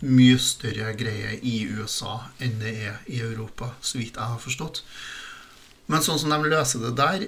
mye 0.01 0.37
større 0.41 0.93
greie 0.97 1.37
i 1.41 1.59
USA 1.69 2.19
enn 2.43 2.59
det 2.61 2.73
er 2.89 2.99
i 3.11 3.21
Europa, 3.23 3.73
så 3.81 3.99
vidt 4.01 4.19
jeg 4.19 4.33
har 4.33 4.41
forstått. 4.41 4.83
Men 5.87 6.03
sånn 6.03 6.19
som 6.19 6.33
de 6.33 6.51
løser 6.51 6.83
det 6.83 6.93
der, 6.99 7.27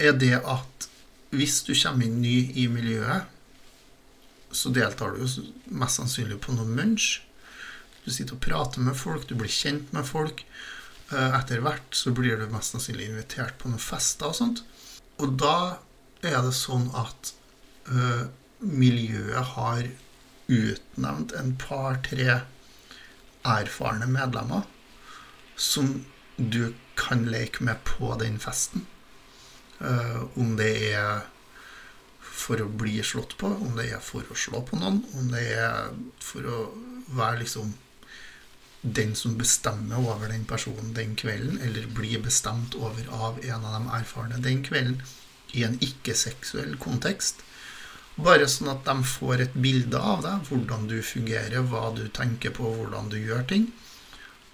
er 0.00 0.16
det 0.18 0.34
at 0.40 0.88
hvis 1.34 1.62
du 1.66 1.74
kommer 1.76 2.06
inn 2.06 2.20
ny 2.22 2.36
i 2.60 2.66
miljøet, 2.70 3.30
så 4.54 4.70
deltar 4.70 5.14
du 5.14 5.24
jo 5.24 5.46
mest 5.74 5.98
sannsynlig 5.98 6.38
på 6.42 6.54
noe 6.54 6.66
munch. 6.68 7.24
Du 8.04 8.12
sitter 8.12 8.36
og 8.36 8.44
prater 8.44 8.84
med 8.84 8.96
folk, 8.98 9.26
du 9.26 9.34
blir 9.38 9.50
kjent 9.50 9.90
med 9.96 10.06
folk. 10.06 10.44
Eh, 11.10 11.34
etter 11.40 11.62
hvert 11.64 11.96
så 11.96 12.12
blir 12.14 12.38
du 12.38 12.46
mest 12.52 12.74
sannsynlig 12.74 13.08
invitert 13.10 13.58
på 13.58 13.70
noen 13.70 13.82
fester 13.82 14.30
og 14.30 14.38
sånt. 14.38 14.62
Og 15.22 15.34
da 15.40 15.80
er 16.24 16.40
det 16.44 16.54
sånn 16.56 16.86
at 16.96 17.34
ø, 17.90 18.24
miljøet 18.64 19.52
har 19.54 19.84
utnevnt 20.46 21.32
en 21.38 21.54
par-tre 21.60 22.40
erfarne 23.44 24.08
medlemmer 24.08 24.64
som 25.56 26.04
du 26.36 26.74
kan 26.98 27.24
leke 27.30 27.64
med 27.64 27.84
på 27.84 28.14
den 28.20 28.38
festen. 28.42 28.86
Uh, 29.80 30.24
om 30.38 30.56
det 30.56 30.72
er 30.94 31.24
for 32.34 32.60
å 32.60 32.68
bli 32.68 32.98
slått 33.06 33.36
på, 33.38 33.48
om 33.48 33.76
det 33.78 33.90
er 33.94 34.02
for 34.02 34.26
å 34.30 34.36
slå 34.38 34.62
på 34.66 34.78
noen, 34.80 35.02
om 35.14 35.30
det 35.32 35.44
er 35.54 35.92
for 36.22 36.46
å 36.50 36.58
være 37.14 37.42
liksom 37.44 37.74
den 38.84 39.14
som 39.16 39.38
bestemmer 39.38 40.02
over 40.02 40.28
den 40.28 40.44
personen 40.44 40.92
den 40.96 41.14
kvelden, 41.16 41.60
eller 41.64 41.86
blir 41.96 42.20
bestemt 42.24 42.74
over 42.76 43.06
av 43.08 43.38
en 43.40 43.64
av 43.64 43.78
de 43.78 43.94
erfarne 43.96 44.40
den 44.44 44.64
kvelden, 44.66 45.00
i 45.54 45.62
en 45.64 45.78
ikke-seksuell 45.80 46.74
kontekst. 46.82 47.44
Bare 48.14 48.46
sånn 48.46 48.70
at 48.70 48.84
de 48.86 48.94
får 49.10 49.42
et 49.42 49.56
bilde 49.58 49.98
av 49.98 50.22
deg, 50.22 50.44
hvordan 50.48 50.86
du 50.90 51.00
fungerer, 51.02 51.64
hva 51.66 51.88
du 51.96 52.04
tenker 52.14 52.54
på, 52.54 52.68
hvordan 52.78 53.10
du 53.10 53.18
gjør 53.18 53.42
ting. 53.50 53.66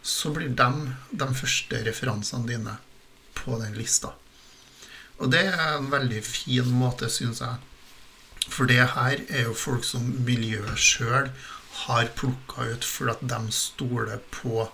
Så 0.03 0.33
blir 0.33 0.55
de 0.57 0.71
de 1.13 1.29
første 1.37 1.83
referansene 1.85 2.49
dine 2.49 2.79
på 3.37 3.59
den 3.61 3.77
lista. 3.77 4.15
Og 5.21 5.29
det 5.35 5.43
er 5.51 5.77
en 5.77 5.91
veldig 5.93 6.23
fin 6.25 6.71
måte, 6.73 7.11
syns 7.13 7.43
jeg, 7.45 7.59
for 8.49 8.71
det 8.71 8.81
her 8.95 9.21
er 9.29 9.45
jo 9.51 9.57
folk 9.57 9.85
som 9.85 10.07
miljøet 10.25 10.81
sjøl 10.81 11.29
har 11.85 12.09
plukka 12.17 12.65
ut 12.73 12.87
fordi 12.89 13.29
de 13.29 13.53
stoler 13.55 14.23
på 14.33 14.71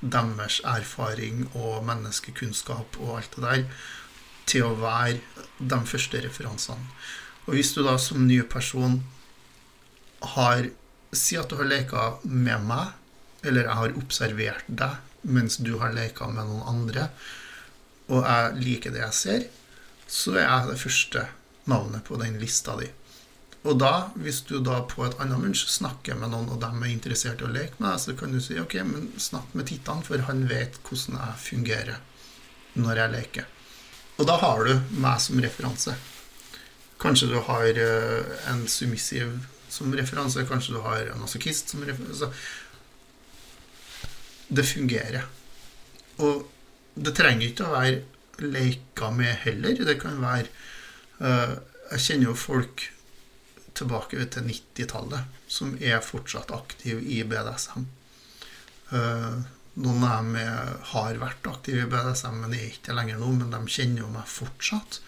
deres 0.00 0.60
erfaring 0.64 1.48
og 1.58 1.82
menneskekunnskap 1.88 2.98
og 3.02 3.16
alt 3.18 3.34
det 3.34 3.44
der 3.44 3.64
til 4.48 4.68
å 4.68 4.76
være 4.78 5.18
de 5.58 5.80
første 5.90 6.22
referansene. 6.24 6.86
Og 7.48 7.56
hvis 7.56 7.72
du 7.72 7.80
da 7.82 7.96
som 8.00 8.26
ny 8.28 8.42
person 8.44 9.00
har 10.34 10.68
Si 11.16 11.38
at 11.40 11.48
du 11.48 11.54
har 11.56 11.64
leka 11.64 12.02
med 12.28 12.66
meg, 12.68 12.90
eller 13.40 13.64
jeg 13.64 13.76
har 13.78 13.94
observert 13.96 14.66
deg 14.68 15.24
mens 15.32 15.56
du 15.56 15.78
har 15.80 15.94
leka 15.96 16.26
med 16.28 16.44
noen 16.44 16.66
andre, 16.68 17.06
og 18.12 18.26
jeg 18.28 18.58
liker 18.60 18.92
det 18.92 19.00
jeg 19.00 19.16
ser, 19.16 19.46
så 20.04 20.34
er 20.36 20.44
jeg 20.44 20.68
det 20.68 20.76
første 20.82 21.22
navnet 21.72 22.04
på 22.04 22.20
den 22.20 22.36
lista 22.42 22.76
di. 22.76 22.90
Og 23.64 23.80
da, 23.80 24.10
hvis 24.20 24.42
du 24.50 24.58
da 24.64 24.82
på 24.84 25.06
et 25.06 25.16
annet 25.16 25.40
munch 25.40 25.64
snakker 25.72 26.20
med 26.20 26.34
noen, 26.34 26.52
og 26.52 26.60
de 26.60 26.68
er 26.68 26.92
interessert 26.92 27.40
i 27.40 27.48
å 27.48 27.54
leke 27.56 27.80
med 27.80 27.88
deg, 27.88 28.04
så 28.04 28.16
kan 28.20 28.36
du 28.36 28.42
si 28.44 28.60
ok, 28.60 28.76
men 28.84 29.08
snakk 29.16 29.56
med 29.56 29.70
Tittan, 29.72 30.04
for 30.04 30.28
han 30.28 30.44
vet 30.52 30.76
hvordan 30.84 31.18
jeg 31.18 31.42
fungerer 31.46 31.98
når 32.76 33.02
jeg 33.02 33.14
leker. 33.16 33.50
Og 34.20 34.28
da 34.28 34.38
har 34.44 34.64
du 34.68 34.94
meg 35.00 35.24
som 35.24 35.40
referanse. 35.40 35.96
Kanskje 36.98 37.30
du 37.30 37.38
har 37.46 37.78
uh, 37.78 38.36
en 38.50 38.66
submissiv 38.68 39.38
som 39.70 39.94
referanse, 39.94 40.46
kanskje 40.48 40.74
du 40.74 40.80
har 40.82 41.06
en 41.06 41.20
masochist 41.22 41.70
som 41.70 41.84
referanse. 41.86 42.30
Det 44.48 44.64
fungerer. 44.66 45.28
Og 46.24 46.46
det 46.98 47.14
trenger 47.14 47.50
ikke 47.50 47.68
å 47.68 47.74
være 47.76 48.48
leika 48.48 49.12
med 49.14 49.44
heller. 49.44 49.78
Det 49.86 49.98
kan 50.00 50.18
være 50.22 50.48
uh, 51.22 51.58
Jeg 51.92 52.04
kjenner 52.04 52.32
jo 52.32 52.38
folk 52.38 52.88
tilbake 53.78 54.24
til 54.34 54.48
90-tallet, 54.48 55.38
som 55.46 55.76
er 55.78 56.02
fortsatt 56.02 56.50
aktive 56.52 56.98
i 57.00 57.22
BDSM. 57.24 57.86
Eh, 58.90 59.36
noen 59.78 60.04
av 60.04 60.24
dem 60.24 60.36
har 60.92 61.20
vært 61.22 61.46
aktive 61.46 61.84
i 61.84 61.90
BDSM, 61.90 62.40
men 62.42 62.56
er 62.56 62.72
ikke 62.72 62.96
lenger 62.96 63.20
nå. 63.22 63.30
Men 63.38 63.54
de 63.54 63.60
kjenner 63.70 64.02
jo 64.02 64.10
meg 64.12 64.26
fortsatt. 64.28 64.98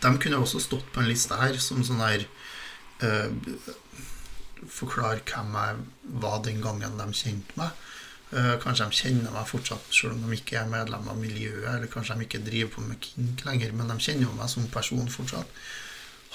De 0.00 0.12
kunne 0.22 0.40
også 0.40 0.62
stått 0.62 0.88
på 0.94 1.02
en 1.02 1.10
liste 1.10 1.36
her 1.36 1.58
som 1.60 1.84
sånn 1.86 2.02
her 2.04 2.26
uh, 3.04 3.28
Forklare 4.70 5.22
hvem 5.24 5.54
jeg 5.56 5.76
var 6.20 6.42
den 6.44 6.58
gangen 6.60 6.98
de 7.00 7.06
kjente 7.16 7.56
meg. 7.56 7.76
Uh, 8.30 8.56
kanskje 8.62 8.86
de 8.86 8.98
kjenner 8.98 9.32
meg 9.32 9.48
fortsatt, 9.48 9.86
selv 9.88 10.14
om 10.14 10.26
de 10.26 10.36
ikke 10.36 10.58
er 10.60 10.68
medlem 10.68 11.08
av 11.08 11.16
miljøet. 11.18 11.68
Eller 11.72 11.88
kanskje 11.90 12.18
de 12.18 12.26
ikke 12.26 12.42
driver 12.44 12.74
på 12.74 12.84
med 12.84 13.00
kink 13.04 13.44
lenger, 13.48 13.72
men 13.76 13.88
de 13.88 13.96
kjenner 13.96 14.28
jo 14.28 14.34
meg 14.36 14.52
som 14.52 14.68
person 14.72 15.08
fortsatt. 15.10 15.62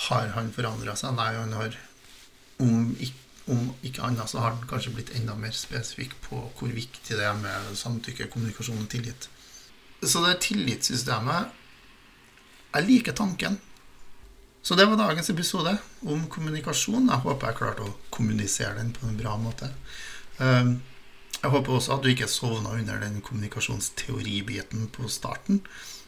Har 0.07 0.33
han 0.35 0.49
forandra 0.55 0.97
seg? 0.99 1.13
Nei, 1.15 1.29
han 1.37 1.53
har 1.55 1.77
om 2.63 2.95
ikke, 2.99 3.21
om 3.51 3.69
ikke 3.85 4.03
annet 4.07 4.31
så 4.31 4.41
har 4.41 4.55
han 4.55 4.67
kanskje 4.69 4.95
blitt 4.95 5.13
enda 5.17 5.35
mer 5.37 5.53
spesifikk 5.55 6.15
på 6.25 6.39
hvor 6.57 6.71
viktig 6.73 7.17
det 7.19 7.27
er 7.27 7.37
med 7.37 7.75
samtykke, 7.77 8.29
kommunikasjon 8.33 8.81
og 8.81 8.89
tillit. 8.91 9.29
Så 10.01 10.21
det 10.25 10.39
tillitssystemet 10.45 11.53
Jeg 12.75 12.87
liker 12.89 13.15
tanken. 13.15 13.59
Så 14.65 14.75
det 14.75 14.87
var 14.89 14.99
dagens 14.99 15.29
episode 15.31 15.75
om 16.03 16.25
kommunikasjon. 16.31 17.07
Jeg 17.11 17.23
håper 17.23 17.51
jeg 17.51 17.59
klarte 17.59 17.85
å 17.85 17.95
kommunisere 18.13 18.79
den 18.79 18.91
på 18.95 19.07
en 19.07 19.19
bra 19.19 19.35
måte. 19.39 19.69
Ehm, 20.43 20.79
jeg 21.37 21.53
håper 21.53 21.77
også 21.77 21.95
at 21.95 22.03
du 22.03 22.09
ikke 22.11 22.27
sovna 22.31 22.73
under 22.75 22.99
den 22.99 23.21
kommunikasjonsteoribiten 23.23 24.89
på 24.95 25.07
starten, 25.11 25.61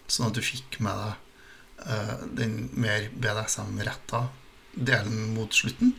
sånn 0.10 0.32
at 0.32 0.36
du 0.36 0.44
fikk 0.44 0.80
med 0.82 0.98
deg 0.98 1.16
Eh, 1.86 2.14
den 2.34 2.70
mer 2.74 3.10
BDSM-retta 3.14 4.28
delen 4.74 5.34
mot 5.36 5.54
slutten. 5.54 5.94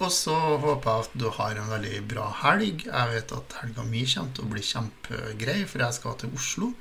Og 0.00 0.10
så 0.10 0.34
håper 0.34 0.88
jeg 0.88 1.04
at 1.04 1.16
du 1.20 1.26
har 1.36 1.58
en 1.60 1.70
veldig 1.70 1.98
bra 2.10 2.30
helg. 2.40 2.86
Jeg 2.88 3.10
vet 3.12 3.34
at 3.36 3.58
helga 3.60 3.84
mi 3.86 4.06
kommer 4.08 4.32
til 4.34 4.46
å 4.46 4.52
bli 4.54 4.64
kjempegrei, 4.66 5.58
for 5.68 5.84
jeg 5.84 5.98
skal 5.98 6.16
til 6.18 6.32
Oslo 6.38 6.72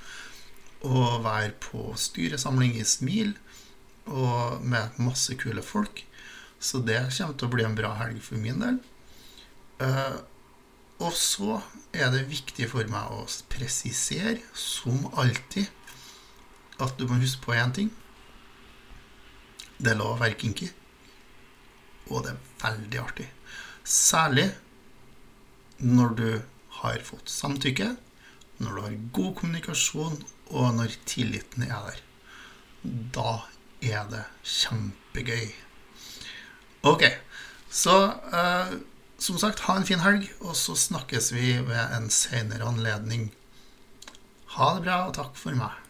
og 0.88 1.24
være 1.24 1.54
på 1.62 1.92
styresamling 1.98 2.78
i 2.80 2.86
Smil. 2.88 3.38
og 4.06 4.64
med 4.66 4.98
masse 4.98 5.36
kule 5.38 5.62
folk. 5.62 6.02
Så 6.60 6.82
det 6.82 6.98
kommer 7.18 7.36
til 7.38 7.48
å 7.48 7.52
bli 7.54 7.64
en 7.64 7.76
bra 7.78 7.94
helg 8.00 8.18
for 8.26 8.42
min 8.42 8.60
del. 8.60 8.80
Uh, 9.82 10.18
og 11.02 11.14
så 11.18 11.60
er 11.94 12.10
det 12.14 12.28
viktig 12.30 12.68
for 12.70 12.90
meg 12.92 13.14
å 13.14 13.24
presisere, 13.50 14.42
som 14.54 15.06
alltid, 15.18 15.70
at 16.82 16.98
du 16.98 17.06
må 17.08 17.22
huske 17.22 17.46
på 17.46 17.56
én 17.58 17.74
ting. 17.78 17.90
Det 19.78 19.94
er 19.94 20.02
lov 20.02 20.16
å 20.16 20.22
være 20.22 20.38
kinky. 20.42 20.70
Og 22.10 22.26
det 22.26 22.34
er 22.34 22.44
veldig 22.66 23.02
artig. 23.02 23.30
Særlig 23.86 24.50
når 25.82 26.16
du 26.18 26.30
har 26.82 27.02
fått 27.06 27.30
samtykke, 27.34 27.96
når 28.62 28.76
du 28.76 28.82
har 28.86 29.00
god 29.18 29.34
kommunikasjon, 29.40 30.22
og 30.52 30.76
når 30.78 30.96
tilliten 31.10 31.66
er 31.68 31.90
der. 31.90 32.00
Da 33.16 33.34
er 33.82 34.08
det 34.12 34.24
kjempegøy. 34.46 35.52
Ok, 36.88 37.06
så 37.70 37.98
eh, 38.34 38.74
som 39.22 39.38
sagt, 39.42 39.66
ha 39.68 39.78
en 39.78 39.86
fin 39.86 40.02
helg, 40.02 40.30
og 40.42 40.56
så 40.58 40.76
snakkes 40.78 41.32
vi 41.36 41.56
ved 41.66 41.96
en 41.98 42.10
senere 42.14 42.68
anledning. 42.68 43.30
Ha 44.58 44.74
det 44.76 44.86
bra, 44.88 45.04
og 45.08 45.16
takk 45.18 45.38
for 45.40 45.58
meg. 45.58 45.81